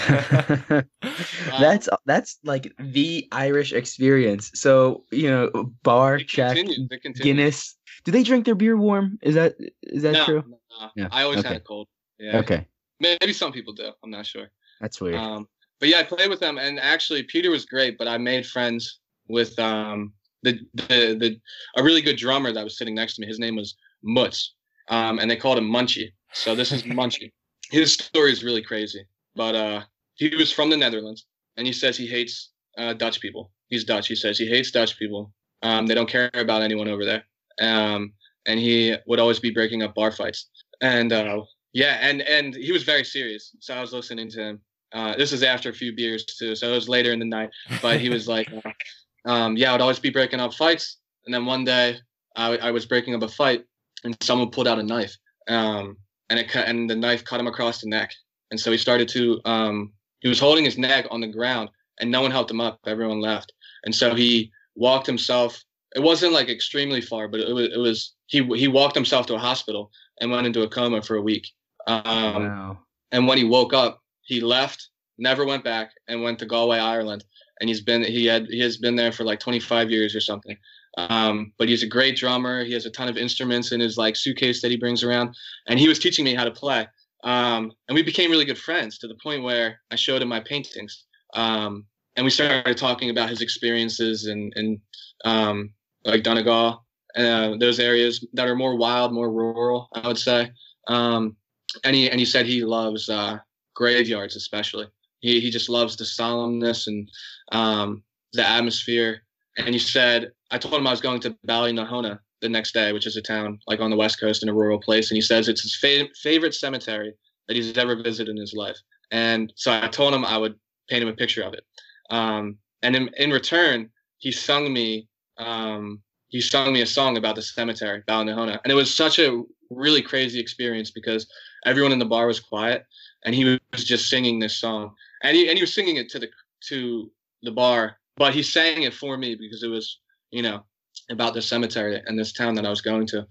that's 1.59 1.89
that's 2.05 2.37
like 2.43 2.73
the 2.79 3.27
Irish 3.31 3.73
experience. 3.73 4.51
So 4.53 5.03
you 5.11 5.29
know, 5.29 5.71
bar 5.83 6.19
check, 6.19 6.55
continues, 6.55 6.87
it 6.91 7.01
continues. 7.01 7.19
Guinness. 7.23 7.76
Do 8.07 8.11
they 8.11 8.23
drink 8.23 8.45
their 8.45 8.55
beer 8.55 8.77
warm? 8.77 9.19
Is 9.21 9.35
that 9.35 9.55
is 9.83 10.03
that 10.03 10.13
no, 10.13 10.23
true? 10.23 10.43
no, 10.47 10.89
Yeah, 10.95 11.09
I 11.11 11.23
always 11.23 11.39
okay. 11.39 11.49
had 11.49 11.57
it 11.57 11.65
cold. 11.65 11.89
Yeah. 12.17 12.37
Okay, 12.37 12.65
Maybe 13.01 13.33
some 13.33 13.51
people 13.51 13.73
do. 13.73 13.91
I'm 14.01 14.09
not 14.09 14.25
sure. 14.25 14.47
that's 14.79 15.01
weird. 15.01 15.15
Um, 15.15 15.45
but 15.81 15.89
yeah, 15.89 15.99
I 15.99 16.03
played 16.03 16.29
with 16.29 16.39
them, 16.39 16.57
and 16.57 16.79
actually 16.79 17.23
Peter 17.23 17.51
was 17.51 17.65
great. 17.65 17.97
But 17.97 18.07
I 18.07 18.17
made 18.17 18.47
friends 18.47 19.01
with 19.27 19.59
um, 19.59 20.13
the, 20.43 20.57
the 20.73 21.17
the 21.19 21.37
a 21.75 21.83
really 21.83 22.01
good 22.01 22.15
drummer 22.15 22.53
that 22.53 22.63
was 22.63 22.77
sitting 22.77 22.95
next 22.95 23.15
to 23.15 23.21
me. 23.23 23.27
His 23.27 23.39
name 23.39 23.57
was 23.57 23.75
Mutz, 24.01 24.51
um, 24.87 25.19
and 25.19 25.29
they 25.29 25.35
called 25.35 25.57
him 25.57 25.69
Munchie. 25.69 26.13
So 26.31 26.55
this 26.55 26.71
is 26.71 26.83
Munchie. 26.99 27.33
His 27.71 27.91
story 27.91 28.31
is 28.31 28.41
really 28.41 28.61
crazy, 28.61 29.05
but 29.35 29.53
uh, 29.53 29.81
he 30.15 30.33
was 30.33 30.53
from 30.53 30.69
the 30.69 30.77
Netherlands, 30.77 31.25
and 31.57 31.67
he 31.67 31.73
says 31.73 31.97
he 31.97 32.07
hates 32.07 32.51
uh, 32.77 32.93
Dutch 32.93 33.19
people. 33.19 33.51
He's 33.67 33.83
Dutch. 33.83 34.07
He 34.07 34.15
says 34.15 34.37
he 34.37 34.47
hates 34.47 34.71
Dutch 34.71 34.97
people. 34.97 35.33
Um, 35.61 35.87
they 35.87 35.93
don't 35.93 36.09
care 36.09 36.29
about 36.35 36.61
anyone 36.61 36.87
over 36.87 37.03
there. 37.03 37.25
Um, 37.61 38.13
and 38.45 38.59
he 38.59 38.95
would 39.07 39.19
always 39.19 39.39
be 39.39 39.51
breaking 39.51 39.83
up 39.83 39.95
bar 39.95 40.11
fights. 40.11 40.49
And 40.81 41.11
uh, 41.11 41.41
yeah, 41.73 41.97
and 42.01 42.21
and 42.21 42.55
he 42.55 42.71
was 42.71 42.83
very 42.83 43.03
serious. 43.03 43.55
So 43.59 43.75
I 43.75 43.81
was 43.81 43.93
listening 43.93 44.29
to 44.31 44.41
him. 44.41 44.61
Uh, 44.93 45.15
this 45.17 45.33
is 45.33 45.43
after 45.43 45.69
a 45.69 45.73
few 45.73 45.93
beers 45.93 46.25
too, 46.25 46.55
so 46.55 46.69
it 46.69 46.75
was 46.75 46.87
later 46.87 47.11
in 47.11 47.19
the 47.19 47.25
night. 47.25 47.49
But 47.81 47.99
he 47.99 48.09
was 48.09 48.27
like, 48.27 48.49
um, 49.25 49.57
"Yeah, 49.57 49.69
I 49.69 49.71
would 49.73 49.81
always 49.81 49.99
be 49.99 50.09
breaking 50.09 50.39
up 50.39 50.53
fights." 50.53 50.97
And 51.25 51.33
then 51.33 51.45
one 51.45 51.65
day, 51.65 51.97
I, 52.35 52.57
I 52.57 52.71
was 52.71 52.85
breaking 52.85 53.15
up 53.15 53.21
a 53.21 53.27
fight, 53.27 53.65
and 54.03 54.15
someone 54.21 54.49
pulled 54.49 54.67
out 54.67 54.79
a 54.79 54.83
knife, 54.83 55.15
um, 55.49 55.97
and 56.29 56.39
it 56.39 56.49
cut, 56.49 56.67
and 56.67 56.89
the 56.89 56.95
knife 56.95 57.25
cut 57.25 57.39
him 57.39 57.47
across 57.47 57.81
the 57.81 57.89
neck. 57.89 58.13
And 58.49 58.59
so 58.59 58.71
he 58.71 58.77
started 58.77 59.09
to, 59.09 59.41
um, 59.43 59.91
he 60.21 60.29
was 60.29 60.39
holding 60.39 60.63
his 60.63 60.77
neck 60.77 61.05
on 61.11 61.19
the 61.19 61.27
ground, 61.27 61.69
and 61.99 62.09
no 62.09 62.21
one 62.21 62.31
helped 62.31 62.49
him 62.49 62.61
up. 62.61 62.79
Everyone 62.87 63.19
left, 63.19 63.51
and 63.83 63.93
so 63.93 64.15
he 64.15 64.51
walked 64.75 65.05
himself. 65.05 65.63
It 65.97 66.03
wasn't 66.03 66.31
like 66.31 66.47
extremely 66.47 67.01
far, 67.01 67.27
but 67.27 67.39
it 67.39 67.51
was. 67.51 67.69
It 67.73 67.79
was. 67.79 68.13
He 68.27 68.43
he 68.55 68.67
walked 68.67 68.93
himself 68.93 69.25
to 69.25 69.33
a 69.33 69.39
hospital 69.39 69.89
and 70.21 70.29
went 70.29 70.45
into 70.45 70.61
a 70.61 70.69
coma 70.69 71.01
for 71.01 71.15
a 71.15 71.21
week. 71.23 71.47
Um, 71.87 72.03
wow. 72.05 72.77
and 73.11 73.27
when 73.27 73.39
he 73.39 73.43
woke 73.43 73.73
up, 73.73 73.99
he 74.21 74.39
left, 74.39 74.89
never 75.17 75.43
went 75.43 75.63
back, 75.63 75.89
and 76.07 76.21
went 76.21 76.37
to 76.39 76.45
Galway, 76.45 76.77
Ireland, 76.77 77.25
and 77.59 77.67
he's 77.67 77.81
been 77.81 78.03
he 78.03 78.27
had 78.27 78.45
he 78.45 78.59
has 78.59 78.77
been 78.77 78.95
there 78.95 79.11
for 79.11 79.23
like 79.23 79.39
25 79.39 79.89
years 79.89 80.15
or 80.15 80.19
something. 80.19 80.55
Um, 80.99 81.51
but 81.57 81.67
he's 81.67 81.81
a 81.81 81.87
great 81.87 82.15
drummer. 82.15 82.63
He 82.63 82.73
has 82.73 82.85
a 82.85 82.91
ton 82.91 83.07
of 83.07 83.17
instruments 83.17 83.71
in 83.71 83.79
his 83.79 83.97
like 83.97 84.15
suitcase 84.15 84.61
that 84.61 84.69
he 84.69 84.77
brings 84.77 85.03
around, 85.03 85.35
and 85.67 85.79
he 85.79 85.87
was 85.87 85.97
teaching 85.97 86.25
me 86.25 86.35
how 86.35 86.43
to 86.43 86.51
play. 86.51 86.87
Um, 87.23 87.71
and 87.87 87.95
we 87.95 88.03
became 88.03 88.29
really 88.29 88.45
good 88.45 88.59
friends 88.59 88.99
to 88.99 89.07
the 89.07 89.17
point 89.23 89.41
where 89.41 89.79
I 89.89 89.95
showed 89.95 90.21
him 90.21 90.27
my 90.27 90.41
paintings. 90.41 91.05
Um, 91.33 91.87
and 92.15 92.23
we 92.23 92.29
started 92.29 92.77
talking 92.77 93.09
about 93.09 93.29
his 93.29 93.41
experiences 93.41 94.27
and 94.27 94.53
in 94.55 94.79
um, 95.25 95.71
like 96.07 96.23
Donegal, 96.23 96.85
uh, 97.15 97.57
those 97.59 97.79
areas 97.79 98.25
that 98.33 98.47
are 98.47 98.55
more 98.55 98.75
wild, 98.77 99.13
more 99.13 99.31
rural, 99.31 99.89
I 99.93 100.07
would 100.07 100.17
say. 100.17 100.51
Um, 100.87 101.35
and 101.83 101.95
he 101.95 102.09
and 102.09 102.19
he 102.19 102.25
said 102.25 102.45
he 102.45 102.63
loves 102.63 103.09
uh, 103.09 103.37
graveyards, 103.75 104.35
especially. 104.35 104.87
He 105.19 105.39
he 105.39 105.49
just 105.49 105.69
loves 105.69 105.95
the 105.95 106.05
solemnness 106.05 106.87
and 106.87 107.09
um, 107.51 108.03
the 108.33 108.47
atmosphere. 108.47 109.23
And 109.57 109.69
he 109.69 109.79
said, 109.79 110.31
I 110.51 110.57
told 110.57 110.75
him 110.75 110.87
I 110.87 110.91
was 110.91 111.01
going 111.01 111.19
to 111.21 111.35
Ballynahona 111.47 112.19
the 112.41 112.49
next 112.49 112.73
day, 112.73 112.93
which 112.93 113.07
is 113.07 113.17
a 113.17 113.21
town 113.21 113.59
like 113.67 113.79
on 113.79 113.89
the 113.89 113.97
west 113.97 114.19
coast 114.19 114.43
in 114.43 114.49
a 114.49 114.53
rural 114.53 114.79
place, 114.79 115.09
and 115.09 115.17
he 115.17 115.21
says 115.21 115.47
it's 115.47 115.61
his 115.61 115.75
fa- 115.75 116.13
favorite 116.21 116.53
cemetery 116.53 117.13
that 117.47 117.55
he's 117.55 117.77
ever 117.77 117.95
visited 117.95 118.29
in 118.29 118.37
his 118.37 118.53
life. 118.53 118.77
And 119.11 119.51
so 119.55 119.71
I 119.71 119.87
told 119.87 120.13
him 120.13 120.25
I 120.25 120.37
would 120.37 120.55
paint 120.89 121.03
him 121.03 121.09
a 121.09 121.13
picture 121.13 121.43
of 121.43 121.53
it. 121.53 121.63
Um, 122.09 122.57
and 122.81 122.95
in, 122.95 123.09
in 123.17 123.31
return, 123.31 123.89
he 124.19 124.31
sung 124.31 124.71
me 124.71 125.06
um, 125.37 126.01
he 126.29 126.41
sung 126.41 126.73
me 126.73 126.81
a 126.81 126.85
song 126.85 127.17
about 127.17 127.35
the 127.35 127.41
cemetery, 127.41 128.03
Ballynahona, 128.07 128.59
and 128.63 128.71
it 128.71 128.75
was 128.75 128.93
such 128.93 129.19
a 129.19 129.43
really 129.69 130.01
crazy 130.01 130.39
experience 130.39 130.91
because 130.91 131.27
everyone 131.65 131.91
in 131.91 131.99
the 131.99 132.05
bar 132.05 132.27
was 132.27 132.39
quiet, 132.39 132.85
and 133.25 133.33
he 133.33 133.59
was 133.71 133.83
just 133.83 134.09
singing 134.09 134.39
this 134.39 134.57
song, 134.57 134.93
and 135.23 135.35
he 135.35 135.47
and 135.47 135.57
he 135.57 135.63
was 135.63 135.73
singing 135.73 135.97
it 135.97 136.09
to 136.09 136.19
the 136.19 136.29
to 136.69 137.11
the 137.43 137.51
bar, 137.51 137.97
but 138.15 138.33
he 138.33 138.43
sang 138.43 138.83
it 138.83 138.93
for 138.93 139.17
me 139.17 139.35
because 139.35 139.63
it 139.63 139.69
was 139.69 139.99
you 140.31 140.41
know 140.41 140.63
about 141.09 141.33
the 141.33 141.41
cemetery 141.41 142.01
and 142.05 142.17
this 142.17 142.33
town 142.33 142.55
that 142.55 142.65
I 142.65 142.69
was 142.69 142.81
going 142.81 143.07
to. 143.07 143.25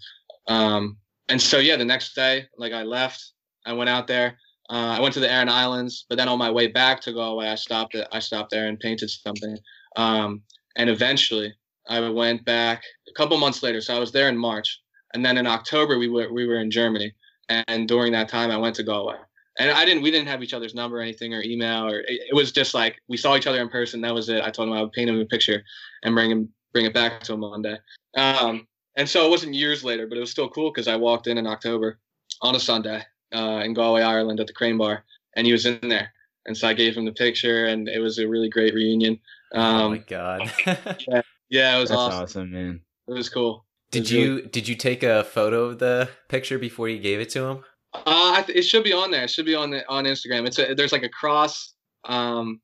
Um, 0.48 0.96
and 1.28 1.40
so 1.40 1.58
yeah, 1.58 1.76
the 1.76 1.84
next 1.84 2.14
day, 2.14 2.46
like 2.56 2.72
I 2.72 2.82
left, 2.82 3.32
I 3.66 3.72
went 3.72 3.90
out 3.90 4.06
there. 4.06 4.38
Uh, 4.68 4.96
I 4.98 5.00
went 5.00 5.14
to 5.14 5.20
the 5.20 5.30
Aran 5.30 5.48
Islands, 5.48 6.06
but 6.08 6.16
then 6.16 6.28
on 6.28 6.38
my 6.38 6.50
way 6.50 6.66
back 6.66 7.00
to 7.02 7.12
Galway, 7.12 7.46
I 7.46 7.54
stopped 7.54 7.94
at, 7.94 8.08
I 8.12 8.18
stopped 8.18 8.50
there 8.50 8.66
and 8.66 8.80
painted 8.80 9.10
something. 9.10 9.56
Um, 9.96 10.42
and 10.76 10.90
eventually, 10.90 11.54
I 11.88 12.08
went 12.08 12.44
back 12.44 12.82
a 13.08 13.12
couple 13.12 13.38
months 13.38 13.62
later. 13.62 13.80
So 13.80 13.94
I 13.94 13.98
was 13.98 14.12
there 14.12 14.28
in 14.28 14.36
March, 14.36 14.80
and 15.14 15.24
then 15.24 15.38
in 15.38 15.46
October 15.46 15.98
we 15.98 16.08
were 16.08 16.32
we 16.32 16.46
were 16.46 16.60
in 16.60 16.70
Germany. 16.70 17.12
And 17.48 17.86
during 17.86 18.12
that 18.12 18.28
time, 18.28 18.50
I 18.50 18.56
went 18.56 18.74
to 18.76 18.82
Galway. 18.82 19.16
And 19.58 19.70
I 19.70 19.84
didn't. 19.84 20.02
We 20.02 20.10
didn't 20.10 20.28
have 20.28 20.42
each 20.42 20.52
other's 20.52 20.74
number 20.74 20.98
or 20.98 21.00
anything 21.00 21.32
or 21.32 21.42
email 21.42 21.86
or 21.86 22.00
it, 22.00 22.20
it 22.30 22.34
was 22.34 22.52
just 22.52 22.74
like 22.74 23.00
we 23.08 23.16
saw 23.16 23.36
each 23.36 23.46
other 23.46 23.60
in 23.60 23.68
person. 23.68 24.00
That 24.00 24.14
was 24.14 24.28
it. 24.28 24.42
I 24.42 24.50
told 24.50 24.68
him 24.68 24.74
I 24.74 24.82
would 24.82 24.92
paint 24.92 25.08
him 25.08 25.20
a 25.20 25.24
picture 25.24 25.62
and 26.02 26.14
bring 26.14 26.30
him 26.30 26.48
bring 26.72 26.84
it 26.84 26.92
back 26.92 27.22
to 27.22 27.32
him 27.32 27.40
one 27.40 27.62
day. 27.62 27.78
Um, 28.16 28.66
and 28.96 29.08
so 29.08 29.26
it 29.26 29.30
wasn't 29.30 29.54
years 29.54 29.84
later, 29.84 30.06
but 30.06 30.18
it 30.18 30.20
was 30.20 30.30
still 30.30 30.48
cool 30.48 30.70
because 30.70 30.88
I 30.88 30.96
walked 30.96 31.26
in 31.26 31.38
in 31.38 31.46
October 31.46 31.98
on 32.42 32.54
a 32.54 32.60
Sunday 32.60 33.02
uh, 33.34 33.62
in 33.64 33.74
Galway, 33.74 34.02
Ireland, 34.02 34.40
at 34.40 34.46
the 34.46 34.52
Crane 34.52 34.78
Bar, 34.78 35.04
and 35.36 35.46
he 35.46 35.52
was 35.52 35.66
in 35.66 35.88
there. 35.88 36.12
And 36.46 36.56
so 36.56 36.68
I 36.68 36.74
gave 36.74 36.96
him 36.96 37.04
the 37.04 37.12
picture, 37.12 37.66
and 37.66 37.88
it 37.88 37.98
was 37.98 38.18
a 38.18 38.28
really 38.28 38.48
great 38.48 38.74
reunion. 38.74 39.18
Um, 39.54 39.76
oh 39.76 39.88
my 39.90 39.98
god! 39.98 40.52
yeah, 41.08 41.22
yeah, 41.50 41.76
it 41.76 41.80
was 41.80 41.88
That's 41.90 42.00
awesome. 42.00 42.22
awesome, 42.22 42.50
man. 42.52 42.80
It 43.08 43.12
was 43.12 43.28
cool. 43.28 43.64
Did 43.90 44.00
was 44.00 44.12
you 44.12 44.36
really- 44.36 44.48
did 44.48 44.68
you 44.68 44.74
take 44.74 45.02
a 45.02 45.24
photo 45.24 45.64
of 45.66 45.78
the 45.78 46.08
picture 46.28 46.58
before 46.58 46.88
you 46.88 46.98
gave 46.98 47.20
it 47.20 47.30
to 47.30 47.44
him? 47.44 47.64
Uh, 47.94 48.02
I 48.36 48.42
th- 48.46 48.58
it 48.58 48.62
should 48.62 48.84
be 48.84 48.92
on 48.92 49.10
there. 49.10 49.24
It 49.24 49.30
should 49.30 49.46
be 49.46 49.54
on 49.54 49.70
the, 49.70 49.88
on 49.88 50.04
Instagram. 50.04 50.46
It's 50.46 50.58
a, 50.58 50.74
there's 50.74 50.92
like 50.92 51.04
a 51.04 51.08
cross. 51.08 51.72
Um, 52.04 52.60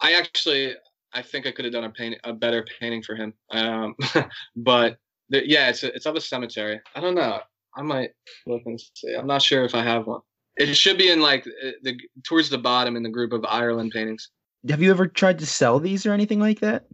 I 0.00 0.12
actually 0.14 0.74
I 1.12 1.22
think 1.22 1.46
I 1.46 1.52
could 1.52 1.64
have 1.64 1.72
done 1.72 1.84
a 1.84 1.90
paint 1.90 2.16
a 2.24 2.32
better 2.32 2.64
painting 2.80 3.02
for 3.02 3.14
him. 3.14 3.32
Um, 3.50 3.94
but 4.56 4.98
the, 5.30 5.48
yeah, 5.48 5.70
it's 5.70 5.82
a, 5.82 5.94
it's 5.94 6.06
of 6.06 6.14
a 6.16 6.20
cemetery. 6.20 6.80
I 6.94 7.00
don't 7.00 7.14
know. 7.14 7.40
I 7.76 7.82
might 7.82 8.10
look 8.46 8.62
and 8.66 8.80
see. 8.80 9.14
I'm 9.14 9.26
not 9.26 9.42
sure 9.42 9.64
if 9.64 9.74
I 9.74 9.82
have 9.82 10.06
one. 10.06 10.20
It 10.56 10.74
should 10.74 10.98
be 10.98 11.10
in 11.10 11.20
like 11.20 11.46
uh, 11.46 11.70
the 11.82 11.98
towards 12.24 12.48
the 12.48 12.58
bottom 12.58 12.96
in 12.96 13.02
the 13.02 13.10
group 13.10 13.32
of 13.32 13.44
Ireland 13.48 13.92
paintings. 13.92 14.30
Have 14.68 14.82
you 14.82 14.90
ever 14.90 15.06
tried 15.06 15.38
to 15.38 15.46
sell 15.46 15.78
these 15.78 16.06
or 16.06 16.12
anything 16.12 16.40
like 16.40 16.60
that? 16.60 16.86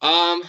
Um, 0.00 0.42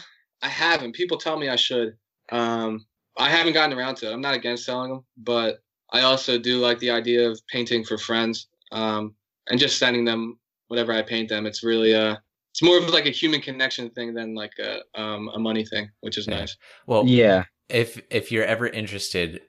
I 0.43 0.49
haven't. 0.49 0.93
People 0.93 1.17
tell 1.17 1.39
me 1.39 1.49
I 1.49 1.55
should. 1.55 1.97
Um, 2.31 2.85
I 3.17 3.29
haven't 3.29 3.53
gotten 3.53 3.77
around 3.77 3.95
to 3.97 4.09
it. 4.09 4.13
I'm 4.13 4.21
not 4.21 4.35
against 4.35 4.65
selling 4.65 4.91
them, 4.91 5.05
but 5.17 5.59
I 5.91 6.01
also 6.01 6.37
do 6.37 6.59
like 6.59 6.79
the 6.79 6.91
idea 6.91 7.29
of 7.29 7.41
painting 7.51 7.85
for 7.85 7.97
friends. 7.97 8.47
Um, 8.71 9.15
and 9.49 9.59
just 9.59 9.79
sending 9.79 10.05
them 10.05 10.39
whatever 10.67 10.93
I 10.93 11.01
paint 11.01 11.29
them. 11.29 11.45
It's 11.45 11.63
really 11.63 11.95
uh, 11.95 12.17
it's 12.51 12.63
more 12.63 12.77
of 12.77 12.89
like 12.89 13.05
a 13.05 13.11
human 13.11 13.41
connection 13.41 13.89
thing 13.91 14.13
than 14.13 14.35
like 14.35 14.53
a 14.59 14.81
um 14.99 15.29
a 15.33 15.39
money 15.39 15.65
thing, 15.65 15.89
which 16.01 16.17
is 16.17 16.27
Yeah. 16.27 16.39
nice. 16.39 16.57
Well, 16.87 17.07
Yeah. 17.07 17.43
if 17.69 18.01
if 18.09 18.31
you're 18.31 18.45
ever 18.45 18.67
interested, 18.67 19.41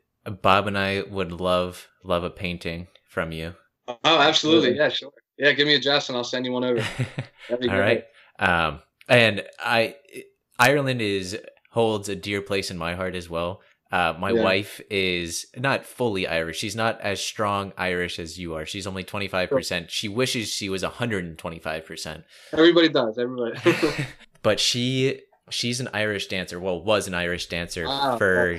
Bob 0.42 0.66
and 0.66 0.78
I 0.78 1.02
would 1.02 1.32
love 1.32 1.88
love 2.02 2.24
a 2.24 2.30
painting 2.30 2.88
from 3.08 3.32
you. 3.32 3.54
Oh, 3.88 3.96
absolutely. 4.04 4.28
Absolutely. 4.28 4.76
Yeah, 4.78 4.88
sure. 4.88 5.12
Yeah, 5.38 5.52
give 5.52 5.66
me 5.66 5.74
a 5.74 5.78
address 5.78 6.08
and 6.08 6.16
I'll 6.16 6.24
send 6.24 6.46
you 6.46 6.52
one 6.52 6.64
over. 6.64 6.80
That'd 7.48 7.70
All 7.70 7.76
great. 7.76 8.04
right. 8.38 8.48
Um, 8.48 8.80
and 9.08 9.44
I 9.58 9.96
Ireland 10.58 11.00
is 11.00 11.38
holds 11.70 12.08
a 12.08 12.14
dear 12.16 12.40
place 12.40 12.70
in 12.70 12.78
my 12.78 12.94
heart 12.94 13.14
as 13.14 13.28
well. 13.28 13.60
Uh, 13.90 14.14
my 14.18 14.30
Yeah. 14.30 14.42
wife 14.42 14.80
is 14.90 15.46
not 15.56 15.84
fully 15.84 16.26
Irish. 16.26 16.58
She's 16.58 16.76
not 16.76 17.00
as 17.00 17.20
strong 17.20 17.72
Irish 17.76 18.18
as 18.18 18.38
you 18.38 18.54
are. 18.54 18.66
She's 18.66 18.86
only 18.86 19.04
25%. 19.04 19.90
She 19.90 20.08
wishes 20.08 20.48
she 20.48 20.68
was 20.68 20.82
125%. 20.82 22.24
Everybody 22.52 22.88
does. 22.88 23.18
Everybody. 23.18 23.58
but 24.42 24.58
she 24.60 25.20
she's 25.50 25.80
an 25.80 25.88
Irish 25.92 26.26
dancer. 26.28 26.58
Well, 26.58 26.82
was 26.82 27.06
an 27.06 27.14
Irish 27.14 27.46
dancer 27.46 27.86
Wow, 27.86 28.16
for 28.18 28.58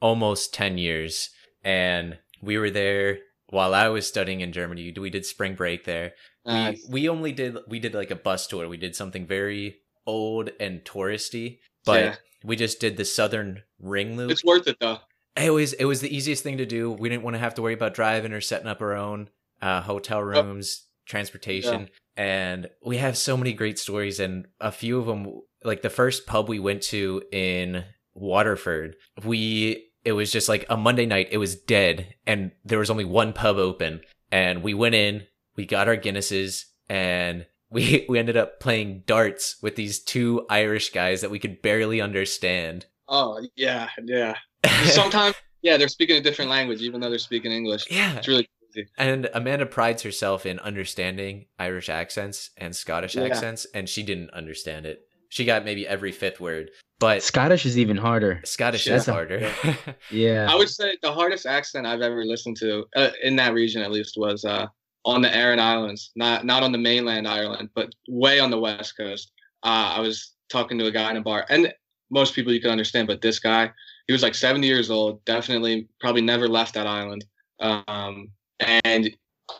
almost 0.00 0.54
10 0.54 0.78
years 0.78 1.30
and 1.64 2.18
we 2.40 2.58
were 2.58 2.70
there 2.70 3.18
while 3.48 3.74
I 3.74 3.88
was 3.88 4.06
studying 4.06 4.40
in 4.40 4.52
Germany. 4.52 4.94
We 4.98 5.10
did 5.10 5.26
spring 5.26 5.54
break 5.54 5.84
there. 5.84 6.12
Nice. 6.44 6.84
We 6.88 7.02
we 7.02 7.08
only 7.08 7.32
did 7.32 7.58
we 7.68 7.78
did 7.78 7.94
like 7.94 8.10
a 8.10 8.16
bus 8.16 8.46
tour. 8.46 8.68
We 8.68 8.76
did 8.76 8.96
something 8.96 9.26
very 9.26 9.81
old 10.06 10.50
and 10.60 10.84
touristy, 10.84 11.58
but 11.84 12.02
Yeah. 12.02 12.14
we 12.44 12.56
just 12.56 12.80
did 12.80 12.96
the 12.96 13.04
southern 13.04 13.62
ring 13.78 14.16
loop. 14.16 14.30
It's 14.30 14.44
worth 14.44 14.66
it 14.66 14.78
though. 14.80 14.98
It 15.36 15.50
was 15.50 15.72
it 15.74 15.84
was 15.86 16.00
the 16.00 16.14
easiest 16.14 16.42
thing 16.42 16.58
to 16.58 16.66
do. 16.66 16.90
We 16.90 17.08
didn't 17.08 17.22
want 17.22 17.34
to 17.34 17.40
have 17.40 17.54
to 17.54 17.62
worry 17.62 17.74
about 17.74 17.94
driving 17.94 18.32
or 18.32 18.40
setting 18.40 18.66
up 18.68 18.80
our 18.82 18.92
own 18.94 19.30
uh, 19.62 19.80
hotel 19.80 20.22
rooms, 20.22 20.86
transportation, 21.06 21.88
and 22.16 22.68
we 22.84 22.98
have 22.98 23.16
so 23.16 23.36
many 23.36 23.52
great 23.54 23.78
stories. 23.78 24.20
And 24.20 24.46
a 24.60 24.70
few 24.72 24.98
of 24.98 25.06
them, 25.06 25.40
like 25.64 25.80
the 25.82 25.88
first 25.90 26.26
pub 26.26 26.48
we 26.48 26.58
went 26.58 26.82
to 26.84 27.22
in 27.32 27.84
Waterford, 28.14 28.96
we 29.24 29.88
it 30.04 30.12
was 30.12 30.32
just 30.32 30.48
like 30.48 30.66
a 30.68 30.76
Monday 30.76 31.06
night. 31.06 31.28
It 31.30 31.38
was 31.38 31.54
dead, 31.56 32.14
and 32.26 32.50
there 32.64 32.78
was 32.80 32.90
only 32.90 33.04
one 33.04 33.32
pub 33.32 33.56
open. 33.56 34.00
And 34.30 34.62
we 34.62 34.74
went 34.74 34.94
in, 34.94 35.26
we 35.56 35.64
got 35.66 35.88
our 35.88 35.96
Guinnesses, 35.96 36.64
and 36.88 37.46
we 37.76 38.04
we 38.08 38.18
ended 38.18 38.36
up 38.36 38.60
playing 38.60 39.02
darts 39.06 39.56
with 39.62 39.76
these 39.76 39.98
two 40.02 40.46
Irish 40.50 40.90
guys 40.92 41.20
that 41.22 41.30
we 41.30 41.38
could 41.38 41.62
barely 41.62 42.00
understand. 42.00 42.86
Oh 43.08 43.40
yeah, 43.56 43.88
yeah. 44.04 44.36
Sometimes 44.84 45.34
yeah, 45.62 45.76
they're 45.76 45.88
speaking 45.88 46.16
a 46.16 46.20
different 46.20 46.50
language 46.50 46.82
even 46.82 47.00
though 47.00 47.10
they're 47.10 47.18
speaking 47.18 47.52
English. 47.52 47.84
yeah, 47.90 48.16
It's 48.16 48.28
really 48.28 48.48
crazy. 48.72 48.88
And 48.98 49.28
Amanda 49.34 49.66
prides 49.66 50.02
herself 50.02 50.44
in 50.46 50.58
understanding 50.58 51.46
Irish 51.58 51.88
accents 51.88 52.50
and 52.56 52.74
Scottish 52.74 53.14
Yeah. 53.14 53.24
accents, 53.24 53.66
and 53.74 53.88
she 53.88 54.02
didn't 54.02 54.30
understand 54.30 54.86
it. 54.86 55.06
She 55.28 55.44
got 55.44 55.64
maybe 55.64 55.86
every 55.86 56.10
fifth 56.12 56.40
word, 56.40 56.70
but 56.98 57.22
Scottish 57.22 57.64
is 57.64 57.78
even 57.78 57.96
harder. 57.96 58.40
Scottish 58.44 58.86
Yeah. 58.86 58.96
is 58.96 59.06
harder. 59.06 59.50
Yeah. 60.10 60.46
I 60.50 60.54
would 60.56 60.68
say 60.68 60.96
the 61.02 61.12
hardest 61.12 61.46
accent 61.46 61.86
I've 61.86 62.02
ever 62.02 62.24
listened 62.24 62.56
to 62.58 62.84
uh, 62.96 63.10
in 63.22 63.36
that 63.36 63.54
region, 63.54 63.82
at 63.82 63.90
least, 63.92 64.14
was 64.18 64.44
uh, 64.44 64.66
on 65.04 65.22
the 65.22 65.34
Aran 65.34 65.60
Islands. 65.60 66.10
Not 66.16 66.44
not 66.44 66.62
on 66.62 66.72
the 66.72 66.78
mainland 66.78 67.28
Ireland, 67.28 67.70
but 67.74 67.94
way 68.08 68.38
on 68.40 68.50
the 68.50 68.58
west 68.58 68.96
coast. 68.96 69.32
Uh, 69.62 69.94
I 69.96 70.00
was 70.00 70.32
talking 70.50 70.78
to 70.78 70.86
a 70.86 70.90
guy 70.92 71.10
in 71.10 71.16
a 71.16 71.22
bar, 71.22 71.46
and 71.48 71.72
most 72.10 72.34
people 72.34 72.52
you 72.52 72.60
can 72.60 72.70
understand, 72.70 73.08
but 73.08 73.22
this 73.22 73.38
guy, 73.38 73.70
he 74.06 74.12
was 74.12 74.22
like 74.22 74.34
70 74.34 74.66
years 74.66 74.90
old, 74.90 75.24
definitely 75.24 75.88
probably 75.98 76.20
never 76.20 76.46
left 76.46 76.74
that 76.74 76.86
island. 76.86 77.24
Um, 77.58 78.28
and 78.60 79.10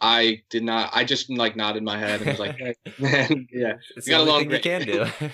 I 0.01 0.43
did 0.51 0.62
not. 0.62 0.90
I 0.93 1.05
just 1.05 1.30
like 1.30 1.57
nodded 1.57 1.82
my 1.82 1.99
head 1.99 2.20
and 2.20 2.30
was 2.30 2.38
like, 2.38 2.59
man, 2.99 3.49
yeah, 3.53 3.74
it's 3.97 4.09
got 4.09 4.20
a 4.20 4.24
long 4.24 4.43
thing 4.43 4.53
you 4.53 4.61
can 4.61 4.82
do. 4.82 5.07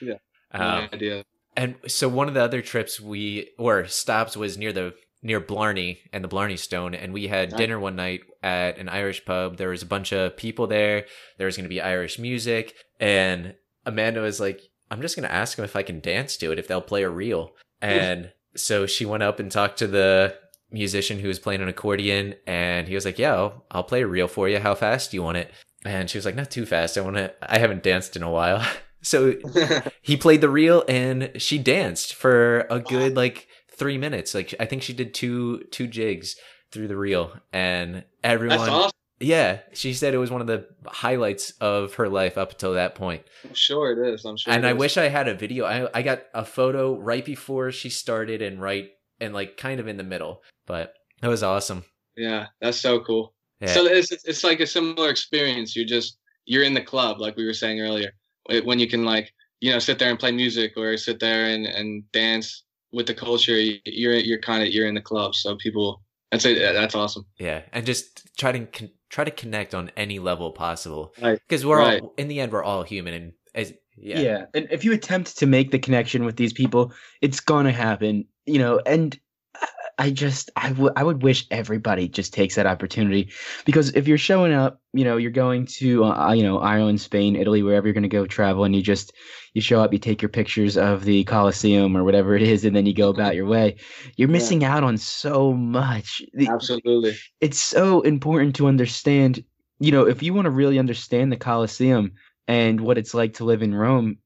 Yeah. 0.00 0.14
Um, 0.50 0.88
idea. 0.94 1.24
and 1.54 1.74
so 1.86 2.08
one 2.08 2.26
of 2.26 2.32
the 2.32 2.42
other 2.42 2.62
trips 2.62 2.98
we 2.98 3.50
or 3.58 3.86
stops 3.86 4.34
was 4.34 4.56
near 4.56 4.72
the 4.72 4.94
near 5.22 5.40
Blarney 5.40 5.98
and 6.12 6.22
the 6.22 6.28
Blarney 6.28 6.56
Stone, 6.56 6.94
and 6.94 7.12
we 7.12 7.28
had 7.28 7.50
Nice. 7.50 7.58
dinner 7.58 7.78
one 7.78 7.96
night 7.96 8.20
at 8.42 8.78
an 8.78 8.88
Irish 8.88 9.24
pub. 9.24 9.56
There 9.56 9.70
was 9.70 9.82
a 9.82 9.86
bunch 9.86 10.12
of 10.12 10.36
people 10.36 10.66
there. 10.66 11.06
There 11.36 11.46
was 11.46 11.56
going 11.56 11.64
to 11.64 11.68
be 11.68 11.80
Irish 11.80 12.18
music, 12.18 12.74
and 13.00 13.54
Amanda 13.84 14.20
was 14.20 14.40
like, 14.40 14.60
"I'm 14.90 15.00
just 15.02 15.16
going 15.16 15.28
to 15.28 15.34
ask 15.34 15.56
them 15.56 15.64
if 15.64 15.76
I 15.76 15.82
can 15.82 16.00
dance 16.00 16.36
to 16.38 16.52
it, 16.52 16.58
if 16.58 16.68
they'll 16.68 16.80
play 16.80 17.02
a 17.02 17.10
reel." 17.10 17.52
Hmm. 17.82 17.88
And 17.88 18.32
so 18.54 18.86
she 18.86 19.04
went 19.04 19.22
up 19.22 19.40
and 19.40 19.50
talked 19.50 19.78
to 19.78 19.86
the 19.86 20.36
musician 20.70 21.18
who 21.18 21.28
was 21.28 21.38
playing 21.38 21.62
an 21.62 21.68
accordion, 21.68 22.34
and 22.46 22.86
he 22.88 22.94
was 22.94 23.04
like, 23.04 23.18
"Yeah, 23.18 23.34
I'll, 23.34 23.64
I'll 23.70 23.84
play 23.84 24.02
a 24.02 24.06
reel 24.06 24.28
for 24.28 24.48
you. 24.48 24.58
How 24.60 24.74
fast 24.74 25.10
do 25.10 25.16
you 25.16 25.22
want 25.22 25.38
it?" 25.38 25.50
and 25.84 26.10
she 26.10 26.18
was 26.18 26.24
like, 26.24 26.34
"Not 26.34 26.50
too 26.50 26.66
fast. 26.66 26.98
I 26.98 27.00
want 27.02 27.16
to. 27.16 27.32
I 27.42 27.58
haven't 27.58 27.82
danced 27.82 28.16
in 28.16 28.22
a 28.22 28.30
while." 28.30 28.64
so 29.02 29.34
he 30.02 30.16
played 30.16 30.40
the 30.40 30.50
reel, 30.50 30.84
and 30.88 31.30
she 31.36 31.58
danced 31.58 32.14
for 32.14 32.66
a 32.70 32.80
good 32.80 33.16
like 33.16 33.48
three 33.78 33.98
minutes. 33.98 34.34
Like 34.34 34.54
I 34.60 34.66
think 34.66 34.82
she 34.82 34.92
did 34.92 35.14
two 35.14 35.64
two 35.70 35.86
jigs 35.86 36.36
through 36.72 36.88
the 36.88 36.96
reel, 36.96 37.32
and 37.52 38.04
everyone. 38.22 38.58
That's 38.58 38.70
awesome. 38.70 38.90
Yeah, 39.20 39.58
she 39.72 39.94
said 39.94 40.14
it 40.14 40.18
was 40.18 40.30
one 40.30 40.40
of 40.40 40.46
the 40.46 40.68
highlights 40.86 41.50
of 41.60 41.94
her 41.94 42.08
life 42.08 42.38
up 42.38 42.52
until 42.52 42.74
that 42.74 42.94
point. 42.94 43.22
I'm 43.44 43.54
sure 43.54 43.90
it 43.92 44.14
is. 44.14 44.24
I'm 44.24 44.36
sure. 44.36 44.52
And 44.52 44.64
I 44.64 44.70
is. 44.72 44.78
wish 44.78 44.96
I 44.96 45.08
had 45.08 45.26
a 45.26 45.34
video. 45.34 45.64
I 45.64 45.88
I 45.92 46.02
got 46.02 46.22
a 46.34 46.44
photo 46.44 46.96
right 46.96 47.24
before 47.24 47.72
she 47.72 47.88
started 47.90 48.42
and 48.42 48.60
right 48.62 48.90
and 49.20 49.34
like 49.34 49.56
kind 49.56 49.80
of 49.80 49.88
in 49.88 49.96
the 49.96 50.04
middle, 50.04 50.42
but 50.66 50.94
it 51.22 51.26
was 51.26 51.42
awesome. 51.42 51.84
Yeah, 52.16 52.46
that's 52.60 52.78
so 52.78 53.00
cool. 53.00 53.34
Yeah. 53.60 53.72
So 53.74 53.86
it's 53.86 54.12
it's- 54.12 54.24
it's 54.24 54.44
like 54.44 54.60
a 54.60 54.66
similar 54.66 55.10
experience. 55.10 55.74
You're 55.74 55.86
just 55.86 56.18
you're 56.44 56.62
in 56.62 56.74
the 56.74 56.80
club, 56.82 57.20
like 57.20 57.36
we 57.36 57.44
were 57.44 57.52
saying 57.54 57.80
earlier, 57.80 58.12
when 58.64 58.78
you 58.78 58.88
can 58.88 59.04
like 59.04 59.32
you 59.60 59.72
know 59.72 59.80
sit 59.80 59.98
there 59.98 60.10
and 60.10 60.18
play 60.18 60.30
music 60.30 60.74
or 60.76 60.96
sit 60.96 61.18
there 61.18 61.46
and 61.46 61.66
and 61.66 62.04
dance 62.12 62.62
with 62.92 63.06
the 63.06 63.14
culture. 63.14 63.58
You're 63.84 64.14
you're 64.14 64.40
kind 64.40 64.62
of 64.62 64.68
you're 64.70 64.86
in 64.86 64.94
the 64.94 65.00
club, 65.00 65.34
so 65.34 65.56
people. 65.56 66.02
That's 66.30 66.44
it. 66.44 66.58
That's 66.58 66.94
awesome. 66.94 67.24
Yeah, 67.38 67.62
and 67.72 67.86
just 67.86 68.36
try 68.36 68.52
to 68.52 68.66
con- 68.66 68.90
try 69.08 69.24
to 69.24 69.30
connect 69.30 69.74
on 69.74 69.90
any 69.96 70.18
level 70.18 70.50
possible. 70.52 71.14
Right, 71.22 71.40
Because 71.48 71.64
we're 71.64 71.78
right. 71.78 72.02
all 72.02 72.12
in 72.18 72.28
the 72.28 72.40
end 72.40 72.52
we're 72.52 72.62
all 72.62 72.82
human 72.82 73.14
and 73.14 73.32
as 73.54 73.72
Yeah. 73.96 74.20
yeah. 74.20 74.44
And 74.52 74.68
if 74.70 74.84
you 74.84 74.92
attempt 74.92 75.38
to 75.38 75.46
make 75.46 75.70
the 75.70 75.78
connection 75.78 76.24
with 76.26 76.36
these 76.36 76.52
people, 76.52 76.92
it's 77.22 77.40
gonna 77.40 77.72
happen. 77.72 78.26
You 78.44 78.58
know, 78.58 78.78
and 78.84 79.18
I- 79.98 80.10
just 80.10 80.50
I 80.56 80.72
would 80.72 80.92
I 80.96 81.02
would 81.04 81.22
wish 81.22 81.46
everybody 81.50 82.08
just 82.08 82.32
takes 82.32 82.54
that 82.54 82.66
opportunity 82.66 83.30
because 83.64 83.90
if 83.90 84.06
you're 84.08 84.18
showing 84.18 84.52
up, 84.52 84.80
you 84.92 85.04
know, 85.04 85.16
you're 85.16 85.30
going 85.30 85.66
to 85.78 86.04
uh, 86.04 86.32
you 86.32 86.42
know 86.42 86.58
Ireland, 86.60 87.00
Spain, 87.00 87.36
Italy, 87.36 87.62
wherever 87.62 87.86
you're 87.86 87.94
gonna 87.94 88.08
go 88.08 88.26
travel, 88.26 88.64
and 88.64 88.74
you 88.76 88.82
just 88.82 89.12
you 89.54 89.60
show 89.60 89.80
up, 89.80 89.92
you 89.92 89.98
take 89.98 90.22
your 90.22 90.28
pictures 90.28 90.76
of 90.76 91.04
the 91.04 91.24
Colosseum 91.24 91.96
or 91.96 92.04
whatever 92.04 92.36
it 92.36 92.42
is, 92.42 92.64
and 92.64 92.76
then 92.76 92.86
you 92.86 92.94
go 92.94 93.08
about 93.08 93.34
your 93.34 93.46
way. 93.46 93.76
You're 94.16 94.28
Yeah. 94.28 94.32
missing 94.32 94.64
out 94.64 94.84
on 94.84 94.96
so 94.98 95.52
much. 95.52 96.22
Absolutely. 96.46 97.16
it's 97.40 97.58
so 97.58 98.00
important 98.02 98.54
to 98.56 98.66
understand 98.68 99.42
you 99.80 99.92
know 99.92 100.06
if 100.06 100.22
you 100.22 100.34
want 100.34 100.46
to 100.46 100.50
really 100.50 100.78
understand 100.78 101.30
the 101.32 101.36
colosseum 101.36 102.12
and 102.48 102.80
what 102.80 102.98
it's 102.98 103.14
like 103.14 103.34
to 103.34 103.44
live 103.44 103.62
in 103.62 103.74
rome 103.74 104.18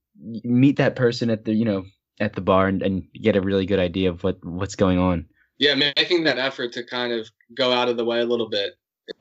meet 0.44 0.76
that 0.76 0.96
person 0.96 1.30
at 1.30 1.44
the 1.44 1.52
you 1.52 1.64
know 1.64 1.84
at 2.20 2.34
the 2.34 2.40
bar 2.40 2.68
and, 2.68 2.82
and 2.82 3.04
get 3.20 3.36
a 3.36 3.40
really 3.40 3.66
good 3.66 3.78
idea 3.78 4.08
of 4.10 4.22
what 4.24 4.38
what's 4.44 4.76
going 4.76 4.98
on 4.98 5.26
Yeah, 5.62 5.74
making 5.96 6.24
that 6.24 6.38
effort 6.38 6.72
to 6.72 6.82
kind 6.84 7.12
of 7.12 7.30
go 7.54 7.72
out 7.72 7.88
of 7.88 7.96
the 7.96 8.04
way 8.04 8.18
a 8.20 8.24
little 8.24 8.48
bit, 8.48 8.72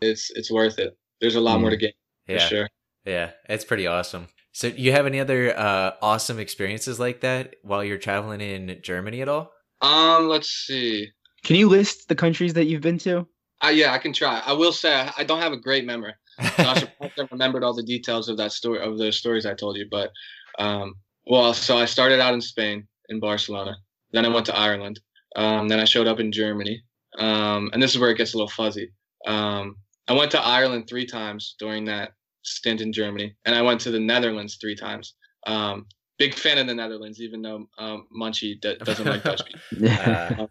it's 0.01 0.31
it's 0.31 0.49
worth 0.51 0.79
it. 0.79 0.97
There's 1.19 1.35
a 1.35 1.39
lot 1.39 1.61
more 1.61 1.69
to 1.69 1.77
gain 1.77 1.93
for 2.25 2.31
Yeah. 2.33 2.47
sure. 2.47 2.67
Yeah. 3.05 3.31
It's 3.47 3.63
pretty 3.63 3.85
awesome. 3.85 4.27
So 4.51 4.65
you 4.67 4.91
have 4.91 5.05
any 5.05 5.19
other 5.19 5.55
uh 5.57 5.91
awesome 6.01 6.39
experiences 6.39 6.99
like 6.99 7.21
that 7.21 7.55
while 7.61 7.83
you're 7.83 7.99
traveling 7.99 8.41
in 8.41 8.79
Germany 8.81 9.21
at 9.21 9.29
all? 9.29 9.51
Um, 9.81 10.27
let's 10.29 10.49
see. 10.49 11.09
can 11.43 11.55
you 11.57 11.69
list 11.69 12.07
the 12.07 12.15
countries 12.15 12.53
that 12.55 12.65
you've 12.65 12.81
been 12.89 12.97
to 12.99 13.27
Uh, 13.63 13.69
yeah, 13.81 13.93
I 13.93 13.99
can 13.99 14.11
try. 14.13 14.41
I 14.45 14.53
will 14.53 14.71
say 14.73 14.91
I, 14.93 15.13
I 15.19 15.23
don't 15.23 15.41
have 15.45 15.53
a 15.53 15.61
great 15.67 15.85
memory. 15.85 16.13
So 16.57 16.63
I 16.69 16.79
should 16.79 16.91
have 17.17 17.31
remembered 17.31 17.63
all 17.63 17.75
the 17.75 17.83
details 17.95 18.29
of 18.29 18.37
that 18.37 18.51
story 18.51 18.79
of 18.79 18.97
those 18.97 19.15
stories 19.17 19.45
I 19.45 19.53
told 19.53 19.77
you. 19.77 19.85
But 19.91 20.09
um, 20.57 20.95
well, 21.27 21.53
so 21.53 21.77
I 21.77 21.85
started 21.85 22.19
out 22.19 22.33
in 22.33 22.41
Spain 22.41 22.87
in 23.09 23.19
Barcelona. 23.19 23.73
Then 24.13 24.25
I 24.25 24.29
went 24.35 24.47
to 24.47 24.55
Ireland. 24.57 24.99
Um, 25.35 25.67
then 25.67 25.79
I 25.79 25.85
showed 25.85 26.07
up 26.07 26.19
in 26.19 26.31
Germany. 26.31 26.83
Um, 27.19 27.69
and 27.73 27.81
this 27.81 27.93
is 27.93 27.99
where 27.99 28.09
it 28.09 28.17
gets 28.17 28.33
a 28.33 28.37
little 28.37 28.49
fuzzy. 28.49 28.91
Um, 29.27 29.75
I 30.07 30.13
went 30.13 30.31
to 30.31 30.41
Ireland 30.41 30.85
three 30.89 31.05
times 31.05 31.55
during 31.59 31.85
that 31.85 32.13
stint 32.43 32.81
in 32.81 32.91
Germany, 32.93 33.35
and 33.45 33.55
I 33.55 33.61
went 33.61 33.81
to 33.81 33.91
the 33.91 33.99
Netherlands 33.99 34.57
three 34.59 34.75
times. 34.75 35.13
Um, 35.47 35.85
big 36.17 36.33
fan 36.35 36.57
of 36.57 36.67
the 36.67 36.73
Netherlands, 36.75 37.21
even 37.21 37.41
though 37.41 37.67
um, 37.77 38.07
Munchie 38.17 38.59
d- 38.61 38.77
doesn't 38.83 39.05
like 39.05 39.23
Dutch 39.23 39.41
people. 39.45 39.87
Uh, 39.89 40.47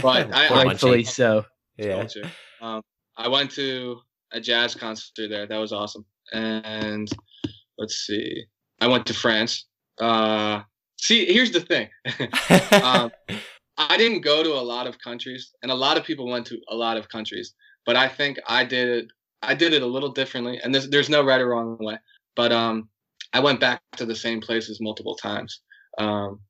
But 0.00 0.32
I- 0.34 0.46
I- 0.48 0.64
rightfully 0.64 1.04
so 1.04 1.44
yeah. 1.76 2.06
Um, 2.62 2.82
I 3.18 3.28
went 3.28 3.50
to 3.52 3.98
a 4.32 4.40
jazz 4.40 4.74
concert 4.74 5.28
there. 5.28 5.46
That 5.46 5.58
was 5.58 5.72
awesome. 5.72 6.04
And 6.32 7.08
let's 7.78 7.96
see, 8.06 8.44
I 8.80 8.86
went 8.88 9.06
to 9.06 9.14
France. 9.14 9.66
Uh, 10.00 10.62
see, 10.96 11.26
here's 11.32 11.52
the 11.52 11.60
thing. 11.60 11.88
um, 12.82 13.10
I 13.78 13.96
didn't 13.96 14.22
go 14.22 14.42
to 14.42 14.52
a 14.52 14.62
lot 14.62 14.86
of 14.86 14.98
countries, 14.98 15.52
and 15.62 15.70
a 15.70 15.74
lot 15.74 15.96
of 15.96 16.04
people 16.04 16.28
went 16.28 16.46
to 16.46 16.58
a 16.68 16.74
lot 16.74 16.96
of 16.96 17.08
countries. 17.08 17.54
But 17.84 17.96
I 17.96 18.08
think 18.08 18.38
I 18.46 18.64
did 18.64 18.88
it. 18.88 19.06
I 19.42 19.54
did 19.54 19.72
it 19.72 19.82
a 19.82 19.86
little 19.86 20.10
differently, 20.10 20.60
and 20.62 20.74
there's 20.74 20.88
there's 20.88 21.10
no 21.10 21.24
right 21.24 21.40
or 21.40 21.48
wrong 21.48 21.76
way. 21.78 21.98
But 22.34 22.52
um, 22.52 22.88
I 23.32 23.40
went 23.40 23.60
back 23.60 23.82
to 23.96 24.06
the 24.06 24.16
same 24.16 24.40
places 24.40 24.80
multiple 24.80 25.14
times 25.14 25.60
um, 25.98 26.40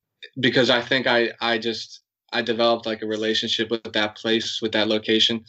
because 0.41 0.71
I 0.71 0.81
think 0.81 1.07
I 1.07 1.31
I 1.41 1.59
just 1.59 2.03
I 2.33 2.43
developed 2.43 2.87
like 2.87 3.03
a 3.03 3.07
relationship 3.07 3.71
with 3.71 3.93
that 3.93 4.17
place, 4.17 4.61
with 4.63 4.73
that 4.73 4.89
location. 4.89 5.45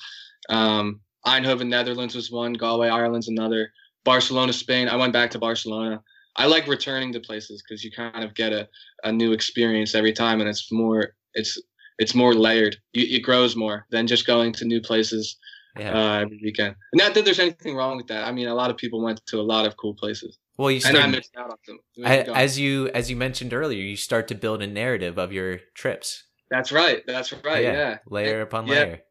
Um, 0.49 1.01
Eindhoven, 1.25 1.67
Netherlands 1.67 2.15
was 2.15 2.31
one. 2.31 2.53
Galway, 2.53 2.89
Ireland's 2.89 3.27
another. 3.27 3.71
Barcelona, 4.03 4.53
Spain. 4.53 4.87
I 4.87 4.95
went 4.95 5.13
back 5.13 5.31
to 5.31 5.39
Barcelona. 5.39 6.01
I 6.37 6.45
like 6.45 6.67
returning 6.67 7.11
to 7.13 7.19
places 7.19 7.63
because 7.63 7.83
you 7.83 7.91
kind 7.91 8.23
of 8.23 8.33
get 8.33 8.53
a, 8.53 8.67
a 9.03 9.11
new 9.11 9.33
experience 9.33 9.95
every 9.95 10.13
time, 10.13 10.39
and 10.39 10.49
it's 10.49 10.71
more 10.71 11.13
it's 11.33 11.61
it's 11.99 12.13
more 12.13 12.33
layered. 12.33 12.77
You, 12.93 13.05
it 13.17 13.21
grows 13.21 13.55
more 13.55 13.85
than 13.91 14.07
just 14.07 14.27
going 14.27 14.53
to 14.53 14.65
new 14.65 14.81
places 14.81 15.37
yeah. 15.77 15.91
uh, 15.91 16.19
every 16.21 16.39
weekend. 16.43 16.75
Not 16.93 17.13
that 17.15 17.25
there's 17.25 17.39
anything 17.39 17.75
wrong 17.75 17.97
with 17.97 18.07
that. 18.07 18.27
I 18.27 18.31
mean, 18.31 18.47
a 18.47 18.55
lot 18.55 18.69
of 18.69 18.77
people 18.77 19.01
went 19.01 19.25
to 19.27 19.39
a 19.39 19.41
lot 19.41 19.65
of 19.65 19.75
cool 19.77 19.95
places, 19.95 20.37
well, 20.57 20.71
you 20.71 20.81
and 20.85 20.97
I 20.97 21.05
missed 21.05 21.35
out 21.37 21.51
on 21.51 21.79
a- 22.03 22.35
as 22.35 22.57
you 22.57 22.89
as 22.89 23.09
you 23.09 23.15
mentioned 23.15 23.53
earlier, 23.53 23.81
you 23.81 23.95
start 23.95 24.27
to 24.29 24.35
build 24.35 24.61
a 24.63 24.67
narrative 24.67 25.19
of 25.19 25.31
your 25.31 25.59
trips. 25.75 26.23
That's 26.49 26.71
right. 26.71 27.03
That's 27.05 27.31
right. 27.43 27.63
Yeah. 27.63 27.73
yeah. 27.73 27.97
Layer 28.09 28.41
upon 28.41 28.65
Yeah. 28.67 28.73
layer. 28.73 29.01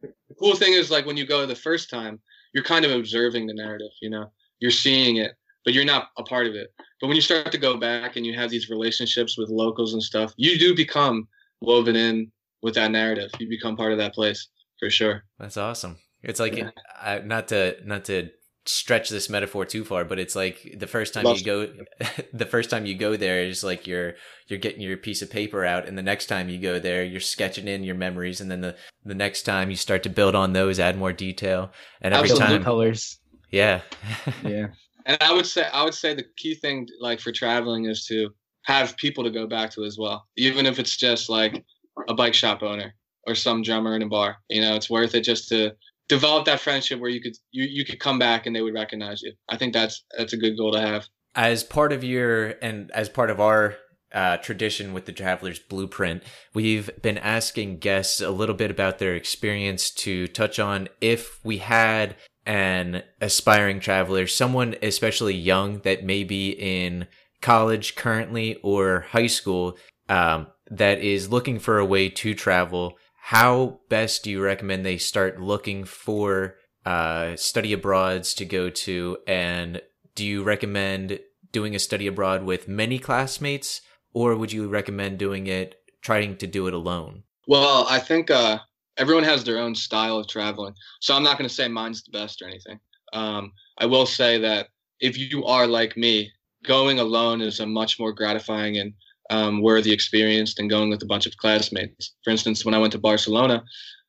the 0.00 0.34
cool 0.38 0.56
thing 0.56 0.72
is 0.72 0.90
like 0.90 1.04
when 1.04 1.16
you 1.16 1.26
go 1.26 1.44
the 1.44 1.54
first 1.54 1.90
time 1.90 2.20
you're 2.52 2.64
kind 2.64 2.84
of 2.84 2.90
observing 2.90 3.46
the 3.46 3.54
narrative 3.54 3.90
you 4.02 4.10
know 4.10 4.30
you're 4.60 4.70
seeing 4.70 5.16
it 5.16 5.32
but 5.66 5.74
you're 5.74 5.84
not 5.84 6.08
a 6.16 6.22
part 6.22 6.46
of 6.46 6.54
it. 6.54 6.72
But 7.00 7.08
when 7.08 7.16
you 7.16 7.20
start 7.20 7.52
to 7.52 7.58
go 7.58 7.76
back 7.76 8.16
and 8.16 8.24
you 8.24 8.34
have 8.34 8.48
these 8.48 8.70
relationships 8.70 9.36
with 9.36 9.50
locals 9.50 9.92
and 9.92 10.02
stuff 10.02 10.32
you 10.38 10.58
do 10.58 10.74
become 10.74 11.28
woven 11.60 11.96
in 11.96 12.30
with 12.62 12.74
that 12.74 12.90
narrative. 12.90 13.30
You 13.38 13.48
become 13.48 13.76
part 13.76 13.92
of 13.92 13.98
that 13.98 14.14
place 14.14 14.48
for 14.80 14.90
sure. 14.90 15.24
That's 15.38 15.56
awesome. 15.56 15.98
It's 16.22 16.40
like 16.40 16.56
Yeah. 16.56 16.70
uh, 17.02 17.20
not 17.24 17.48
to 17.48 17.76
not 17.84 18.04
to 18.06 18.30
stretch 18.64 19.10
this 19.10 19.30
metaphor 19.30 19.64
too 19.64 19.84
far, 19.84 20.04
but 20.04 20.18
it's 20.18 20.34
like 20.34 20.74
the 20.76 20.86
first 20.86 21.14
time 21.14 21.24
Love 21.24 21.38
you 21.38 21.44
go, 21.44 21.68
the 22.32 22.46
first 22.46 22.70
time 22.70 22.84
you 22.84 22.96
go 22.96 23.16
there 23.16 23.42
is 23.42 23.62
like 23.62 23.86
you're 23.86 24.14
you're 24.48 24.58
getting 24.58 24.80
your 24.80 24.96
piece 24.96 25.22
of 25.22 25.30
paper 25.30 25.64
out, 25.64 25.86
and 25.86 25.96
the 25.96 26.02
next 26.02 26.26
time 26.26 26.48
you 26.48 26.58
go 26.58 26.78
there, 26.78 27.04
you're 27.04 27.20
sketching 27.20 27.68
in 27.68 27.84
your 27.84 27.94
memories, 27.94 28.40
and 28.40 28.50
then 28.50 28.60
the 28.62 28.76
the 29.04 29.14
next 29.14 29.42
time 29.42 29.70
you 29.70 29.76
start 29.76 30.02
to 30.02 30.08
build 30.08 30.34
on 30.34 30.52
those, 30.52 30.80
add 30.80 30.98
more 30.98 31.12
detail, 31.12 31.70
and 32.00 32.12
every 32.14 32.28
time 32.28 32.36
Absolutely. 32.38 32.56
time, 32.56 32.64
colors. 32.64 33.18
Yeah, 33.50 33.82
yeah 34.44 34.66
and 35.06 35.16
i 35.20 35.32
would 35.32 35.46
say 35.46 35.66
i 35.72 35.82
would 35.82 35.94
say 35.94 36.14
the 36.14 36.24
key 36.36 36.54
thing 36.54 36.86
like 37.00 37.20
for 37.20 37.32
traveling 37.32 37.86
is 37.86 38.04
to 38.04 38.28
have 38.64 38.96
people 38.96 39.24
to 39.24 39.30
go 39.30 39.46
back 39.46 39.70
to 39.70 39.84
as 39.84 39.96
well 39.98 40.26
even 40.36 40.66
if 40.66 40.78
it's 40.78 40.96
just 40.96 41.28
like 41.28 41.64
a 42.08 42.14
bike 42.14 42.34
shop 42.34 42.62
owner 42.62 42.94
or 43.26 43.34
some 43.34 43.62
drummer 43.62 43.96
in 43.96 44.02
a 44.02 44.08
bar 44.08 44.36
you 44.48 44.60
know 44.60 44.74
it's 44.74 44.90
worth 44.90 45.14
it 45.14 45.22
just 45.22 45.48
to 45.48 45.72
develop 46.08 46.44
that 46.44 46.60
friendship 46.60 47.00
where 47.00 47.10
you 47.10 47.20
could 47.20 47.36
you, 47.50 47.64
you 47.64 47.84
could 47.84 47.98
come 47.98 48.18
back 48.18 48.46
and 48.46 48.54
they 48.54 48.62
would 48.62 48.74
recognize 48.74 49.22
you. 49.22 49.32
I 49.48 49.56
think 49.56 49.72
that's 49.72 50.04
that's 50.16 50.32
a 50.32 50.36
good 50.36 50.56
goal 50.56 50.72
to 50.72 50.80
have. 50.80 51.06
As 51.34 51.64
part 51.64 51.92
of 51.92 52.04
your 52.04 52.54
and 52.62 52.90
as 52.92 53.08
part 53.08 53.30
of 53.30 53.40
our 53.40 53.76
uh, 54.12 54.36
tradition 54.38 54.94
with 54.94 55.04
the 55.04 55.12
traveler's 55.12 55.58
blueprint 55.58 56.22
we've 56.54 56.88
been 57.02 57.18
asking 57.18 57.78
guests 57.78 58.20
a 58.20 58.30
little 58.30 58.54
bit 58.54 58.70
about 58.70 58.98
their 58.98 59.16
experience 59.16 59.90
to 59.90 60.28
touch 60.28 60.60
on 60.60 60.88
if 61.00 61.44
we 61.44 61.58
had 61.58 62.14
an 62.46 63.02
aspiring 63.20 63.80
traveler 63.80 64.26
someone 64.26 64.74
especially 64.82 65.34
young 65.34 65.80
that 65.80 66.04
may 66.04 66.24
be 66.24 66.50
in 66.50 67.06
college 67.42 67.94
currently 67.96 68.58
or 68.62 69.00
high 69.10 69.26
school 69.26 69.76
um, 70.08 70.46
that 70.70 71.00
is 71.00 71.30
looking 71.30 71.58
for 71.58 71.78
a 71.78 71.84
way 71.84 72.08
to 72.08 72.34
travel 72.34 72.96
how 73.28 73.80
best 73.88 74.22
do 74.22 74.30
you 74.30 74.40
recommend 74.40 74.86
they 74.86 74.98
start 74.98 75.40
looking 75.40 75.84
for 75.84 76.54
uh, 76.84 77.34
study 77.34 77.72
abroads 77.72 78.32
to 78.34 78.44
go 78.44 78.70
to? 78.70 79.18
And 79.26 79.82
do 80.14 80.24
you 80.24 80.44
recommend 80.44 81.18
doing 81.50 81.74
a 81.74 81.80
study 81.80 82.06
abroad 82.06 82.44
with 82.44 82.68
many 82.68 83.00
classmates 83.00 83.80
or 84.14 84.36
would 84.36 84.52
you 84.52 84.68
recommend 84.68 85.18
doing 85.18 85.48
it 85.48 85.74
trying 86.00 86.36
to 86.36 86.46
do 86.46 86.68
it 86.68 86.72
alone? 86.72 87.24
Well, 87.48 87.86
I 87.90 87.98
think 87.98 88.30
uh, 88.30 88.60
everyone 88.98 89.24
has 89.24 89.44
their 89.44 89.58
own 89.58 89.74
style 89.74 90.18
of 90.18 90.28
traveling. 90.28 90.74
So 91.00 91.14
I'm 91.14 91.22
not 91.22 91.38
going 91.38 91.48
to 91.48 91.54
say 91.54 91.68
mine's 91.68 92.02
the 92.02 92.12
best 92.12 92.42
or 92.42 92.48
anything. 92.48 92.78
Um, 93.12 93.52
I 93.78 93.86
will 93.86 94.06
say 94.06 94.38
that 94.38 94.68
if 95.00 95.18
you 95.18 95.44
are 95.44 95.66
like 95.66 95.96
me, 95.96 96.30
going 96.64 96.98
alone 96.98 97.40
is 97.40 97.60
a 97.60 97.66
much 97.66 97.98
more 97.98 98.12
gratifying 98.12 98.78
and 98.78 98.92
um, 99.30 99.62
worthy 99.62 99.92
experience 99.92 100.54
than 100.54 100.68
going 100.68 100.90
with 100.90 101.02
a 101.02 101.06
bunch 101.06 101.26
of 101.26 101.36
classmates. 101.36 102.14
For 102.24 102.30
instance, 102.30 102.64
when 102.64 102.74
I 102.74 102.78
went 102.78 102.92
to 102.92 102.98
Barcelona, 102.98 103.64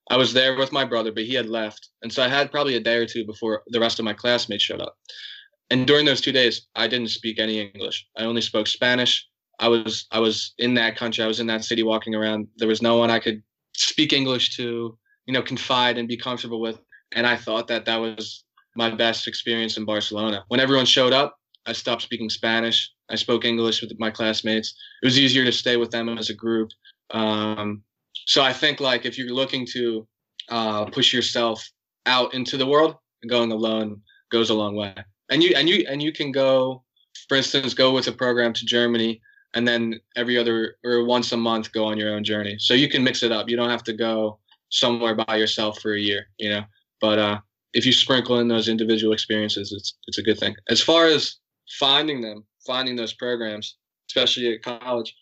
I 0.09 0.17
was 0.17 0.33
there 0.33 0.57
with 0.57 0.71
my 0.71 0.85
brother, 0.85 1.11
but 1.11 1.25
he 1.25 1.33
had 1.33 1.49
left, 1.49 1.89
and 2.01 2.11
so 2.11 2.23
I 2.23 2.29
had 2.29 2.51
probably 2.51 2.75
a 2.75 2.79
day 2.79 2.95
or 2.95 3.05
two 3.05 3.25
before 3.25 3.63
the 3.67 3.79
rest 3.79 3.99
of 3.99 4.05
my 4.05 4.13
classmates 4.13 4.63
showed 4.63 4.81
up. 4.81 4.95
And 5.69 5.85
during 5.85 6.05
those 6.05 6.21
two 6.21 6.31
days, 6.31 6.67
I 6.75 6.87
didn't 6.87 7.09
speak 7.09 7.39
any 7.39 7.59
English. 7.59 8.07
I 8.17 8.23
only 8.23 8.41
spoke 8.41 8.67
Spanish. 8.67 9.27
I 9.59 9.67
was 9.67 10.05
I 10.11 10.19
was 10.19 10.53
in 10.59 10.75
that 10.75 10.95
country. 10.95 11.23
I 11.23 11.27
was 11.27 11.41
in 11.41 11.47
that 11.47 11.65
city, 11.65 11.83
walking 11.83 12.15
around. 12.15 12.47
There 12.57 12.69
was 12.69 12.81
no 12.81 12.97
one 12.97 13.11
I 13.11 13.19
could 13.19 13.43
speak 13.77 14.13
English 14.13 14.55
to, 14.57 14.97
you 15.25 15.33
know, 15.33 15.41
confide 15.41 15.97
and 15.97 16.07
be 16.07 16.17
comfortable 16.17 16.59
with. 16.59 16.79
And 17.13 17.25
I 17.25 17.35
thought 17.35 17.67
that 17.67 17.85
that 17.85 17.97
was 17.97 18.43
my 18.75 18.89
best 18.89 19.27
experience 19.27 19.77
in 19.77 19.85
Barcelona. 19.85 20.43
When 20.49 20.59
everyone 20.59 20.85
showed 20.85 21.13
up, 21.13 21.37
I 21.65 21.73
stopped 21.73 22.01
speaking 22.01 22.29
Spanish. 22.29 22.91
I 23.09 23.15
spoke 23.15 23.45
English 23.45 23.81
with 23.81 23.93
my 23.99 24.11
classmates. 24.11 24.73
It 25.01 25.05
was 25.05 25.19
easier 25.19 25.45
to 25.45 25.51
stay 25.51 25.77
with 25.77 25.91
them 25.91 26.09
as 26.17 26.29
a 26.29 26.33
group. 26.33 26.69
Um, 27.11 27.83
so 28.25 28.41
I 28.41 28.53
think 28.53 28.79
like 28.79 29.05
if 29.05 29.17
you're 29.17 29.29
looking 29.29 29.65
to 29.73 30.07
uh, 30.49 30.85
push 30.85 31.13
yourself 31.13 31.67
out 32.05 32.33
into 32.33 32.57
the 32.57 32.65
world, 32.65 32.95
going 33.29 33.51
alone 33.51 34.01
goes 34.31 34.49
a 34.49 34.53
long 34.53 34.75
way. 34.75 34.93
And 35.29 35.43
you 35.43 35.53
and 35.55 35.67
you 35.67 35.85
and 35.89 36.01
you 36.01 36.11
can 36.11 36.31
go, 36.31 36.83
for 37.27 37.35
instance, 37.35 37.73
go 37.73 37.91
with 37.91 38.07
a 38.07 38.11
program 38.11 38.53
to 38.53 38.65
Germany, 38.65 39.21
and 39.53 39.67
then 39.67 39.99
every 40.15 40.37
other 40.37 40.75
or 40.83 41.03
once 41.05 41.31
a 41.31 41.37
month 41.37 41.71
go 41.71 41.85
on 41.85 41.97
your 41.97 42.13
own 42.13 42.23
journey. 42.23 42.57
So 42.59 42.73
you 42.73 42.89
can 42.89 43.03
mix 43.03 43.23
it 43.23 43.31
up. 43.31 43.49
You 43.49 43.57
don't 43.57 43.69
have 43.69 43.83
to 43.85 43.93
go 43.93 44.39
somewhere 44.69 45.15
by 45.15 45.37
yourself 45.37 45.79
for 45.79 45.93
a 45.93 45.99
year, 45.99 46.27
you 46.37 46.49
know. 46.49 46.63
But 46.99 47.19
uh, 47.19 47.39
if 47.73 47.85
you 47.85 47.93
sprinkle 47.93 48.39
in 48.39 48.47
those 48.47 48.67
individual 48.67 49.13
experiences, 49.13 49.71
it's 49.71 49.97
it's 50.07 50.17
a 50.17 50.23
good 50.23 50.39
thing. 50.39 50.55
As 50.69 50.81
far 50.81 51.05
as 51.07 51.37
finding 51.79 52.21
them, 52.21 52.45
finding 52.65 52.95
those 52.95 53.13
programs, 53.13 53.77
especially 54.09 54.53
at 54.53 54.63
college, 54.63 55.15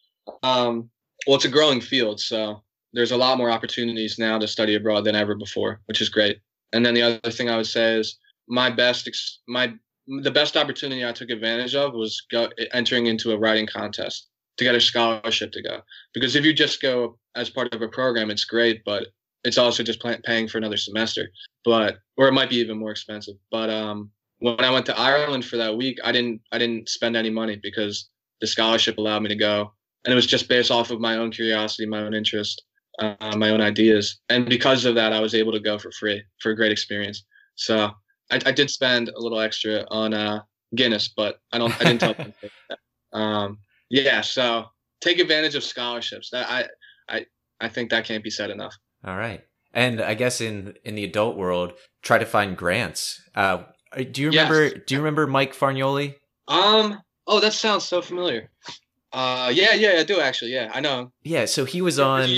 um, 0.44 0.90
well, 1.28 1.36
it's 1.36 1.46
a 1.46 1.50
growing 1.50 1.82
field, 1.82 2.20
so 2.20 2.62
there's 2.94 3.12
a 3.12 3.18
lot 3.18 3.38
more 3.38 3.52
opportunities 3.52 4.18
now 4.18 4.40
to 4.40 4.48
study 4.48 4.76
abroad 4.76 5.04
than 5.04 5.16
ever 5.16 5.36
before, 5.36 5.82
which 5.86 6.02
is 6.02 6.10
great. 6.10 6.40
And 6.74 6.86
then 6.86 6.94
the 6.94 7.02
other 7.02 7.32
thing 7.32 7.50
I 7.50 7.58
would 7.58 7.68
say 7.68 7.96
is 7.96 8.18
my 8.48 8.70
best 8.70 9.08
ex- 9.08 9.40
my 9.48 9.74
the 10.08 10.32
best 10.32 10.56
opportunity 10.56 11.06
I 11.06 11.12
took 11.12 11.30
advantage 11.30 11.76
of 11.76 11.94
was 11.94 12.24
go, 12.32 12.50
entering 12.74 13.08
into 13.08 13.32
a 13.32 13.38
writing 13.38 13.68
contest 13.68 14.28
to 14.58 14.64
get 14.64 14.76
a 14.76 14.82
scholarship 14.82 15.52
to 15.52 15.62
go. 15.62 15.82
Because 16.14 16.36
if 16.36 16.46
you 16.46 16.54
just 16.54 16.82
go 16.82 17.18
as 17.36 17.50
part 17.50 17.74
of 17.74 17.82
a 17.82 17.88
program, 17.88 18.30
it's 18.30 18.46
great, 18.46 18.82
but 18.86 19.08
it's 19.44 19.58
also 19.58 19.84
just 19.84 20.04
paying 20.24 20.48
for 20.48 20.58
another 20.58 20.78
semester. 20.78 21.30
But 21.64 21.98
or 22.18 22.28
it 22.28 22.34
might 22.34 22.50
be 22.50 22.58
even 22.58 22.78
more 22.78 22.92
expensive. 22.92 23.36
But 23.52 23.70
um, 23.70 24.12
when 24.40 24.64
I 24.64 24.72
went 24.72 24.86
to 24.88 25.00
Ireland 25.00 25.46
for 25.46 25.58
that 25.58 25.76
week, 25.76 25.98
I 26.04 26.12
didn't 26.12 26.42
I 26.52 26.58
didn't 26.58 26.90
spend 26.90 27.16
any 27.16 27.30
money 27.30 27.60
because 27.62 28.10
the 28.42 28.48
scholarship 28.48 28.98
allowed 28.98 29.24
me 29.24 29.30
to 29.30 29.36
go, 29.36 29.72
and 30.04 30.12
it 30.12 30.16
was 30.16 30.28
just 30.28 30.50
based 30.50 30.72
off 30.72 30.92
of 30.92 31.00
my 31.00 31.18
own 31.18 31.32
curiosity, 31.32 31.86
my 31.86 32.02
own 32.02 32.14
interest, 32.14 32.64
uh, 33.00 33.36
my 33.36 33.50
own 33.50 33.62
ideas, 33.62 34.20
and 34.30 34.48
because 34.48 34.86
of 34.86 34.96
that, 34.96 35.14
I 35.14 35.20
was 35.20 35.34
able 35.34 35.52
to 35.54 35.60
go 35.60 35.78
for 35.78 35.92
free 35.92 36.24
for 36.42 36.52
a 36.52 36.56
great 36.56 36.72
experience. 36.72 37.24
So 37.56 37.92
I, 38.32 38.40
I 38.46 38.52
did 38.52 38.70
spend 38.70 39.10
a 39.10 39.20
little 39.20 39.40
extra 39.40 39.86
on 39.90 40.14
uh, 40.14 40.42
Guinness, 40.76 41.10
but 41.10 41.40
I 41.52 41.58
don't 41.58 41.74
I 41.80 41.86
didn't 41.86 42.00
tell 42.00 42.14
them. 42.14 42.34
Um, 43.14 43.60
yeah, 43.90 44.20
so 44.20 44.66
take 45.00 45.20
advantage 45.20 45.56
of 45.56 45.64
scholarships. 45.64 46.30
That 46.32 46.50
I 46.50 46.68
I 47.08 47.26
I 47.62 47.70
think 47.70 47.90
that 47.92 48.04
can't 48.04 48.24
be 48.24 48.30
said 48.30 48.50
enough. 48.50 48.76
All 49.06 49.16
right. 49.16 49.42
And 49.74 50.02
I 50.02 50.16
guess 50.16 50.42
in 50.42 50.74
in 50.84 50.96
the 50.96 51.06
adult 51.06 51.38
world, 51.38 51.74
try 52.02 52.18
to 52.18 52.26
find 52.26 52.58
grants. 52.58 53.22
Uh, 53.34 53.64
do 54.12 54.22
you 54.22 54.30
remember? 54.30 54.64
Yes. 54.66 54.74
Do 54.86 54.96
you 54.96 55.00
remember 55.00 55.28
Mike 55.28 55.56
Fargnoli? 55.56 56.16
Um. 56.50 57.02
Oh, 57.26 57.40
that 57.40 57.54
sounds 57.54 57.86
so 57.86 58.02
familiar. 58.02 58.50
Uh. 59.14 59.52
Yeah. 59.54 59.74
Yeah. 59.74 59.96
I 60.00 60.04
do 60.04 60.20
actually. 60.20 60.52
Yeah. 60.52 60.72
I 60.74 60.82
know. 60.82 61.12
Yeah. 61.24 61.46
So 61.46 61.64
he 61.64 61.82
was 61.82 62.00
on. 62.00 62.30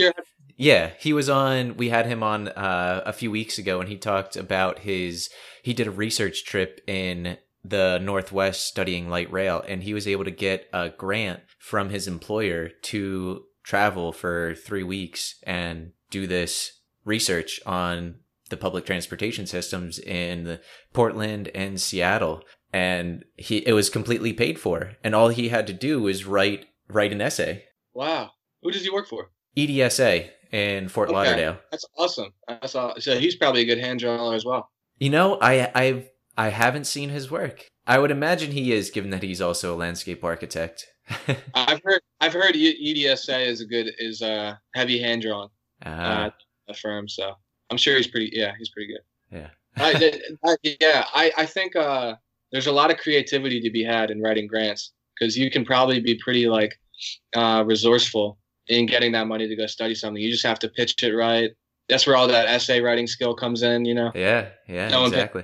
Yeah, 0.58 0.92
he 1.00 1.14
was 1.14 1.30
on. 1.30 1.78
We 1.78 1.90
had 1.90 2.08
him 2.08 2.24
on 2.24 2.48
uh, 2.50 3.04
a 3.06 3.14
few 3.14 3.30
weeks 3.30 3.60
ago, 3.60 3.80
and 3.80 3.88
he 3.88 3.98
talked 3.98 4.36
about 4.36 4.80
his. 4.80 5.30
He 5.62 5.74
did 5.74 5.88
a 5.88 5.92
research 5.92 6.46
trip 6.46 6.82
in 6.88 7.38
the 7.64 8.00
Northwest 8.02 8.66
studying 8.66 9.08
light 9.08 9.32
rail, 9.32 9.64
and 9.68 9.84
he 9.84 9.94
was 9.94 10.08
able 10.08 10.26
to 10.26 10.32
get 10.32 10.68
a 10.74 10.90
grant 10.90 11.42
from 11.60 11.90
his 11.90 12.08
employer 12.08 12.70
to 12.70 13.44
travel 13.64 14.12
for 14.12 14.56
three 14.56 14.84
weeks 14.84 15.36
and 15.44 15.92
do 16.10 16.26
this 16.26 16.80
research 17.06 17.60
on 17.66 18.16
the 18.50 18.58
public 18.58 18.86
transportation 18.86 19.46
systems 19.46 20.00
in 20.00 20.58
Portland 20.94 21.50
and 21.54 21.80
Seattle 21.80 22.44
and 22.72 23.26
he 23.36 23.58
it 23.58 23.74
was 23.74 23.90
completely 23.90 24.34
paid 24.34 24.60
for 24.60 24.94
and 25.04 25.14
all 25.14 25.30
he 25.30 25.50
had 25.50 25.68
to 25.68 25.74
do 25.74 26.02
was 26.02 26.26
write 26.26 26.66
write 26.88 27.12
an 27.12 27.22
essay. 27.22 27.66
Wow. 27.94 28.32
Who 28.62 28.72
does 28.72 28.84
he 28.84 28.90
work 28.90 29.08
for? 29.08 29.32
EDSA 29.58 30.30
in 30.52 30.88
Fort 30.88 31.10
okay. 31.10 31.16
Lauderdale. 31.16 31.58
That's 31.72 31.86
awesome. 31.98 32.34
That's. 32.48 32.74
So 32.74 33.20
he's 33.20 33.36
probably 33.36 33.62
a 33.62 33.66
good 33.66 33.80
hand 33.80 34.00
drawer 34.00 34.34
as 34.34 34.46
well. 34.46 34.70
You 35.00 35.10
know, 35.10 35.38
I 35.42 35.72
I've 35.76 36.10
I 36.38 36.50
haven't 36.50 36.86
seen 36.86 37.10
his 37.10 37.30
work. 37.32 37.68
I 37.86 38.00
would 38.00 38.12
imagine 38.12 38.52
he 38.52 38.74
is 38.74 38.90
given 38.90 39.12
that 39.12 39.24
he's 39.24 39.42
also 39.42 39.74
a 39.74 39.78
landscape 39.78 40.24
architect. 40.24 40.86
I've 41.54 41.82
heard 41.84 42.02
I've 42.20 42.34
heard 42.34 42.56
EDSA 42.56 43.48
is 43.48 43.62
a 43.62 43.66
good 43.66 43.92
is 43.98 44.22
a 44.22 44.60
heavy 44.76 45.00
hand 45.00 45.22
drawing. 45.22 45.50
Uh, 45.86 45.90
uh, 45.90 46.30
a 46.70 46.74
firm, 46.74 47.08
so 47.08 47.34
I'm 47.70 47.78
sure 47.78 47.96
he's 47.96 48.08
pretty. 48.08 48.30
Yeah, 48.34 48.54
he's 48.58 48.70
pretty 48.70 48.94
good. 48.94 49.02
Yeah. 49.32 49.50
I, 49.78 50.20
I, 50.44 50.56
yeah, 50.82 51.06
I 51.14 51.32
I 51.38 51.46
think 51.46 51.76
uh, 51.76 52.16
there's 52.52 52.68
a 52.68 52.72
lot 52.72 52.92
of 52.92 52.98
creativity 52.98 53.62
to 53.62 53.70
be 53.70 53.84
had 53.84 54.12
in 54.12 54.22
writing 54.22 54.48
grants 54.48 54.92
because 55.18 55.38
you 55.38 55.50
can 55.50 55.64
probably 55.64 56.00
be 56.00 56.16
pretty 56.16 56.48
like 56.48 56.80
uh, 57.36 57.64
resourceful 57.66 58.38
in 58.70 58.86
getting 58.86 59.12
that 59.14 59.28
money 59.28 59.48
to 59.48 59.56
go 59.56 59.66
study 59.68 59.96
something. 59.96 60.22
You 60.22 60.32
just 60.32 60.46
have 60.46 60.60
to 60.60 60.70
pitch 60.70 61.02
it 61.04 61.14
right. 61.14 61.52
That's 61.90 62.06
where 62.06 62.18
all 62.18 62.28
that 62.28 62.48
essay 62.48 62.82
writing 62.82 63.08
skill 63.08 63.34
comes 63.34 63.64
in, 63.64 63.86
you 63.86 63.96
know. 63.96 64.12
Yeah, 64.14 64.50
yeah, 64.68 64.90
no 64.90 65.06
exactly. 65.06 65.44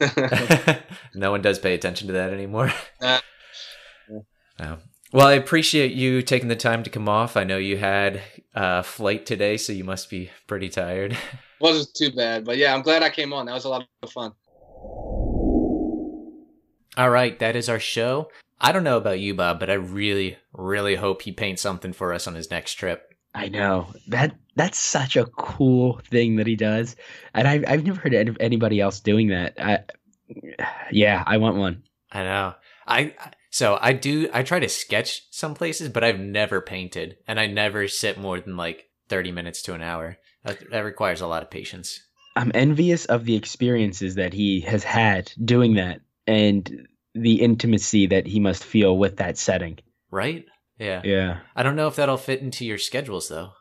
no 1.14 1.30
one 1.30 1.40
does 1.40 1.58
pay 1.58 1.74
attention 1.74 2.08
to 2.08 2.14
that 2.14 2.32
anymore. 2.32 2.72
Uh, 3.00 3.20
yeah. 4.58 4.76
Well, 5.12 5.26
I 5.26 5.34
appreciate 5.34 5.92
you 5.92 6.22
taking 6.22 6.48
the 6.48 6.56
time 6.56 6.82
to 6.82 6.90
come 6.90 7.08
off. 7.08 7.36
I 7.36 7.44
know 7.44 7.56
you 7.56 7.76
had 7.76 8.20
a 8.54 8.82
flight 8.82 9.26
today, 9.26 9.56
so 9.56 9.72
you 9.72 9.84
must 9.84 10.10
be 10.10 10.30
pretty 10.46 10.68
tired. 10.68 11.16
Wasn't 11.60 11.94
too 11.94 12.10
bad, 12.10 12.44
but 12.44 12.56
yeah, 12.56 12.74
I'm 12.74 12.82
glad 12.82 13.02
I 13.02 13.10
came 13.10 13.32
on. 13.32 13.46
That 13.46 13.54
was 13.54 13.64
a 13.64 13.68
lot 13.68 13.86
of 14.02 14.10
fun. 14.10 14.32
All 16.96 17.10
right, 17.10 17.38
that 17.38 17.56
is 17.56 17.68
our 17.68 17.78
show. 17.78 18.28
I 18.60 18.72
don't 18.72 18.84
know 18.84 18.96
about 18.96 19.20
you, 19.20 19.34
Bob, 19.34 19.60
but 19.60 19.70
I 19.70 19.74
really, 19.74 20.38
really 20.52 20.94
hope 20.94 21.22
he 21.22 21.32
paints 21.32 21.62
something 21.62 21.92
for 21.92 22.12
us 22.12 22.26
on 22.26 22.34
his 22.34 22.50
next 22.50 22.74
trip. 22.74 23.14
I 23.34 23.48
know 23.48 23.88
that 24.08 24.36
that's 24.54 24.78
such 24.78 25.16
a 25.16 25.26
cool 25.26 26.00
thing 26.08 26.36
that 26.36 26.46
he 26.46 26.54
does, 26.54 26.94
and 27.34 27.48
I've 27.48 27.64
I've 27.66 27.84
never 27.84 28.00
heard 28.00 28.28
of 28.28 28.36
anybody 28.38 28.80
else 28.80 29.00
doing 29.00 29.28
that. 29.28 29.54
I, 29.58 29.80
yeah, 30.92 31.22
I 31.26 31.38
want 31.38 31.56
one. 31.56 31.82
I 32.12 32.22
know. 32.22 32.54
I 32.86 33.14
so 33.50 33.78
I 33.80 33.92
do 33.92 34.28
I 34.32 34.42
try 34.42 34.60
to 34.60 34.68
sketch 34.68 35.22
some 35.30 35.54
places, 35.54 35.88
but 35.88 36.04
I've 36.04 36.20
never 36.20 36.60
painted 36.60 37.16
and 37.26 37.40
I 37.40 37.46
never 37.46 37.88
sit 37.88 38.18
more 38.18 38.40
than 38.40 38.56
like 38.56 38.88
30 39.08 39.32
minutes 39.32 39.62
to 39.62 39.74
an 39.74 39.82
hour. 39.82 40.18
That, 40.44 40.70
that 40.70 40.80
requires 40.80 41.20
a 41.20 41.26
lot 41.26 41.42
of 41.42 41.50
patience. 41.50 42.00
I'm 42.36 42.52
envious 42.54 43.06
of 43.06 43.24
the 43.24 43.36
experiences 43.36 44.16
that 44.16 44.32
he 44.32 44.60
has 44.62 44.84
had 44.84 45.32
doing 45.44 45.74
that 45.74 46.00
and 46.26 46.86
the 47.14 47.40
intimacy 47.42 48.06
that 48.08 48.26
he 48.26 48.40
must 48.40 48.64
feel 48.64 48.96
with 48.98 49.16
that 49.16 49.38
setting. 49.38 49.78
Right? 50.10 50.44
Yeah. 50.78 51.02
Yeah. 51.04 51.38
I 51.54 51.62
don't 51.62 51.76
know 51.76 51.88
if 51.88 51.96
that'll 51.96 52.16
fit 52.16 52.40
into 52.40 52.64
your 52.64 52.78
schedules 52.78 53.28
though. 53.28 53.52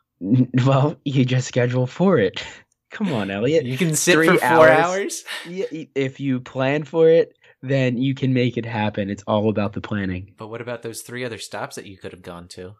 Well, 0.66 0.95
you 1.04 1.26
just 1.26 1.47
schedule 1.47 1.86
for 1.88 2.18
it. 2.18 2.43
Come 2.91 3.12
on, 3.12 3.32
Elliot. 3.32 3.66
You 3.66 3.78
can 3.78 3.95
sit 3.95 4.14
Three 4.14 4.28
for 4.28 4.38
four 4.38 4.70
hours. 4.70 4.70
hours. 4.70 5.24
If 5.45 6.20
you 6.20 6.39
plan 6.39 6.84
for 6.84 7.10
it, 7.10 7.36
then 7.64 7.97
you 7.97 8.14
can 8.14 8.34
make 8.34 8.56
it 8.56 8.66
happen. 8.66 9.10
It's 9.10 9.24
all 9.26 9.49
about 9.49 9.74
the 9.74 9.82
planning. 9.82 10.34
But 10.38 10.49
what 10.49 10.62
about 10.62 10.84
those 10.84 11.01
three 11.01 11.26
other 11.26 11.39
stops 11.39 11.76
that 11.76 11.88
you 11.88 11.97
could 11.97 12.12
have 12.12 12.22
gone 12.22 12.47
to? 12.49 12.76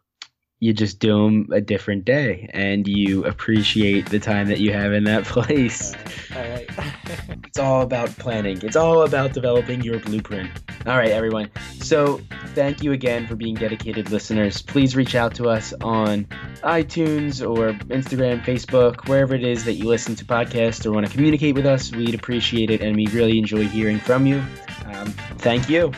You 0.64 0.72
just 0.72 0.98
do 0.98 1.24
them 1.24 1.48
a 1.52 1.60
different 1.60 2.06
day 2.06 2.48
and 2.54 2.88
you 2.88 3.26
appreciate 3.26 4.08
the 4.08 4.18
time 4.18 4.48
that 4.48 4.60
you 4.60 4.72
have 4.72 4.94
in 4.94 5.04
that 5.04 5.24
place. 5.34 5.92
All 6.34 6.40
right. 6.40 6.78
All 6.78 6.84
right. 6.84 7.38
it's 7.44 7.58
all 7.58 7.82
about 7.82 8.08
planning, 8.16 8.58
it's 8.62 8.76
all 8.76 9.02
about 9.02 9.34
developing 9.34 9.82
your 9.82 10.00
blueprint. 10.00 10.50
All 10.86 10.96
right, 10.96 11.10
everyone. 11.10 11.50
So, 11.80 12.20
thank 12.54 12.82
you 12.82 12.92
again 12.92 13.26
for 13.26 13.36
being 13.36 13.54
dedicated 13.54 14.10
listeners. 14.10 14.62
Please 14.62 14.96
reach 14.96 15.14
out 15.14 15.34
to 15.34 15.50
us 15.50 15.74
on 15.82 16.24
iTunes 16.62 17.46
or 17.46 17.72
Instagram, 17.88 18.42
Facebook, 18.42 19.06
wherever 19.06 19.34
it 19.34 19.44
is 19.44 19.66
that 19.66 19.74
you 19.74 19.84
listen 19.84 20.14
to 20.16 20.24
podcasts 20.24 20.86
or 20.86 20.92
want 20.92 21.06
to 21.06 21.12
communicate 21.12 21.54
with 21.54 21.66
us. 21.66 21.92
We'd 21.92 22.14
appreciate 22.14 22.70
it 22.70 22.80
and 22.80 22.96
we 22.96 23.06
really 23.08 23.38
enjoy 23.38 23.68
hearing 23.68 23.98
from 23.98 24.26
you. 24.26 24.42
Um, 24.86 25.08
thank 25.38 25.68
you. 25.68 25.92